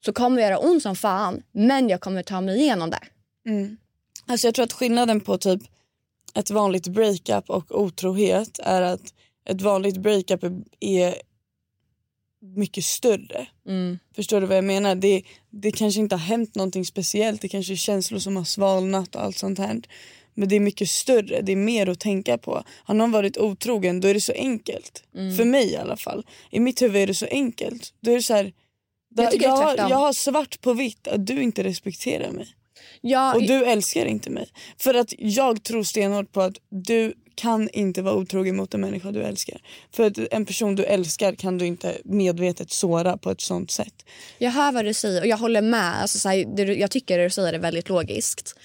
så 0.06 0.14
kommer 0.14 0.38
det 0.38 0.48
göra 0.48 0.58
ont 0.58 0.84
som 0.84 0.96
fan 0.96 1.44
men 1.52 1.90
jag 1.90 2.02
kommer 2.02 2.24
ta 2.24 2.42
mig 2.42 2.60
igenom 2.60 2.90
det. 2.90 3.02
Mm. 3.46 3.78
Alltså 4.26 4.48
jag 4.48 4.56
tror 4.56 4.64
att 4.64 4.74
skillnaden 4.74 5.22
på 5.22 5.38
typ 5.38 5.62
ett 6.36 6.52
vanligt 6.52 6.88
breakup 6.88 7.50
och 7.50 7.82
otrohet 7.82 8.60
är 8.64 8.82
att 8.82 9.14
ett 9.46 9.62
vanligt 9.62 9.98
breakup 9.98 10.44
är 10.80 11.16
mycket 12.42 12.86
större. 12.86 13.48
Mm. 13.68 14.00
Förstår 14.16 14.42
du 14.42 14.48
vad 14.48 14.58
jag 14.58 14.64
menar? 14.64 14.96
Det, 14.96 15.24
det 15.50 15.72
kanske 15.72 16.00
inte 16.00 16.16
har 16.16 16.24
hänt 16.24 16.56
någonting 16.56 16.86
speciellt. 16.86 17.42
Det 17.42 17.50
kanske 17.50 17.74
är 17.74 17.78
känslor 17.78 18.20
som 18.20 18.38
har 18.38 18.44
svalnat 18.44 19.16
och 19.16 19.24
allt 19.24 19.38
sånt 19.38 19.60
här. 19.60 19.82
Men 20.34 20.50
det 20.50 20.56
är 20.56 20.60
mycket 20.60 20.90
större. 20.90 21.42
Det 21.42 21.52
är 21.52 21.56
mer 21.56 21.90
att 21.90 22.00
tänka 22.00 22.38
på. 22.38 22.64
Har 22.84 22.96
någon 22.96 23.12
varit 23.12 23.38
otrogen 23.38 24.02
då 24.02 24.08
är 24.08 24.14
det 24.14 24.22
så 24.22 24.34
enkelt. 24.34 25.04
Mm. 25.16 25.38
För 25.38 25.46
mig 25.46 25.72
i 25.72 25.78
alla 25.78 25.98
fall. 25.98 26.26
I 26.52 26.60
mitt 26.60 26.82
huvud 26.82 27.02
är 27.02 27.08
det 27.08 27.14
så 27.14 27.26
enkelt. 27.26 27.94
Då 28.02 28.12
är 28.12 28.16
det 28.16 28.24
så 28.24 28.34
här, 28.34 28.54
Jag 29.16 29.32
tycker 29.32 29.48
det 29.48 29.54
är 29.54 29.58
jag, 29.58 29.84
har, 29.84 29.90
jag 29.90 29.98
har 29.98 30.14
svart 30.14 30.62
på 30.62 30.74
vitt 30.74 31.08
att 31.08 31.28
du 31.28 31.42
inte 31.42 31.64
respekterar 31.64 32.32
mig. 32.32 32.48
Ja, 33.02 33.36
Och 33.36 33.42
du 33.42 33.66
älskar 33.66 34.06
inte 34.06 34.30
mig. 34.30 34.48
För 34.78 34.94
att 34.94 35.14
jag 35.18 35.64
tror 35.64 35.84
stenhårt 35.84 36.32
på 36.32 36.42
att 36.42 36.58
du 36.70 37.14
kan 37.40 37.70
inte 37.70 38.02
vara 38.02 38.16
otrogen 38.16 38.56
mot 38.56 38.74
en 38.74 38.82
människa 38.82 39.12
du 39.12 39.24
älskar. 39.24 39.62
För 39.92 40.04
att 40.04 40.18
en 40.32 40.46
person 40.46 40.76
du 40.76 40.84
älskar 40.84 41.34
kan 41.36 41.58
du 41.58 41.66
inte 41.66 41.98
medvetet 42.04 42.72
såra 42.72 43.18
på 43.18 43.32
ett 43.32 43.42
sånt 43.42 43.72
sätt. 43.72 44.06
Jag 44.38 44.52
hör 44.52 44.72
vad 44.72 44.86
du 44.86 44.94
säger 44.94 45.22
och 45.22 45.28
jag 45.28 45.38
håller 45.38 45.62
med. 45.62 46.02
Alltså, 46.02 46.20
så 46.20 46.30
här, 46.30 46.46
du- 46.56 46.80
jag 46.80 46.92
tycker 46.92 47.18
det 47.18 47.24
du 47.24 47.30
säger 47.30 47.54
är 47.54 47.60
väldigt 47.60 47.90
logiskt. 47.90 48.56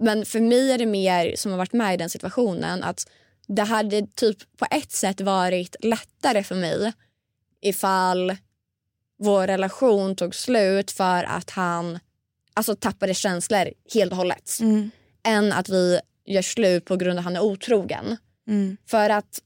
Men 0.00 0.26
för 0.26 0.40
mig 0.40 0.72
är 0.72 0.78
det 0.78 0.86
mer 0.86 1.36
som 1.36 1.50
har 1.50 1.58
varit 1.58 1.72
med 1.72 1.94
i 1.94 1.96
den 1.96 2.10
situationen 2.10 2.82
att 2.82 3.06
det 3.46 3.62
hade 3.62 4.06
typ 4.06 4.38
på 4.56 4.66
ett 4.70 4.92
sätt 4.92 5.20
varit 5.20 5.76
lättare 5.80 6.42
för 6.42 6.54
mig 6.54 6.92
ifall 7.62 8.36
vår 9.18 9.46
relation 9.46 10.16
tog 10.16 10.34
slut 10.34 10.90
för 10.90 11.24
att 11.24 11.50
han 11.50 11.98
alltså, 12.54 12.76
tappade 12.76 13.14
känslor 13.14 13.68
helt 13.94 14.12
och 14.12 14.18
hållet. 14.18 14.58
Mm. 14.60 14.90
Än 15.26 15.52
att 15.52 15.68
vi 15.68 16.00
gör 16.26 16.42
slut 16.42 16.84
på 16.84 16.96
grund 16.96 17.12
av 17.12 17.18
att 17.18 17.24
han 17.24 17.36
är 17.36 17.42
otrogen. 17.42 18.16
Mm. 18.48 18.76
För 18.86 19.10
att 19.10 19.40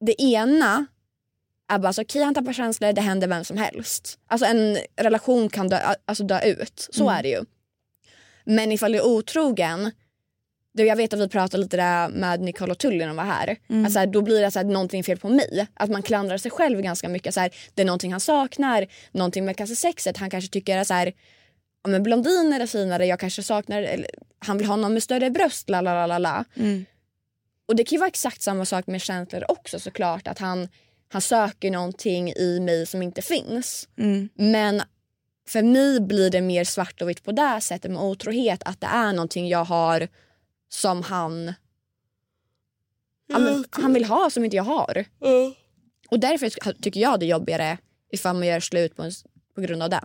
det 0.00 0.22
ena 0.22 0.86
är 1.68 1.78
bara 1.78 1.92
så 1.92 2.02
okej 2.02 2.22
han 2.22 2.34
tappar 2.34 2.52
känslor, 2.52 2.92
det 2.92 3.00
händer 3.00 3.28
vem 3.28 3.44
som 3.44 3.56
helst. 3.56 4.18
Alltså 4.26 4.46
en 4.46 4.78
relation 4.96 5.48
kan 5.48 5.68
dö, 5.68 5.94
alltså 6.04 6.24
dö 6.24 6.40
ut, 6.40 6.88
så 6.92 7.02
Mm. 7.02 7.14
är 7.18 7.22
det 7.22 7.28
ju. 7.28 7.44
Men 8.44 8.72
ifall 8.72 8.92
du 8.92 8.98
är 8.98 9.06
otrogen, 9.06 9.90
då 10.72 10.84
jag 10.84 10.96
vet 10.96 11.12
att 11.12 11.20
vi 11.20 11.28
pratade 11.28 11.62
lite 11.62 11.76
där 11.76 12.08
med 12.08 12.40
Nicole 12.40 12.72
och 12.72 12.78
Tully 12.78 12.98
när 12.98 13.06
de 13.06 13.16
var 13.16 13.24
här. 13.24 13.56
Mm. 13.68 13.86
Att 13.86 13.92
så 13.92 13.98
här, 13.98 14.06
då 14.06 14.22
blir 14.22 14.40
det 14.40 14.50
så 14.50 14.58
här, 14.58 14.66
någonting 14.66 15.04
fel 15.04 15.18
på 15.18 15.28
mig. 15.28 15.66
Att 15.74 15.90
man 15.90 16.02
klandrar 16.02 16.38
sig 16.38 16.50
själv 16.50 16.80
ganska 16.80 17.08
mycket. 17.08 17.34
Så 17.34 17.40
här, 17.40 17.50
det 17.74 17.82
är 17.82 17.86
någonting 17.86 18.12
han 18.12 18.20
saknar, 18.20 18.86
någonting 19.12 19.44
med 19.44 19.56
kanske 19.56 19.76
sexet. 19.76 20.16
Han 20.16 20.30
kanske 20.30 20.50
tycker 20.50 20.78
att 20.78 20.86
så 20.86 20.94
här, 20.94 21.12
ja, 21.82 21.90
men 21.90 22.02
blondiner 22.02 22.60
är 22.60 22.66
finare, 22.66 23.06
jag 23.06 23.20
kanske 23.20 23.42
saknar, 23.42 23.82
eller, 23.82 24.10
han 24.38 24.58
vill 24.58 24.66
ha 24.66 24.76
någon 24.76 24.92
med 24.92 25.02
större 25.02 25.30
bröst, 25.30 25.70
la 25.70 25.80
la 25.80 25.94
la 25.94 26.06
la 26.06 26.18
la. 26.18 26.44
Mm. 26.56 26.84
Och 27.66 27.76
det 27.76 27.84
kan 27.84 27.96
ju 27.96 28.00
vara 28.00 28.08
exakt 28.08 28.42
samma 28.42 28.64
sak 28.64 28.86
med 28.86 29.00
känslor 29.00 29.44
också 29.48 29.80
såklart. 29.80 30.28
Att 30.28 30.38
han, 30.38 30.68
han 31.08 31.22
söker 31.22 31.70
någonting 31.70 32.32
i 32.32 32.60
mig 32.60 32.86
som 32.86 33.02
inte 33.02 33.22
finns. 33.22 33.88
Mm. 33.98 34.28
Men 34.34 34.82
för 35.48 35.62
mig 35.62 36.00
blir 36.00 36.30
det 36.30 36.40
mer 36.40 36.64
svart 36.64 37.02
och 37.02 37.08
vitt 37.08 37.24
på 37.24 37.32
det 37.32 37.60
sättet 37.60 37.90
med 37.90 38.02
otrohet. 38.02 38.62
Att 38.64 38.80
det 38.80 38.86
är 38.86 39.12
någonting 39.12 39.48
jag 39.48 39.64
har 39.64 40.08
som 40.68 41.02
han, 41.02 41.52
men, 43.28 43.64
han 43.70 43.94
vill 43.94 44.04
ha 44.04 44.30
som 44.30 44.44
inte 44.44 44.56
jag 44.56 44.64
har. 44.64 45.04
Och 46.10 46.20
därför 46.20 46.72
tycker 46.82 47.00
jag 47.00 47.20
det 47.20 47.26
är 47.26 47.28
jobbigare 47.28 47.78
ifall 48.12 48.36
man 48.36 48.46
gör 48.46 48.60
slut 48.60 48.96
på, 48.96 49.02
en, 49.02 49.12
på 49.54 49.60
grund 49.60 49.82
av 49.82 49.90
det. 49.90 50.00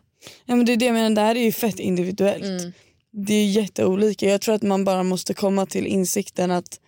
Ja, 0.45 0.55
men 0.55 0.66
det 0.66 0.74
är 0.74 0.78
det 0.78 0.86
jag 0.86 0.93
menar, 0.93 1.16
det 1.16 1.22
här 1.22 1.36
är 1.36 1.43
ju 1.43 1.51
fett 1.51 1.80
individuellt. 1.80 2.43
Mm. 2.43 2.72
Det 3.12 3.34
är 3.34 3.45
jätteolika. 3.45 4.26
Jag 4.26 4.41
tror 4.41 4.55
att 4.55 4.62
man 4.62 4.86
bara 4.86 5.03
måste 5.03 5.34
komma 5.34 5.66
till 5.66 5.88
insikten 5.88 6.51
att 6.51 6.80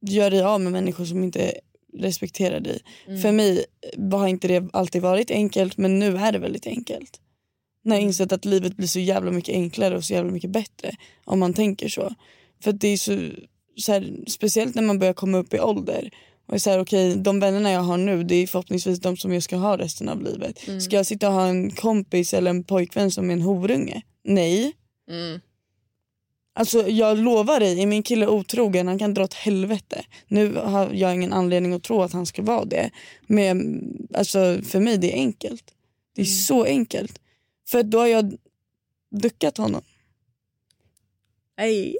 gör 0.00 0.30
dig 0.30 0.42
av 0.42 0.60
med 0.60 0.72
människor 0.72 1.04
som 1.04 1.24
inte 1.24 1.52
respekterar 1.98 2.60
dig. 2.60 2.80
Mm. 3.06 3.22
För 3.22 3.32
mig 3.32 3.64
har 4.12 4.28
inte 4.28 4.48
det 4.48 4.68
alltid 4.72 5.02
varit 5.02 5.30
enkelt 5.30 5.76
men 5.76 5.98
nu 5.98 6.16
är 6.16 6.32
det 6.32 6.38
väldigt 6.38 6.66
enkelt. 6.66 7.20
När 7.84 7.96
jag 7.96 8.00
Mm. 8.00 8.08
insett 8.08 8.32
att 8.32 8.44
livet 8.44 8.76
blir 8.76 8.86
så 8.86 8.98
jävla 8.98 9.30
mycket 9.30 9.54
enklare 9.54 9.96
och 9.96 10.04
så 10.04 10.12
jävla 10.14 10.32
mycket 10.32 10.50
bättre 10.50 10.96
om 11.24 11.38
man 11.38 11.54
tänker 11.54 11.88
så. 11.88 12.14
För 12.62 12.72
det 12.72 12.88
är 12.88 12.96
så, 12.96 13.30
så 13.76 13.92
här, 13.92 14.24
speciellt 14.26 14.74
när 14.74 14.82
man 14.82 14.98
börjar 14.98 15.14
komma 15.14 15.38
upp 15.38 15.54
i 15.54 15.60
ålder. 15.60 16.10
Och 16.46 16.54
är 16.54 16.58
så 16.58 16.70
här, 16.70 16.80
okay, 16.80 17.14
de 17.14 17.40
vännerna 17.40 17.70
jag 17.70 17.80
har 17.80 17.96
nu 17.96 18.24
det 18.24 18.34
är 18.34 18.46
förhoppningsvis 18.46 19.00
de 19.00 19.16
som 19.16 19.32
jag 19.32 19.42
ska 19.42 19.56
ha 19.56 19.78
resten 19.78 20.08
av 20.08 20.22
livet. 20.22 20.68
Mm. 20.68 20.80
Ska 20.80 20.96
jag 20.96 21.06
sitta 21.06 21.28
och 21.28 21.34
ha 21.34 21.46
en 21.46 21.70
kompis 21.70 22.34
eller 22.34 22.50
en 22.50 22.64
pojkvän 22.64 23.10
som 23.10 23.30
är 23.30 23.32
en 23.32 23.42
horunge? 23.42 24.02
Nej. 24.24 24.72
Mm. 25.10 25.40
Alltså 26.58 26.88
jag 26.88 27.18
lovar 27.18 27.60
dig, 27.60 27.82
är 27.82 27.86
min 27.86 28.02
kille 28.02 28.26
otrogen, 28.26 28.88
han 28.88 28.98
kan 28.98 29.14
dra 29.14 29.24
åt 29.24 29.34
helvete. 29.34 30.04
Nu 30.28 30.54
har 30.54 30.90
jag 30.92 31.14
ingen 31.14 31.32
anledning 31.32 31.72
att 31.72 31.82
tro 31.82 32.02
att 32.02 32.12
han 32.12 32.26
ska 32.26 32.42
vara 32.42 32.64
det. 32.64 32.90
Men 33.26 33.82
alltså 34.14 34.58
för 34.62 34.80
mig 34.80 34.98
det 34.98 35.12
är 35.12 35.16
enkelt. 35.16 35.64
Det 36.14 36.20
är 36.20 36.24
så 36.24 36.64
enkelt. 36.64 37.18
För 37.68 37.82
då 37.82 37.98
har 37.98 38.06
jag 38.06 38.36
duckat 39.10 39.58
honom. 39.58 39.82
Hej. 41.56 41.96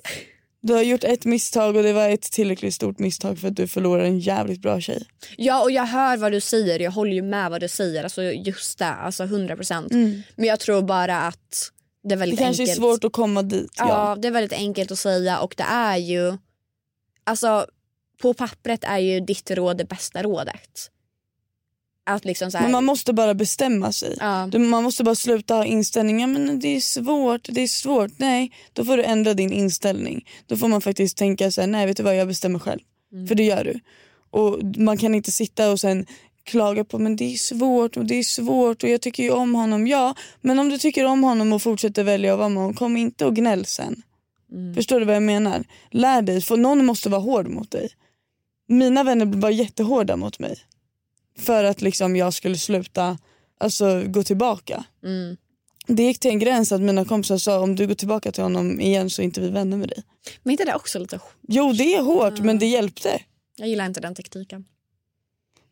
Du 0.61 0.75
har 0.75 0.83
gjort 0.83 1.05
ett 1.05 1.25
misstag 1.25 1.77
och 1.77 1.83
det 1.83 1.93
var 1.93 2.09
ett 2.09 2.33
tillräckligt 2.33 2.75
stort 2.75 2.99
misstag 2.99 3.39
för 3.39 3.49
att 3.49 3.57
du 3.57 3.69
förlorar 3.69 4.05
en 4.05 4.19
jävligt 4.19 4.63
bra 4.63 4.81
tjej. 4.81 5.07
Ja 5.37 5.63
och 5.63 5.71
jag 5.71 5.87
hör 5.87 6.17
vad 6.17 6.33
du 6.33 6.41
säger, 6.41 6.81
jag 6.81 6.91
håller 6.91 7.13
ju 7.13 7.23
med 7.23 7.51
vad 7.51 7.61
du 7.61 7.69
säger. 7.69 8.05
Alltså 8.05 8.23
just 8.23 8.79
det, 8.79 8.87
alltså 8.87 9.25
100 9.25 9.57
procent. 9.57 9.93
Men 10.37 10.47
jag 10.49 10.61
tror 10.61 10.83
bara 10.83 11.21
att 11.21 11.73
det 12.09 12.15
är 12.15 12.17
Det 12.17 12.21
väldigt 12.21 12.39
kanske 12.39 12.63
enkelt. 12.63 12.79
är 12.79 12.81
svårt 12.83 13.05
att 13.05 13.13
komma 13.13 13.43
dit. 13.43 13.71
Ja, 13.79 13.89
Ja. 13.89 14.17
det 14.23 14.29
är 14.29 14.33
väldigt 14.33 14.53
enkelt 14.59 14.91
att 14.91 14.99
säga 14.99 15.39
och 15.41 15.55
det 15.57 15.63
är 15.63 15.97
ju... 15.97 16.37
Alltså 17.25 17.67
på 18.23 18.35
pappret 18.35 18.85
är 18.85 18.99
ju 18.99 19.21
ditt 19.21 19.51
råd 19.51 19.77
det 19.79 19.85
bästa 19.85 20.23
rådet. 20.23 20.91
Att 22.09 22.25
liksom 22.25 22.51
så 22.51 22.59
här, 22.59 22.65
Men 22.65 22.73
man 22.73 22.85
måste 22.85 23.13
bara 23.13 23.35
bestämma 23.35 23.93
sig. 23.93 24.17
ja, 24.21 24.47
Man 24.59 24.83
måste 24.85 25.05
bara 25.05 25.15
sluta 25.15 25.55
ha 25.55 25.65
inställningen 25.65 26.33
men 26.33 26.61
det 26.61 26.69
är 26.77 26.81
svårt, 26.81 27.49
det 27.53 27.61
är 27.61 27.67
svårt. 27.69 28.11
Nej, 28.19 28.53
då 28.73 28.85
får 28.85 28.97
du 28.97 29.05
ändra 29.05 29.35
din 29.35 29.53
inställning. 29.53 30.29
Då 30.47 30.57
får 30.57 30.69
man 30.69 30.81
faktiskt 30.81 31.17
tänka 31.17 31.51
så 31.51 31.61
här, 31.61 31.69
nej 31.69 31.87
vet 31.87 31.97
du 31.97 32.03
vad 32.03 32.17
jag 32.17 32.29
bestämmer 32.29 32.59
själv. 32.59 32.81
Mm. 33.13 33.27
För 33.27 33.35
det 33.35 33.43
gör 33.43 33.65
du. 33.65 33.81
Och 34.31 34.59
man 34.77 34.99
kan 34.99 35.15
inte 35.15 35.33
sitta 35.33 35.71
och 35.71 35.81
sen 35.81 36.07
klaga 36.47 36.85
på 36.85 36.99
men 36.99 37.17
det 37.17 37.25
är 37.25 37.37
svårt 37.37 37.97
och 37.97 38.05
det 38.05 38.15
är 38.15 38.23
svårt 38.23 38.83
och 38.83 38.89
jag 38.89 39.01
tycker 39.01 39.23
ju 39.23 39.31
om 39.31 39.55
honom. 39.55 39.87
Ja, 39.87 40.15
men 40.41 40.59
om 40.59 40.69
du 40.69 40.79
tycker 40.79 41.05
om 41.05 41.25
honom 41.25 41.53
och 41.53 41.63
fortsätter 41.63 42.05
välja 42.05 42.33
att 42.33 42.39
vara 42.39 42.49
med 42.49 42.59
honom, 42.59 42.75
kom 42.75 42.97
inte 42.97 43.27
och 43.27 43.37
gnäll 43.37 43.65
sen. 43.65 44.03
Mm. 44.53 44.75
Förstår 44.75 45.01
du 45.01 45.07
vad 45.07 45.17
jag 45.17 45.23
menar? 45.23 45.65
Lär 45.91 46.23
dig, 46.23 46.41
för 46.41 46.57
någon 46.57 46.87
måste 46.87 47.09
vara 47.09 47.21
hård 47.21 47.49
mot 47.49 47.71
dig. 47.71 47.91
Mina 48.69 49.05
vänner 49.05 49.27
var 49.27 49.51
jättehårda 49.51 50.17
mot 50.17 50.39
mig. 50.39 50.57
För 51.39 51.65
att 51.65 51.83
liksom 51.83 52.17
jag 52.17 52.35
skulle 52.35 52.57
sluta 52.57 53.19
alltså, 53.61 54.03
gå 54.07 54.23
tillbaka. 54.23 54.85
mm. 55.05 55.37
Det 55.89 56.03
gick 56.03 56.19
till 56.19 56.31
en 56.31 56.39
gräns 56.39 56.73
att 56.73 56.81
mina 56.81 57.05
kompisar 57.05 57.39
sa 57.39 57.61
om 57.61 57.77
du 57.77 57.87
går 57.87 57.95
tillbaka 57.95 58.33
till 58.33 58.43
honom 58.43 58.81
igen 58.81 59.11
så 59.11 59.23
är 59.23 59.25
inte 59.25 59.41
vi 59.41 59.49
vänner 59.49 59.77
med 59.77 59.89
dig. 59.89 60.03
Men 60.43 60.51
inte 60.51 60.65
det 60.65 60.75
också 60.75 60.99
lite... 60.99 61.21
Jo 61.49 61.73
det 61.73 61.95
är 61.95 62.03
hårt 62.03 62.39
men 62.39 62.59
det 62.59 62.67
hjälpte. 62.67 63.21
Jag 63.57 63.69
gillar 63.69 63.87
inte 63.87 64.01
den 64.01 64.15
tekniken. 64.15 64.65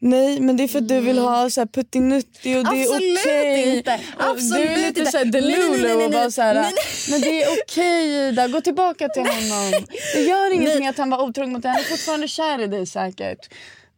Nej 0.07 0.41
men 0.41 0.57
det 0.57 0.63
är 0.65 0.69
för 0.69 0.79
att 0.79 0.89
du 0.89 1.01
vill 1.01 1.19
ha 1.19 1.51
så 1.51 1.61
här 1.61 1.67
puttinuttig 1.67 2.59
och 2.59 2.65
det 2.65 2.83
är 2.85 2.89
okej. 2.97 3.77
inte. 3.77 4.01
Och 4.19 4.25
Absolut 4.25 4.69
Du 4.69 4.73
är 4.75 4.77
lite 4.87 5.01
inte. 5.01 5.11
såhär 5.13 5.25
Nej, 5.25 5.43
nej, 5.43 5.51
nej, 5.51 5.61
delulu 5.71 5.83
nej, 5.97 6.05
och 6.07 6.11
bara 6.13 6.23
nej. 6.23 6.33
såhär 6.33 6.55
Nej, 6.55 6.73
men 7.11 7.21
det 7.21 7.43
är 7.43 7.49
okej 7.63 8.29
Ida, 8.29 8.49
gå 8.49 8.61
tillbaka 8.61 9.09
till 9.09 9.23
honom. 9.23 9.85
Det 10.15 10.21
gör 10.23 10.55
ingenting 10.55 10.87
att 10.87 10.99
han 10.99 11.11
var 11.11 11.23
otrogen 11.23 11.53
mot 11.53 11.63
dig, 11.63 11.71
han 11.71 11.81
är 11.81 11.85
fortfarande 11.85 12.29
kär 12.29 12.63
i 12.63 12.67
dig 12.67 12.87
säkert. 12.87 13.39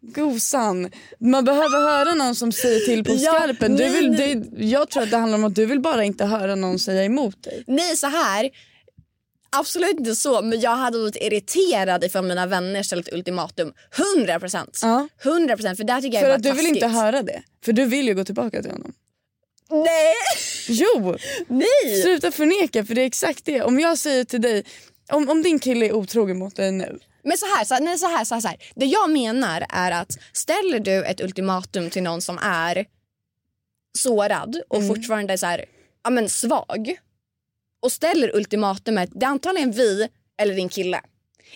Gosan. 0.00 0.90
Man 1.20 1.44
behöver 1.44 1.78
höra 1.80 2.14
någon 2.14 2.34
som 2.34 2.52
säger 2.52 2.80
till 2.80 3.04
på 3.04 3.12
Ja, 3.14 3.32
skarpen. 3.32 3.76
Du 3.76 3.84
nej, 3.84 3.92
vill, 3.92 4.10
nej. 4.10 4.34
det, 4.34 4.64
jag 4.64 4.90
tror 4.90 5.02
att 5.02 5.10
det 5.10 5.16
handlar 5.16 5.38
om 5.38 5.44
att 5.44 5.54
du 5.54 5.66
vill 5.66 5.80
bara 5.80 6.04
inte 6.04 6.24
höra 6.24 6.54
någon 6.54 6.78
säga 6.78 7.04
emot 7.04 7.42
dig. 7.44 7.64
Nej, 7.66 7.96
så 7.96 8.06
här. 8.06 8.50
Absolut 9.50 9.98
inte 9.98 10.14
så, 10.14 10.42
men 10.42 10.60
jag 10.60 10.76
hade 10.76 10.98
blivit 10.98 11.16
irriterad 11.16 12.04
ifall 12.04 12.24
mina 12.24 12.46
vänner 12.46 12.82
ställt 12.82 13.12
ultimatum. 13.12 13.72
100 14.16 14.40
procent. 14.40 14.80
Ja. 14.82 15.08
100 15.24 15.56
procent, 15.56 15.76
för 15.76 15.84
där 15.84 16.00
tycker 16.00 16.18
jag 16.18 16.26
För 16.26 16.30
att 16.30 16.42
du 16.42 16.52
vill 16.52 16.66
inte 16.66 16.86
höra 16.86 17.22
det. 17.22 17.42
För 17.64 17.72
du 17.72 17.84
vill 17.84 18.08
ju 18.08 18.14
gå 18.14 18.24
tillbaka 18.24 18.62
till 18.62 18.70
honom. 18.70 18.92
Nej! 19.70 20.14
Jo! 20.68 21.16
Nej! 21.48 22.02
Sluta 22.02 22.30
förneka 22.30 22.84
för 22.84 22.94
det 22.94 23.02
är 23.02 23.06
exakt 23.06 23.44
det. 23.44 23.62
Om 23.62 23.80
jag 23.80 23.98
säger 23.98 24.24
till 24.24 24.42
dig, 24.42 24.64
om, 25.12 25.28
om 25.28 25.42
din 25.42 25.58
kille 25.58 25.86
är 25.86 25.92
otrogen 25.92 26.38
mot 26.38 26.56
dig 26.56 26.72
nu. 26.72 26.98
Men 27.22 27.38
så 27.38 27.46
här, 27.56 27.64
så, 27.64 27.78
nej, 27.80 27.98
så 27.98 28.06
här, 28.06 28.24
så 28.24 28.34
här, 28.34 28.40
så 28.40 28.48
här. 28.48 28.56
Det 28.74 28.86
jag 28.86 29.10
menar 29.10 29.66
är 29.68 29.90
att 29.90 30.10
ställer 30.32 30.80
du 30.80 31.04
ett 31.04 31.20
ultimatum 31.20 31.90
till 31.90 32.02
någon 32.02 32.22
som 32.22 32.38
är 32.42 32.86
sårad 33.98 34.62
och 34.68 34.86
fortfarande 34.86 35.32
är 35.32 35.36
så 35.36 35.46
här, 35.46 35.64
ja, 36.04 36.10
men 36.10 36.28
svag 36.28 36.96
och 37.86 37.92
ställer 37.92 38.36
ultimatumet, 38.36 39.10
det 39.14 39.26
är 39.26 39.30
antagligen 39.30 39.70
vi 39.70 40.08
eller 40.38 40.54
din 40.54 40.68
kille. 40.68 41.00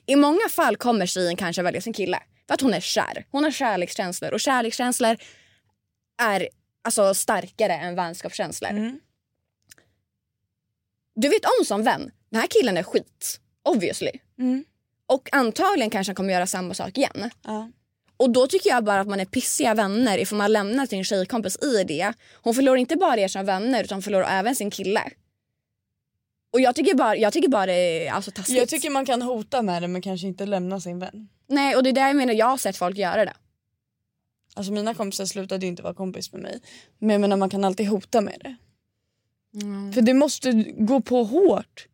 I 0.06 0.16
många 0.16 0.48
fall 0.50 0.76
kommer 0.76 1.06
tjejen 1.06 1.36
kanske 1.36 1.62
välja 1.62 1.80
sin 1.80 1.92
kille 1.92 2.22
för 2.46 2.54
att 2.54 2.60
hon 2.60 2.74
är 2.74 2.80
kär. 2.80 3.26
Hon 3.30 3.44
har 3.44 3.50
kärlekskänslor 3.50 4.32
och 4.32 4.40
kärlekskänslor 4.40 5.16
är 6.22 6.48
alltså 6.84 7.14
starkare 7.14 7.74
än 7.74 7.94
vänskapskänslor. 7.94 8.70
Du 11.14 11.28
vet 11.28 11.44
om 11.44 11.64
som 11.64 11.82
vän, 11.82 12.10
den 12.30 12.40
här 12.40 12.48
killen 12.48 12.76
är 12.76 12.82
skit. 12.82 13.40
Obviously. 13.62 14.12
Och 15.06 15.28
antagligen 15.32 15.90
kanske 15.90 16.10
han 16.10 16.16
kommer 16.16 16.32
göra 16.32 16.46
samma 16.46 16.74
sak 16.74 16.98
igen. 16.98 17.30
Ja. 17.44 17.70
Och 18.16 18.30
då 18.30 18.46
tycker 18.46 18.70
jag 18.70 18.84
bara 18.84 19.00
att 19.00 19.08
man 19.08 19.20
är 19.20 19.24
pissiga 19.24 19.74
vänner 19.74 20.18
ifall 20.18 20.38
man 20.38 20.52
lämnar 20.52 20.86
sin 20.86 21.04
tjejkompis 21.04 21.58
i 21.62 21.84
det. 21.84 22.12
Hon 22.42 22.54
förlorar 22.54 22.76
inte 22.76 22.96
bara 22.96 23.20
er 23.20 23.28
som 23.28 23.46
vänner 23.46 23.84
utan 23.84 24.02
förlorar 24.02 24.38
även 24.38 24.56
sin 24.56 24.70
kille. 24.70 25.02
Och 26.50 26.60
jag 26.60 26.74
tycker 26.74 26.94
bara, 26.94 27.16
jag 27.16 27.32
tycker 27.32 27.48
bara 27.48 27.66
det 27.66 28.06
är 28.06 28.12
alltså, 28.12 28.30
taskigt. 28.30 28.58
Jag 28.58 28.68
tycker 28.68 28.90
man 28.90 29.06
kan 29.06 29.22
hota 29.22 29.62
med 29.62 29.82
det 29.82 29.88
men 29.88 30.02
kanske 30.02 30.26
inte 30.26 30.46
lämna 30.46 30.80
sin 30.80 30.98
vän. 30.98 31.28
Nej 31.46 31.76
och 31.76 31.82
det 31.82 31.90
är 31.90 31.92
där 31.92 32.06
jag 32.06 32.16
menar 32.16 32.34
jag 32.34 32.46
har 32.46 32.56
sett 32.56 32.76
folk 32.76 32.96
göra 32.96 33.24
det. 33.24 33.34
Alltså 34.54 34.72
mina 34.72 34.94
kompisar 34.94 35.24
slutade 35.24 35.66
ju 35.66 35.70
inte 35.70 35.82
vara 35.82 35.94
kompis 35.94 36.32
med 36.32 36.42
mig. 36.42 36.60
Men 36.98 37.10
jag 37.10 37.20
menar 37.20 37.36
man 37.36 37.50
kan 37.50 37.64
alltid 37.64 37.86
hota 37.88 38.20
med 38.20 38.40
det. 38.40 38.56
För 39.94 40.02
det 40.02 40.14
måste 40.14 40.52
gå 40.78 41.00
på 41.00 41.24
hårt. 41.24 41.86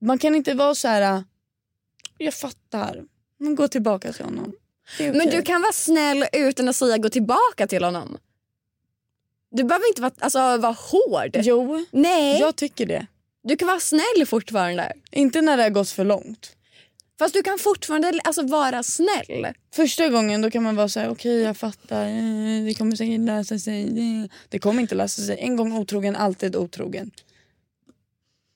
Man 0.00 0.18
kan 0.18 0.34
inte 0.34 0.54
vara 0.54 0.74
så 0.74 0.88
här. 0.88 1.24
jag 2.18 2.34
fattar. 2.34 3.04
Men 3.38 3.54
gå 3.54 3.68
tillbaka 3.68 4.12
till 4.12 4.24
honom. 4.24 4.52
Det 4.98 5.06
är 5.06 5.12
Men 5.12 5.26
du 5.26 5.42
kan 5.42 5.62
vara 5.62 5.72
snäll 5.72 6.24
utan 6.32 6.68
att 6.68 6.76
säga 6.76 6.98
gå 6.98 7.08
tillbaka 7.08 7.66
till 7.68 7.84
honom. 7.84 8.18
Du 9.50 9.64
behöver 9.64 9.88
inte 9.88 10.02
vara, 10.02 10.12
alltså, 10.18 10.38
vara 10.38 10.76
hård. 10.78 11.36
Jo, 11.42 11.86
Nej, 11.90 12.40
jag 12.40 12.56
tycker 12.56 12.86
det. 12.86 13.06
Du 13.48 13.56
kan 13.56 13.68
vara 13.68 13.80
snäll 13.80 14.26
fortfarande. 14.26 14.92
Inte 15.10 15.40
när 15.40 15.56
det 15.56 15.62
har 15.62 15.70
gått 15.70 15.90
för 15.90 16.04
långt. 16.04 16.54
Fast 17.18 17.34
du 17.34 17.42
kan 17.42 17.58
fortfarande 17.58 18.20
alltså, 18.24 18.42
vara 18.42 18.82
snäll. 18.82 19.46
Första 19.74 20.08
gången 20.08 20.42
då 20.42 20.50
kan 20.50 20.62
man 20.62 20.76
vara 20.76 20.88
så 20.88 21.00
här: 21.00 21.08
okej 21.10 21.40
jag 21.40 21.56
fattar, 21.56 22.04
det 22.66 22.74
kommer 22.74 22.96
säkert 22.96 23.20
lösa 23.20 23.58
sig. 23.58 23.88
Det 24.48 24.58
kommer 24.58 24.80
inte 24.82 24.94
lösa 24.94 25.22
sig. 25.22 25.38
En 25.40 25.56
gång 25.56 25.72
otrogen, 25.72 26.16
alltid 26.16 26.56
otrogen. 26.56 27.10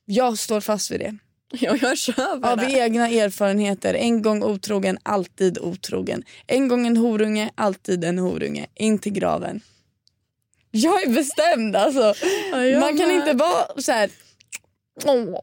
Jag 0.04 0.38
står 0.38 0.60
fast 0.60 0.90
vid 0.90 1.00
det. 1.00 1.16
Ja, 1.60 1.76
jag 1.82 1.98
köper 1.98 2.50
Av 2.52 2.56
det. 2.58 2.72
egna 2.72 3.08
erfarenheter. 3.08 3.94
En 3.94 4.22
gång 4.22 4.42
otrogen, 4.42 4.98
alltid 5.02 5.58
otrogen. 5.58 6.22
En 6.46 6.68
gång 6.68 6.86
en 6.86 6.96
horunge, 6.96 7.50
alltid 7.54 8.04
en 8.04 8.18
horunge. 8.18 8.66
In 8.74 8.98
till 8.98 9.12
graven. 9.12 9.60
Jag 10.70 11.02
är 11.02 11.08
bestämd 11.14 11.76
alltså. 11.76 12.14
jag 12.52 12.80
Man 12.80 12.98
kan 12.98 13.08
med. 13.08 13.16
inte 13.16 13.32
vara 13.32 13.80
så 13.82 13.92
här. 13.92 14.10
Åh. 15.04 15.38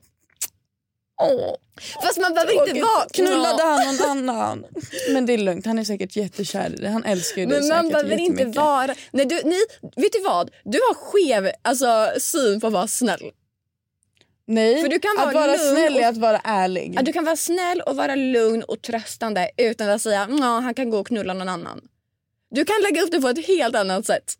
Åh. 1.22 1.56
Fast 2.04 2.18
man 2.18 2.34
behöver 2.34 2.54
inte 2.54 2.82
vara... 2.82 3.10
Knullade 3.14 3.64
han 3.64 3.96
någon 3.96 4.30
annan? 4.30 4.66
Men 5.10 5.26
det 5.26 5.34
är 5.34 5.38
lugnt, 5.38 5.66
han 5.66 5.80
är 5.80 5.84
säkert 5.84 6.16
jättekär 6.16 6.74
i 6.74 6.76
det. 6.76 6.90
Han 6.90 7.04
älskar 7.04 7.42
ju 7.42 7.48
dig 7.48 7.60
Men 7.60 7.70
man 7.70 7.90
behöver 7.90 8.18
inte 8.20 8.46
vara... 8.46 8.96
Nej, 9.12 9.26
du, 9.26 9.42
ni, 9.44 9.58
vet 9.96 10.14
du 10.14 10.22
vad? 10.22 10.52
Du 10.64 10.78
har 10.78 10.94
skev 10.94 11.52
alltså, 11.62 12.12
syn 12.20 12.62
på 12.62 12.68
att 12.68 12.74
vara 12.74 12.88
snäll. 12.88 13.32
Nej, 14.46 14.82
För 14.82 14.90
du 14.90 15.00
kan 15.00 15.12
att 15.18 15.26
vara 15.26 15.34
vara 15.34 15.58
lugn 15.58 15.76
snäll 15.76 15.96
och- 15.96 16.02
är 16.02 16.10
att 16.10 16.18
vara 16.18 16.42
ärlig. 16.44 17.00
Att 17.00 17.06
du 17.06 17.14
kan 17.14 17.26
vara 17.26 17.36
snäll 17.36 17.82
och 17.82 17.96
vara 17.96 18.16
lugn 18.16 18.64
och 18.64 18.82
tröstande 18.82 19.50
utan 19.58 19.90
att 19.90 20.02
säga 20.02 20.28
ja, 20.30 20.60
han 20.60 20.74
kan 20.74 20.90
gå 20.90 21.00
och 21.00 21.08
knulla 21.08 21.34
någon 21.34 21.50
annan. 21.50 21.82
Du 22.52 22.66
kan 22.66 22.76
lägga 22.82 23.02
upp 23.02 23.12
det 23.12 23.22
på 23.22 23.28
ett 23.28 23.48
helt 23.48 23.76
annat 23.76 24.06
sätt. 24.06 24.34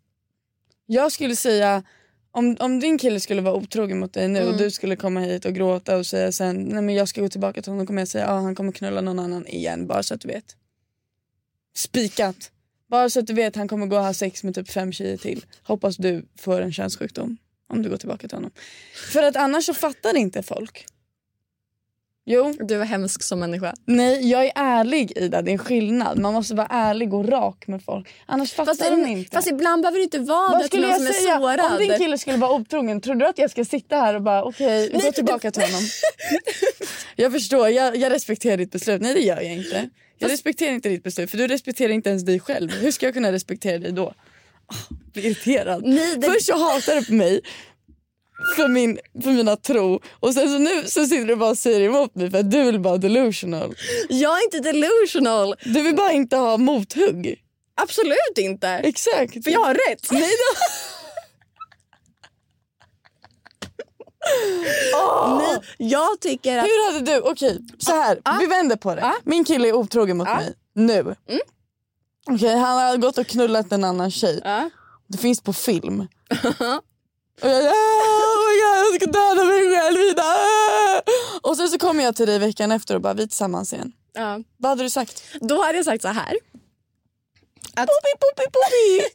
Jag 0.86 1.12
skulle 1.12 1.36
säga, 1.36 1.84
om, 2.32 2.58
om 2.60 2.80
din 2.80 2.98
kille 2.98 3.20
skulle 3.20 3.42
vara 3.42 3.56
otrogen 3.56 4.00
mot 4.00 4.14
dig 4.14 4.28
nu 4.28 4.40
Mm. 4.40 4.52
och 4.52 4.58
du 4.58 4.72
skulle 4.72 4.96
komma 4.96 5.20
hit 5.20 5.46
och 5.46 5.54
gråta 5.54 5.98
och 5.98 6.06
säga 6.06 6.32
sen 6.32 6.64
nej 6.64 6.82
men 6.82 6.96
jag 6.96 7.08
ska 7.08 7.22
gå 7.22 7.30
tillbaka 7.30 7.62
till 7.62 7.72
honom 7.72 7.88
kommer 7.88 8.02
jag 8.02 8.08
säga 8.08 8.26
ja 8.26 8.34
han 8.40 8.56
kommer 8.56 8.72
knulla 8.72 9.02
någon 9.02 9.20
annan 9.20 9.48
igen 9.48 9.88
bara 9.88 10.04
så 10.04 10.14
att 10.14 10.22
du 10.22 10.28
vet. 10.28 10.56
Spikat. 11.76 12.52
Bara 12.88 13.10
så 13.10 13.20
att 13.20 13.28
du 13.28 13.34
vet 13.34 13.56
han 13.56 13.68
kommer 13.68 13.86
gå 13.86 13.98
och 13.98 14.04
ha 14.04 14.14
sex 14.14 14.44
med 14.44 14.56
typ 14.56 14.70
fem 14.70 14.92
tjejer 14.92 15.18
till. 15.18 15.46
Hoppas 15.64 15.98
du 15.98 16.26
får 16.38 16.62
en 16.62 16.74
könssjukdom 16.74 17.38
om 17.70 17.82
du 17.84 17.90
går 17.90 17.98
tillbaka 17.98 18.28
till 18.28 18.38
honom. 18.38 18.52
För 19.14 19.24
att 19.24 19.36
annars 19.36 19.66
så 19.66 19.74
fattar 19.74 20.18
inte 20.18 20.44
folk. 20.44 20.86
Jo, 22.32 22.54
Du 22.60 22.82
är 22.82 22.86
hemsk 22.86 23.24
som 23.24 23.40
människa. 23.40 23.74
nej 23.86 24.30
jag 24.30 24.46
är 24.46 24.52
ärlig 24.56 25.12
Ida, 25.18 25.42
det 25.42 25.52
är 25.52 25.54
en 25.54 25.58
skillnad. 25.58 26.20
Man 26.20 26.34
måste 26.34 26.56
vara 26.56 26.68
ärlig 26.70 27.14
och 27.14 27.28
rak 27.30 27.68
med 27.68 27.84
folk. 27.84 28.08
Annars 28.26 28.54
fattar 28.54 28.72
Fast, 28.76 28.92
de 28.92 29.06
inte. 29.08 29.32
fast 29.36 29.48
ibland 29.48 29.82
behöver 29.82 29.98
det 29.98 30.04
inte 30.04 30.20
vara 30.20 30.50
Vad 30.52 30.62
det 30.62 30.68
till 30.68 30.82
någon 30.82 30.96
som 30.96 31.08
är 31.08 31.12
säga 31.12 31.38
sårad. 31.40 31.60
om 31.72 31.78
din 31.78 31.98
kille 31.98 32.18
skulle 32.18 32.38
vara 32.38 32.52
otrogen? 32.52 33.02
Tror 33.02 33.16
du 33.16 33.26
att 33.28 33.38
jag 33.38 33.52
ska 33.52 33.66
sitta 33.66 33.96
här 33.96 34.14
och 34.14 34.22
bara 34.22 34.44
okej, 34.44 34.90
gå 34.94 35.12
tillbaka 35.12 35.52
till 35.52 35.62
honom? 35.64 35.82
jag 37.16 37.32
förstår, 37.32 37.70
jag, 37.70 37.96
jag 37.96 38.12
respekterar 38.12 38.58
ditt 38.58 38.72
beslut. 38.72 39.02
Nej 39.02 39.14
det 39.14 39.22
gör 39.22 39.42
jag 39.42 39.54
inte. 39.54 39.90
Jag 40.18 40.32
respekterar 40.32 40.72
inte 40.72 40.90
ditt 40.90 41.04
beslut 41.04 41.32
för 41.32 41.38
du 41.38 41.48
respekterar 41.48 41.90
inte 41.94 42.10
ens 42.10 42.24
dig 42.26 42.40
själv. 42.40 42.72
Hur 42.72 42.92
ska 42.92 43.06
jag 43.06 43.14
kunna 43.14 43.32
respektera 43.32 43.78
dig 43.78 43.92
då? 43.92 44.06
Oh, 44.72 44.98
blir 45.14 45.26
irriterad. 45.26 45.84
Nej, 45.86 46.16
det- 46.18 46.28
Först 46.28 46.46
så 46.46 46.58
hatar 46.58 46.96
du 46.96 47.06
på 47.06 47.14
mig 47.14 47.42
för, 48.56 48.68
min, 48.68 49.00
för 49.24 49.32
mina 49.32 49.56
tro 49.56 50.02
och 50.20 50.34
sen 50.34 50.50
så 50.50 50.58
nu 50.58 50.88
så 50.88 51.06
sitter 51.06 51.26
du 51.26 51.36
bara 51.36 51.50
och 51.50 51.58
säger 51.58 51.82
emot 51.82 52.16
mig 52.16 52.32
för 52.32 52.40
att 52.40 52.52
du 52.52 52.64
vill 52.64 52.80
vara 52.80 52.98
delusional. 52.98 53.76
Jag 54.10 54.40
är 54.40 54.44
inte 54.44 54.60
delusional. 54.60 55.56
Du 55.64 55.82
vill 55.82 55.96
bara 55.96 56.12
inte 56.12 56.36
ha 56.36 56.58
mothugg. 56.58 57.44
Absolut 57.82 58.38
inte. 58.38 58.70
Exakt. 58.70 59.44
För 59.44 59.52
jag 59.52 59.60
har 59.60 59.74
rätt. 59.74 60.12
Nej 60.12 60.22
då. 60.22 60.60
Nej, 65.38 65.60
jag 65.78 66.20
tycker 66.20 66.58
att... 66.58 66.66
Hur 66.66 66.94
hade 66.94 67.14
du, 67.14 67.20
okej 67.20 67.60
så 67.80 67.92
här, 67.92 68.40
vi 68.40 68.46
vänder 68.46 68.76
på 68.76 68.96
det. 68.96 69.14
Min 69.24 69.44
kille 69.44 69.68
är 69.68 69.74
otrogen 69.74 70.18
mot 70.18 70.28
mig 70.28 70.54
nu. 70.76 71.16
Okej, 72.28 72.56
han 72.56 72.82
har 72.82 72.98
gått 72.98 73.18
och 73.18 73.28
knullat 73.28 73.72
en 73.72 73.84
annan 73.84 74.12
tjej. 74.12 74.42
Ja. 74.44 74.70
Det 75.08 75.18
finns 75.18 75.42
på 75.42 75.54
film. 75.54 76.08
och 77.42 77.50
jag, 77.50 77.66
oh 77.66 78.52
jag 78.62 78.96
ska 78.96 79.06
döda 79.06 79.44
mig 79.44 79.76
själv 79.76 79.98
Ida. 80.00 80.34
Och 81.42 81.58
sen 81.58 81.70
så 81.70 81.78
kommer 81.78 82.04
jag 82.04 82.16
till 82.16 82.28
dig 82.28 82.40
veckan 82.40 82.72
efter 82.72 82.96
och 82.96 83.02
bara 83.02 83.14
vi 83.14 83.24
är 83.24 83.28
tillsammans 83.28 83.74
igen. 83.74 83.92
Ja. 84.14 84.40
Vad 84.58 84.70
hade 84.70 84.84
du 84.84 84.90
sagt? 84.90 85.24
Då 85.42 85.64
hade 85.64 85.78
jag 85.78 85.86
sagt 85.86 86.02
så 86.02 86.08
här. 86.08 86.38
Att, 87.76 87.88
Poopy, 87.88 88.12
poopy, 88.20 88.50
poopy. 88.52 89.10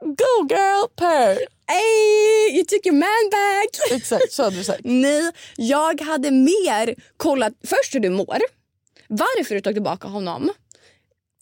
Go 0.00 0.54
girl, 0.54 0.86
purr. 0.96 1.38
Hey, 1.68 2.56
you 2.56 2.64
took 2.64 2.86
your 2.86 2.96
man 2.96 3.30
back! 3.30 3.90
Exakt 4.00 4.32
så 4.32 4.42
hade 4.42 4.56
du 4.56 4.64
sagt. 4.64 4.80
Nej, 4.84 5.32
jag 5.56 6.00
hade 6.00 6.30
mer 6.30 6.94
kollat 7.16 7.52
först 7.64 7.94
hur 7.94 8.00
du 8.00 8.10
mår. 8.10 8.38
Varför 9.08 9.54
du 9.54 9.60
tog 9.60 9.72
tillbaka 9.74 10.08
honom. 10.08 10.50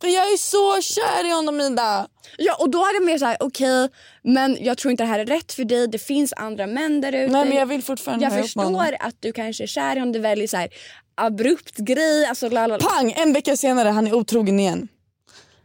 För 0.05 0.11
jag 0.11 0.33
är 0.33 0.37
så 0.37 0.83
kär 0.83 1.27
i 1.27 1.31
honom 1.31 1.61
Ida. 1.61 2.09
Ja, 2.37 2.55
och 2.55 2.71
då 2.71 2.79
hade 2.79 2.95
jag 2.95 3.05
mer 3.05 3.19
så 3.19 3.25
här, 3.25 3.37
okej, 3.41 3.89
men 4.23 4.59
jag 4.61 4.79
tror 4.79 4.91
inte 4.91 5.03
det 5.03 5.09
här 5.09 5.19
är 5.19 5.27
rätt 5.27 5.53
för 5.53 5.65
dig. 5.65 5.89
Det 5.89 5.99
finns 5.99 6.33
andra 6.37 6.67
män 6.67 7.01
där 7.01 7.13
ute. 7.13 7.33
Nej 7.33 7.45
men 7.45 7.57
jag 7.57 7.67
vill 7.67 7.83
fortfarande 7.83 8.25
jag 8.25 8.33
förstår 8.43 8.97
att 9.01 9.15
du 9.21 9.33
kanske 9.33 9.65
är 9.65 9.67
kär 9.67 9.97
i 9.97 9.99
honom. 9.99 10.13
Du 10.13 10.19
väljer 10.19 10.47
så 10.47 10.57
här 10.57 10.69
abrupt 11.15 11.77
grej. 11.77 12.27
Alltså, 12.27 12.49
lalala. 12.49 12.85
Pang! 12.85 13.13
En 13.13 13.33
vecka 13.33 13.57
senare 13.57 13.89
han 13.89 14.07
är 14.07 14.15
otrogen 14.15 14.61
igen. 14.61 14.89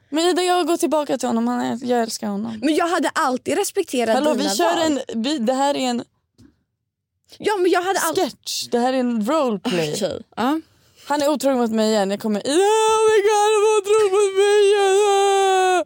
Men 0.09 0.25
Ida 0.25 0.41
jag 0.41 0.67
går 0.67 0.77
tillbaka 0.77 1.17
till 1.17 1.27
honom, 1.29 1.47
han 1.47 1.59
är, 1.59 1.79
jag 1.83 2.01
älskar 2.01 2.27
honom. 2.27 2.59
Men 2.61 2.75
jag 2.75 2.87
hade 2.87 3.09
alltid 3.09 3.57
respekterat 3.57 4.15
Hallå 4.15 4.33
dina 4.33 4.49
vi 4.49 4.55
kör 4.55 4.75
val. 4.75 4.99
en, 5.07 5.23
vi, 5.23 5.37
det 5.37 5.53
här 5.53 5.75
är 5.75 5.79
en 5.89 6.03
Ja, 7.37 7.57
men 7.57 7.71
jag 7.71 7.81
hade 7.81 7.99
alltid... 7.99 8.23
sketch, 8.23 8.67
det 8.67 8.79
här 8.79 8.93
är 8.93 8.97
en 8.97 9.25
roleplay. 9.25 9.93
Okej. 9.93 10.21
Ja. 10.35 10.59
Han 11.09 11.21
är 11.21 11.29
otrogen 11.29 11.57
mot 11.57 11.71
mig 11.71 11.89
igen, 11.89 12.11
jag 12.11 12.19
kommer 12.19 12.47
Ida 12.47 12.55
oh 12.55 12.99
my 13.09 13.17
god 13.27 13.49
han 13.53 13.61
var 13.65 13.77
otrogen 13.79 14.11
mot 14.11 14.33
mig 14.41 14.57
igen. 14.69 15.83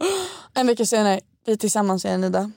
En 0.60 0.68
vecka 0.68 0.86
senare, 0.86 1.20
vi 1.46 1.52
är 1.52 1.56
tillsammans 1.56 2.06
igen 2.06 2.24
Ida. 2.24 2.52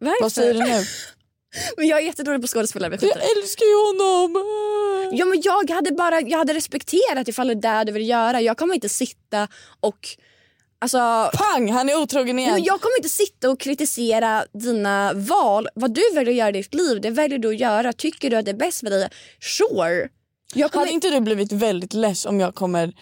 Varför? 0.00 0.22
Vad 0.22 0.32
säger 0.32 0.54
du 0.54 0.60
nu? 0.60 0.84
Men 1.76 1.86
jag 1.88 1.98
är 1.98 2.02
jättedålig 2.04 2.40
på 2.40 2.46
skådespelare. 2.46 2.98
Jag 3.00 3.36
älskar 3.36 3.64
ju 3.64 3.76
honom. 3.86 4.44
Ja, 5.12 5.24
men 5.24 5.40
jag 5.44 5.70
hade 5.70 5.92
bara 5.92 6.20
jag 6.20 6.38
hade 6.38 6.54
respekterat 6.54 7.28
ifall 7.28 7.46
det 7.46 7.68
är 7.68 7.78
det 7.78 7.84
du 7.84 7.92
vill 7.92 8.08
göra. 8.08 8.40
Jag 8.40 8.56
kommer 8.56 8.74
inte 8.74 8.88
sitta 8.88 9.48
och... 9.80 10.08
Alltså, 10.78 11.30
Pang! 11.34 11.72
Han 11.72 11.88
är 11.88 12.02
otrogen 12.02 12.38
igen. 12.38 12.52
men 12.52 12.62
jag 12.62 12.80
kommer 12.80 12.96
inte 12.98 13.08
sitta 13.08 13.50
och 13.50 13.60
kritisera 13.60 14.44
dina 14.52 15.12
val. 15.14 15.68
Vad 15.74 15.94
du 15.94 16.02
väljer 16.14 16.32
att 16.32 16.38
göra 16.38 16.48
i 16.48 16.52
ditt 16.52 16.74
liv, 16.74 17.00
det 17.00 17.10
väljer 17.10 17.38
du 17.38 17.48
att 17.48 17.60
göra. 17.60 17.92
Tycker 17.92 18.30
du 18.30 18.36
att 18.36 18.44
det 18.44 18.50
är 18.50 18.56
bäst 18.56 18.80
för 18.80 18.90
dig, 18.90 19.08
sure. 19.40 20.08
Jag 20.54 20.72
kommer... 20.72 20.86
Hade 20.86 20.94
inte 20.94 21.10
du 21.10 21.20
blivit 21.20 21.52
väldigt 21.52 21.94
less 21.94 22.26
om 22.26 22.40
jag 22.40 22.54
kommer 22.54 22.94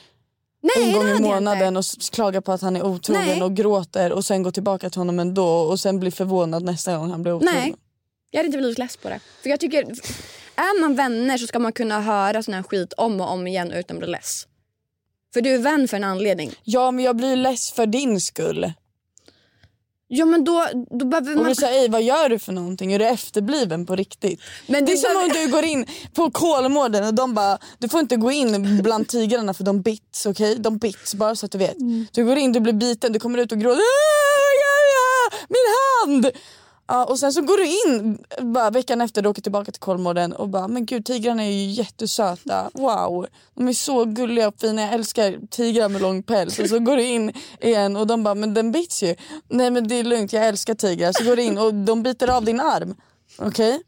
nej, 0.63 0.89
en 0.89 0.93
gång 0.93 1.09
i 1.09 1.21
månaden 1.21 1.77
och 1.77 1.85
klagar 2.13 2.41
på 2.41 2.53
att 2.53 2.61
han 2.61 2.77
är 2.77 2.83
otrogen 2.83 3.27
Nej. 3.27 3.43
och 3.43 3.57
gråter 3.57 4.13
och 4.13 4.25
sen 4.25 4.43
går 4.43 4.51
tillbaka 4.51 4.91
till 4.91 5.01
honom 5.01 5.19
ändå 5.21 5.47
och 5.47 5.81
sen 5.81 6.01
blir 6.01 6.11
förvånad 6.11 6.63
nästa 6.63 6.97
gång 6.97 7.11
han 7.11 7.23
blir 7.23 7.33
otrogen? 7.33 7.55
Nej. 7.55 7.75
Jag 8.31 8.39
hade 8.39 8.47
inte 8.47 8.59
blivit 8.59 8.79
less 8.79 8.97
på 8.97 9.09
det. 9.09 9.21
För 9.43 9.51
jag 9.51 9.61
tycker, 9.61 9.83
är 10.55 10.81
man 10.81 10.95
vänner 10.95 11.39
så 11.39 11.47
ska 11.47 11.59
man 11.59 11.73
kunna 11.73 12.01
höra 12.01 12.43
sån 12.43 12.55
här 12.55 12.63
skit 12.63 12.93
om 12.93 13.21
och 13.21 13.33
om 13.33 13.47
igen 13.47 13.73
utan 13.73 13.97
att 13.97 13.99
bli 13.99 14.09
less. 14.09 14.47
För 15.33 15.41
du 15.41 15.55
är 15.55 15.59
vän 15.59 15.89
för 15.89 15.97
en 15.97 16.05
anledning. 16.05 16.53
Ja 16.65 16.91
men 16.91 17.05
jag 17.05 17.17
blir 17.17 17.37
less 17.37 17.73
för 17.73 17.87
din 17.87 18.21
skull. 18.21 18.73
Ja 20.13 20.25
men 20.25 20.45
då, 20.45 20.67
då 20.91 21.05
behöver 21.05 21.31
Och 21.33 21.37
man... 21.39 21.49
du 21.49 21.55
säger, 21.55 21.83
"Ey, 21.83 21.89
vad 21.89 22.03
gör 22.03 22.29
du 22.29 22.39
för 22.39 22.53
någonting? 22.53 22.93
Är 22.93 22.99
du 22.99 23.05
efterbliven 23.07 23.87
på 23.87 23.97
riktigt? 23.97 24.41
Men 24.67 24.85
det 24.85 24.93
är 24.93 24.97
du 24.97 25.01
som 25.03 25.17
om 25.17 25.29
du 25.29 25.53
går 25.53 25.65
in 25.65 25.87
på 26.15 26.31
Kolmården 26.31 27.05
och 27.07 27.15
de 27.15 27.35
bara, 27.35 27.59
du 27.79 27.89
får 27.89 28.01
inte 28.01 28.17
gå 28.17 28.31
in 28.33 28.83
bland 28.83 29.09
tigrarna 29.09 29.55
för 29.55 29.65
de 29.65 29.83
bits, 29.83 30.27
okej? 30.27 30.57
De 30.59 30.79
bits, 30.79 31.15
bara 31.15 31.37
så 31.37 31.47
att 31.47 31.53
du 31.53 31.59
vet. 31.59 31.77
Du 32.13 32.25
går 32.25 32.37
in, 32.39 32.53
du 32.53 32.61
blir 32.61 32.73
biten, 32.73 33.13
du 33.13 33.19
kommer 33.19 33.39
ut 33.39 33.53
och 33.53 33.59
gråter. 33.59 33.81
"Ah, 33.81 34.51
ja, 34.63 34.77
ja, 34.97 35.39
Min 35.49 36.15
hand! 36.23 36.31
Ja, 36.93 37.05
och 37.05 37.19
sen 37.19 37.33
så 37.33 37.41
går 37.41 37.57
du 37.57 37.67
in 37.67 38.19
bara 38.53 38.71
veckan 38.71 39.01
efter 39.01 39.23
du 39.23 39.29
åker 39.29 39.43
tillbaka 39.43 39.73
till 39.73 39.81
Kolmården 39.81 40.33
och 40.33 40.49
bara, 40.49 40.69
men 40.69 40.87
gud 40.87 41.05
tigrarna 41.05 41.45
är 41.45 41.51
ju 41.51 41.71
jättesöta. 41.71 42.71
Wow, 42.75 43.27
de 43.55 43.69
är 43.69 43.73
så 43.73 44.05
gulliga 44.05 44.49
och 44.49 44.55
fina. 44.61 44.83
Jag 44.83 44.95
älskar 44.95 45.39
tigrar 45.51 45.89
med 45.89 46.03
lång 46.03 46.23
päls. 46.23 46.59
Och 46.59 46.69
så 46.69 46.79
går 46.79 46.97
du 46.97 47.03
in 47.05 47.33
igen 47.61 47.97
och 47.97 48.07
de 48.07 48.23
bara, 48.23 48.35
men 48.35 48.55
den 48.55 48.73
bits 48.73 49.03
ju. 49.03 49.17
Nej 49.49 49.71
men 49.71 49.89
det 49.89 49.95
är 49.95 50.05
lugnt, 50.05 50.33
jag 50.33 50.49
älskar 50.49 50.75
tigrar. 50.75 51.13
Så 51.13 51.25
går 51.25 51.37
du 51.37 51.43
in 51.43 51.59
och 51.59 51.75
de 51.75 52.03
biter 52.03 52.29
av 52.29 52.45
din 52.45 52.61
arm. 52.61 52.95
Okej? 53.39 53.83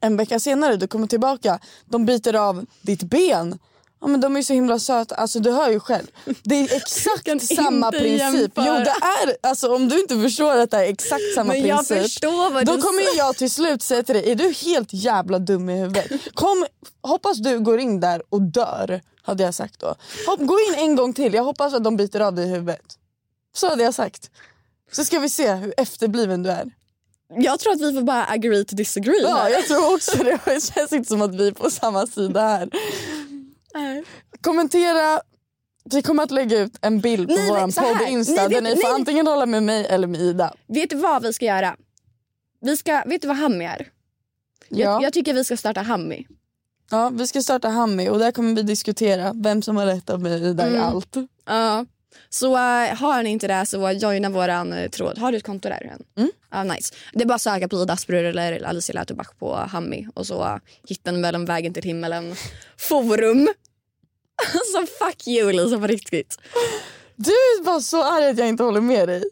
En 0.00 0.16
vecka 0.16 0.40
senare, 0.40 0.76
du 0.76 0.86
kommer 0.86 1.06
tillbaka, 1.06 1.58
de 1.84 2.06
biter 2.06 2.34
av 2.34 2.66
ditt 2.82 3.02
ben. 3.02 3.58
Ja, 4.00 4.06
men 4.06 4.20
de 4.20 4.36
är 4.36 4.42
så 4.42 4.52
himla 4.52 4.78
söta, 4.78 5.14
alltså 5.14 5.40
du 5.40 5.50
hör 5.50 5.70
ju 5.70 5.80
själv. 5.80 6.06
Det 6.42 6.54
är 6.54 6.76
exakt 6.76 7.46
samma 7.56 7.90
princip. 7.90 8.18
jämföra. 8.18 8.66
Jo 8.66 8.72
det 8.72 8.90
är, 8.90 9.36
alltså 9.48 9.74
om 9.74 9.88
du 9.88 10.00
inte 10.00 10.20
förstår 10.20 10.56
att 10.58 10.70
det 10.70 10.76
är 10.76 10.84
exakt 10.92 11.22
samma 11.34 11.52
Men 11.52 11.66
jag 11.66 11.78
princip. 11.78 12.02
förstår 12.02 12.50
vad 12.50 12.66
då 12.66 12.76
du 12.76 12.82
kommer 12.82 13.02
ju 13.02 13.18
jag 13.18 13.36
till 13.36 13.50
slut 13.50 13.82
säga 13.82 14.02
till 14.02 14.14
dig, 14.14 14.30
är 14.30 14.34
du 14.34 14.52
helt 14.52 14.88
jävla 14.92 15.38
dum 15.38 15.70
i 15.70 15.78
huvudet? 15.78 16.10
Kom, 16.34 16.66
hoppas 17.02 17.38
du 17.38 17.58
går 17.60 17.78
in 17.80 18.00
där 18.00 18.22
och 18.28 18.42
dör, 18.42 19.00
hade 19.22 19.42
jag 19.42 19.54
sagt 19.54 19.80
då. 19.80 19.94
Hopp, 20.26 20.40
gå 20.40 20.58
in 20.68 20.74
en 20.76 20.96
gång 20.96 21.12
till, 21.12 21.34
jag 21.34 21.44
hoppas 21.44 21.74
att 21.74 21.84
de 21.84 21.96
biter 21.96 22.20
av 22.20 22.34
dig 22.34 22.44
i 22.44 22.48
huvudet. 22.48 22.96
Så 23.56 23.68
hade 23.68 23.82
jag 23.82 23.94
sagt. 23.94 24.30
Så 24.92 25.04
ska 25.04 25.18
vi 25.18 25.28
se 25.28 25.52
hur 25.54 25.74
efterbliven 25.76 26.42
du 26.42 26.50
är. 26.50 26.70
Jag 27.36 27.60
tror 27.60 27.72
att 27.72 27.80
vi 27.80 27.92
får 27.94 28.02
bara 28.02 28.24
agree 28.26 28.64
to 28.64 28.76
disagree. 28.76 29.22
Ja, 29.22 29.36
här. 29.36 29.50
jag 29.50 29.64
tror 29.66 29.94
också 29.94 30.16
det. 30.24 30.38
Det 30.44 30.74
känns 30.74 30.92
inte 30.92 31.08
som 31.08 31.22
att 31.22 31.34
vi 31.34 31.48
är 31.48 31.52
på 31.52 31.70
samma 31.70 32.06
sida 32.06 32.40
här. 32.40 32.68
Nej. 33.74 34.04
Kommentera. 34.40 35.20
Vi 35.84 36.02
kommer 36.02 36.22
att 36.22 36.30
lägga 36.30 36.58
ut 36.58 36.78
en 36.80 37.00
bild 37.00 37.28
på 37.28 37.34
vår 37.34 37.80
podd 37.98 38.08
Insta 38.08 38.32
Nej, 38.34 38.48
där 38.48 38.60
vet- 38.62 38.76
ni 38.76 38.82
får 38.82 38.94
antingen 38.94 39.26
hålla 39.26 39.46
med 39.46 39.62
mig 39.62 39.86
eller 39.86 40.06
med 40.06 40.20
Ida. 40.20 40.54
Vet 40.66 40.90
du 40.90 40.96
vad 40.96 41.22
vi 41.22 41.32
ska 41.32 41.44
göra? 41.44 41.76
Vi 42.60 42.76
ska, 42.76 43.02
vet 43.06 43.22
du 43.22 43.28
vad 43.28 43.36
Hammy 43.36 43.64
är? 43.64 43.88
Ja. 44.68 44.78
Jag, 44.78 45.02
jag 45.02 45.12
tycker 45.12 45.34
vi 45.34 45.44
ska 45.44 45.56
starta 45.56 45.80
Hammy. 45.82 46.26
ja, 46.90 47.08
vi 47.08 47.26
ska 47.26 47.42
starta 47.42 47.68
Hammy 47.68 48.08
och 48.08 48.18
där 48.18 48.32
kommer 48.32 48.54
vi 48.54 48.62
diskutera 48.62 49.32
vem 49.34 49.62
som 49.62 49.76
har 49.76 49.86
rätt 49.86 50.10
av 50.10 50.20
mig 50.22 50.34
och 50.34 50.40
Ida 50.40 50.66
i 50.66 50.70
Mm. 50.70 50.82
allt. 50.82 51.16
Ja. 51.46 51.86
Så 52.28 52.52
uh, 52.52 52.94
har 52.94 53.22
ni 53.22 53.30
inte 53.30 53.48
det 53.48 53.66
så 53.66 53.90
joina 53.90 54.28
våran 54.28 54.72
uh, 54.72 54.88
tråd. 54.88 55.18
Har 55.18 55.32
du 55.32 55.38
ett 55.38 55.44
konto 55.44 55.68
där? 55.68 55.96
Mm. 56.16 56.30
Ja, 56.50 56.64
nice. 56.64 56.94
Det 57.12 57.22
är 57.22 57.26
bara 57.26 57.34
att 57.34 57.42
söka 57.42 57.68
på 57.68 57.82
Ida 57.82 57.92
Asperud 57.92 58.26
eller 58.26 58.62
Alicia 58.62 58.94
Lätubach 58.94 59.28
på 59.38 59.54
Hammy 59.54 60.06
och 60.14 60.26
så 60.26 60.44
uh, 60.44 60.56
hittar 60.88 61.12
ni 61.12 61.18
mellan 61.18 61.44
vägen 61.44 61.74
till 61.74 61.82
himmelen 61.82 62.34
forum. 62.76 63.48
Alltså 64.54 64.94
fuck 64.98 65.28
you 65.28 65.52
Lisa 65.52 65.78
på 65.78 65.86
riktigt. 65.86 66.38
Du 67.16 67.30
är 67.30 67.64
bara 67.64 67.80
så 67.80 68.02
arg 68.04 68.28
att 68.28 68.38
jag 68.38 68.48
inte 68.48 68.62
håller 68.62 68.80
med 68.80 69.08
dig. 69.08 69.24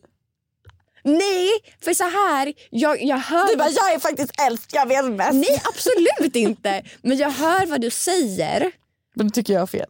Nej, 1.04 1.50
för 1.80 1.94
så 1.94 2.04
här, 2.04 2.52
jag, 2.70 3.02
jag 3.02 3.18
hör... 3.18 3.48
Du 3.48 3.56
bara, 3.56 3.70
jag 3.70 3.92
är 3.92 3.98
faktiskt 3.98 4.40
äldst, 4.40 4.74
jag 4.74 4.86
vet 4.88 5.16
bäst. 5.16 5.32
Nej 5.34 5.62
absolut 5.64 6.36
inte. 6.36 6.82
Men 7.02 7.16
jag 7.16 7.30
hör 7.30 7.66
vad 7.66 7.80
du 7.80 7.90
säger. 7.90 8.72
Men 9.14 9.26
du 9.26 9.30
tycker 9.30 9.52
jag 9.52 9.60
har 9.60 9.66
fel. 9.66 9.86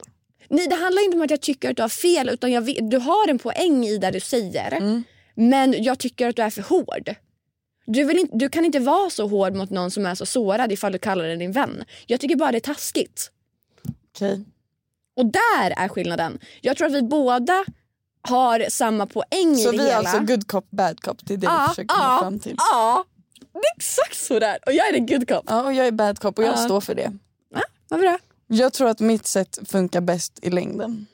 Nej 0.48 0.66
det 0.68 0.74
handlar 0.74 1.04
inte 1.04 1.16
om 1.16 1.22
att 1.22 1.30
jag 1.30 1.40
tycker 1.40 1.70
att 1.70 1.76
du 1.76 1.82
har 1.82 1.88
fel 1.88 2.28
utan 2.28 2.52
jag 2.52 2.62
vet, 2.62 2.90
du 2.90 2.98
har 2.98 3.28
en 3.28 3.38
poäng 3.38 3.84
i 3.86 3.98
det 3.98 4.10
du 4.10 4.20
säger. 4.20 4.72
Mm. 4.72 5.02
Men 5.34 5.82
jag 5.82 5.98
tycker 5.98 6.28
att 6.28 6.36
du 6.36 6.42
är 6.42 6.50
för 6.50 6.62
hård. 6.62 7.14
Du, 7.86 8.12
inte, 8.20 8.36
du 8.36 8.48
kan 8.48 8.64
inte 8.64 8.78
vara 8.78 9.10
så 9.10 9.26
hård 9.28 9.54
mot 9.54 9.70
någon 9.70 9.90
som 9.90 10.06
är 10.06 10.14
så 10.14 10.26
sårad 10.26 10.72
ifall 10.72 10.92
du 10.92 10.98
kallar 10.98 11.24
den 11.24 11.38
din 11.38 11.52
vän. 11.52 11.84
Jag 12.06 12.20
tycker 12.20 12.36
bara 12.36 12.52
det 12.52 12.58
är 12.58 12.60
taskigt. 12.60 13.30
Okej. 14.14 14.44
Och 15.16 15.26
där 15.26 15.70
är 15.76 15.88
skillnaden. 15.88 16.38
Jag 16.60 16.76
tror 16.76 16.86
att 16.86 16.92
vi 16.94 17.02
båda 17.02 17.64
har 18.22 18.66
samma 18.70 19.06
poäng 19.06 19.56
Så 19.56 19.72
i 19.72 19.76
det 19.76 19.82
vi 19.82 19.90
är 19.90 19.96
hela. 19.96 19.96
alltså 19.98 20.18
good 20.18 20.46
cop, 20.48 20.70
bad 20.70 21.00
cop. 21.00 21.18
Det 21.26 21.34
är 21.34 21.38
det 21.38 21.46
vi 21.46 21.52
ja, 21.52 21.66
försöker 21.68 21.88
komma 21.88 22.04
ja, 22.04 22.18
fram 22.20 22.38
till. 22.38 22.54
ja, 22.58 23.04
det 23.52 23.58
är 23.58 23.76
exakt 23.76 24.16
så 24.16 24.38
där. 24.38 24.58
Och 24.66 24.72
jag 24.72 24.88
är 24.88 24.94
en 24.94 25.06
good 25.06 25.28
cop. 25.28 25.44
Ja, 25.46 25.62
och 25.64 25.72
jag 25.72 25.86
är 25.86 25.92
bad 25.92 26.18
cop 26.18 26.38
och 26.38 26.44
jag 26.44 26.52
Ja. 26.52 26.56
står 26.56 26.80
för 26.80 26.94
det. 26.94 27.12
Ja, 27.54 27.62
vad 27.88 28.00
bra. 28.00 28.18
Jag 28.48 28.72
tror 28.72 28.88
att 28.88 29.00
mitt 29.00 29.26
sätt 29.26 29.58
funkar 29.68 30.00
bäst 30.00 30.38
i 30.42 30.50
längden. 30.50 31.06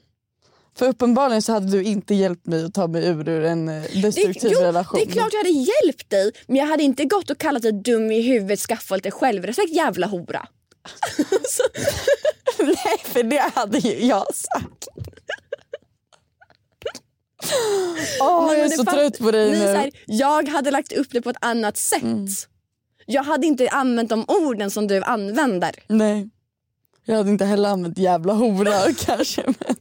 För 0.79 0.89
uppenbarligen 0.89 1.43
så 1.43 1.53
hade 1.53 1.71
du 1.71 1.83
inte 1.85 2.15
hjälpt 2.15 2.47
mig 2.47 2.65
att 2.65 2.75
ta 2.75 2.87
mig 2.87 3.07
ur, 3.07 3.29
ur 3.29 3.45
en 3.45 3.69
eh, 3.69 3.83
Det, 3.93 4.01
destruktiv 4.01 4.51
jo, 4.55 4.61
relation. 4.61 5.01
det 5.01 5.07
är 5.11 5.13
klart 5.13 5.33
jag 5.33 5.39
hade 5.39 5.51
hjälpt 5.51 6.11
dig 6.11 6.33
men 6.47 6.57
jag 6.57 6.67
hade 6.67 6.83
inte 6.83 7.05
gått 7.05 7.31
och 7.31 7.39
kallat 7.39 7.63
dig 7.63 7.73
dum 7.73 8.11
i 8.11 8.21
huvudet, 8.23 8.61
skaffa 8.61 8.97
lite 8.97 9.11
självrespekt 9.11 9.73
jävla 9.73 10.07
hora. 10.07 10.49
Nej, 12.59 12.99
för 13.05 13.23
det 13.23 13.51
hade 13.55 13.79
ju 13.79 14.07
jag 14.07 14.35
sagt. 14.35 14.89
Åh, 18.21 18.47
Nej, 18.47 18.57
jag 18.59 18.65
är 18.67 18.69
det 18.69 18.77
så 18.77 18.85
trött 18.85 19.19
på 19.19 19.31
dig 19.31 19.51
nu. 19.51 19.57
här, 19.67 19.91
jag 20.07 20.49
hade 20.49 20.71
lagt 20.71 20.93
upp 20.93 21.07
det 21.11 21.23
på 21.23 21.31
ett 21.31 21.37
annat 21.41 21.77
sätt. 21.77 22.03
Mm. 22.03 22.27
Jag 23.07 23.23
hade 23.23 23.47
inte 23.47 23.69
använt 23.69 24.11
de 24.11 24.25
orden 24.29 24.71
som 24.71 24.87
du 24.87 25.03
använder. 25.03 25.75
Nej. 25.87 26.31
Jag 27.05 27.17
hade 27.17 27.31
inte 27.31 27.45
heller 27.45 27.69
använt 27.69 27.99
jävla 27.99 28.33
hora 28.33 28.93
kanske. 28.99 29.43
Men, 29.47 29.77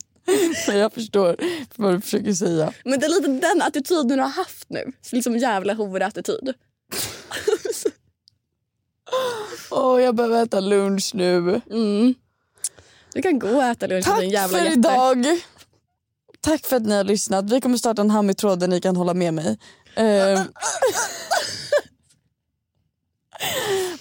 men 0.68 0.78
jag 0.78 0.94
förstår 0.94 1.36
vad 1.76 1.94
du 1.94 2.02
försöker 2.02 2.34
säga. 2.34 2.74
Men 2.86 3.00
det 3.00 3.06
är 3.06 3.10
lite 3.10 3.48
den 3.48 3.62
attityden 3.62 4.08
du 4.08 4.22
har 4.24 4.30
haft 4.30 4.70
nu. 4.70 4.92
Liksom 5.12 5.38
jävla 5.38 5.74
hora-attityd. 5.74 6.50
Åh, 9.72 10.02
jag 10.02 10.16
behöver 10.16 10.44
äta 10.44 10.60
lunch 10.60 11.12
nu. 11.14 11.62
Mm. 11.70 12.14
Du 13.14 13.22
kan 13.22 13.40
gå 13.40 13.48
och 13.48 13.64
äta 13.64 13.88
lunch 13.88 14.06
Tack 14.06 14.20
din 14.20 14.30
jävla 14.30 14.58
för 14.58 14.66
jätte. 14.66 14.80
idag. 14.80 15.26
Tack 16.42 16.66
för 16.66 16.76
att 16.76 16.84
ni 16.84 16.96
har 16.96 17.04
lyssnat. 17.04 17.52
Vi 17.52 17.62
kommer 17.62 17.78
starta 17.78 18.02
en 18.02 18.10
Hammy-tråd 18.10 18.60
där 18.60 18.68
ni 18.68 18.82
kan 18.82 18.96
hålla 18.96 19.14
med 19.14 19.34
mig. 19.34 19.58
Eh, 19.96 20.42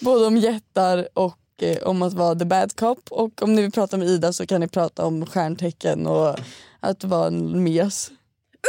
både 0.00 0.26
om 0.26 0.36
jättar 0.36 1.08
och 1.14 1.38
eh, 1.62 1.82
om 1.82 2.02
att 2.02 2.12
vara 2.12 2.34
the 2.34 2.44
bad 2.44 2.76
cop. 2.76 2.98
Och 3.10 3.42
om 3.42 3.54
ni 3.54 3.62
vill 3.62 3.72
prata 3.72 3.96
med 3.96 4.08
Ida 4.08 4.32
så 4.32 4.46
kan 4.46 4.60
ni 4.60 4.68
prata 4.68 5.04
om 5.04 5.26
stjärntecken 5.26 6.06
och 6.06 6.36
att 6.80 7.04
vara 7.04 7.26
en 7.26 7.64
mes. 7.64 8.10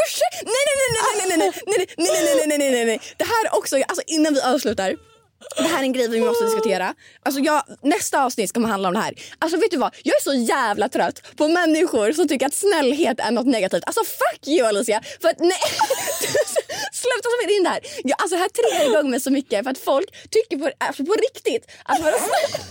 Usch! 0.05 0.19
Nej, 0.43 0.53
nej, 0.67 0.75
nej, 0.79 1.27
nej, 1.27 1.37
nej, 1.37 1.37
nej, 1.37 1.51
nej, 1.65 1.87
nej, 1.97 2.07
nej, 2.07 2.35
nej, 2.35 2.47
nej, 2.47 2.57
nej, 2.57 2.71
nej, 2.71 2.85
nej. 2.85 3.01
Det 3.17 3.23
här 3.23 3.57
också, 3.57 3.75
alltså 3.75 4.03
innan 4.07 4.33
vi 4.33 4.41
avslutar. 4.41 4.95
Det 5.57 5.63
här 5.63 5.79
är 5.79 5.83
en 5.83 5.93
grej 5.93 6.07
vi 6.07 6.21
måste 6.21 6.45
diskutera. 6.45 6.93
Alltså 7.23 7.41
jag, 7.41 7.63
nästa 7.81 8.23
avsnitt 8.23 8.49
ska 8.49 8.65
handla 8.65 8.87
om 8.87 8.93
det 8.93 8.99
här. 8.99 9.13
Alltså 9.39 9.57
vet 9.57 9.71
du 9.71 9.77
vad? 9.77 9.95
Jag 10.03 10.15
är 10.15 10.21
så 10.21 10.33
jävla 10.33 10.89
trött 10.89 11.21
på 11.35 11.47
människor 11.47 12.11
som 12.11 12.27
tycker 12.27 12.45
att 12.45 12.53
snällhet 12.53 13.19
är 13.19 13.31
något 13.31 13.47
negativt. 13.47 13.83
Alltså 13.85 14.01
fuck 14.03 14.47
you 14.47 14.67
Alicia! 14.67 15.01
För 15.21 15.29
att 15.29 15.39
nej! 15.39 15.51
Sluta 16.93 17.29
spela 17.39 17.57
in 17.57 17.63
det 17.63 17.69
här. 17.69 17.79
Jag, 18.03 18.21
alltså 18.21 18.37
här 18.37 18.49
triggar 18.49 18.91
igång 18.91 19.11
mig 19.11 19.19
så 19.19 19.31
mycket 19.31 19.63
för 19.63 19.71
att 19.71 19.77
folk 19.77 20.29
tycker 20.29 20.57
på, 20.57 20.71
alltså 20.77 21.05
på 21.05 21.13
riktigt 21.13 21.71
att 21.85 22.01
vara 22.01 22.15
snäll 22.17 22.61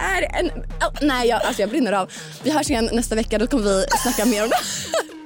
är 0.00 0.22
en... 0.38 0.46
Oh, 0.48 0.92
nej, 1.02 1.28
jag, 1.28 1.42
alltså 1.42 1.62
jag 1.62 1.70
brinner 1.70 1.92
av. 1.92 2.12
Vi 2.42 2.50
hörs 2.50 2.70
igen 2.70 2.90
nästa 2.92 3.14
vecka, 3.14 3.38
då 3.38 3.46
kommer 3.46 3.64
vi 3.64 3.86
snacka 4.02 4.24
mer 4.24 4.42
om 4.42 4.48
det. 4.48 4.56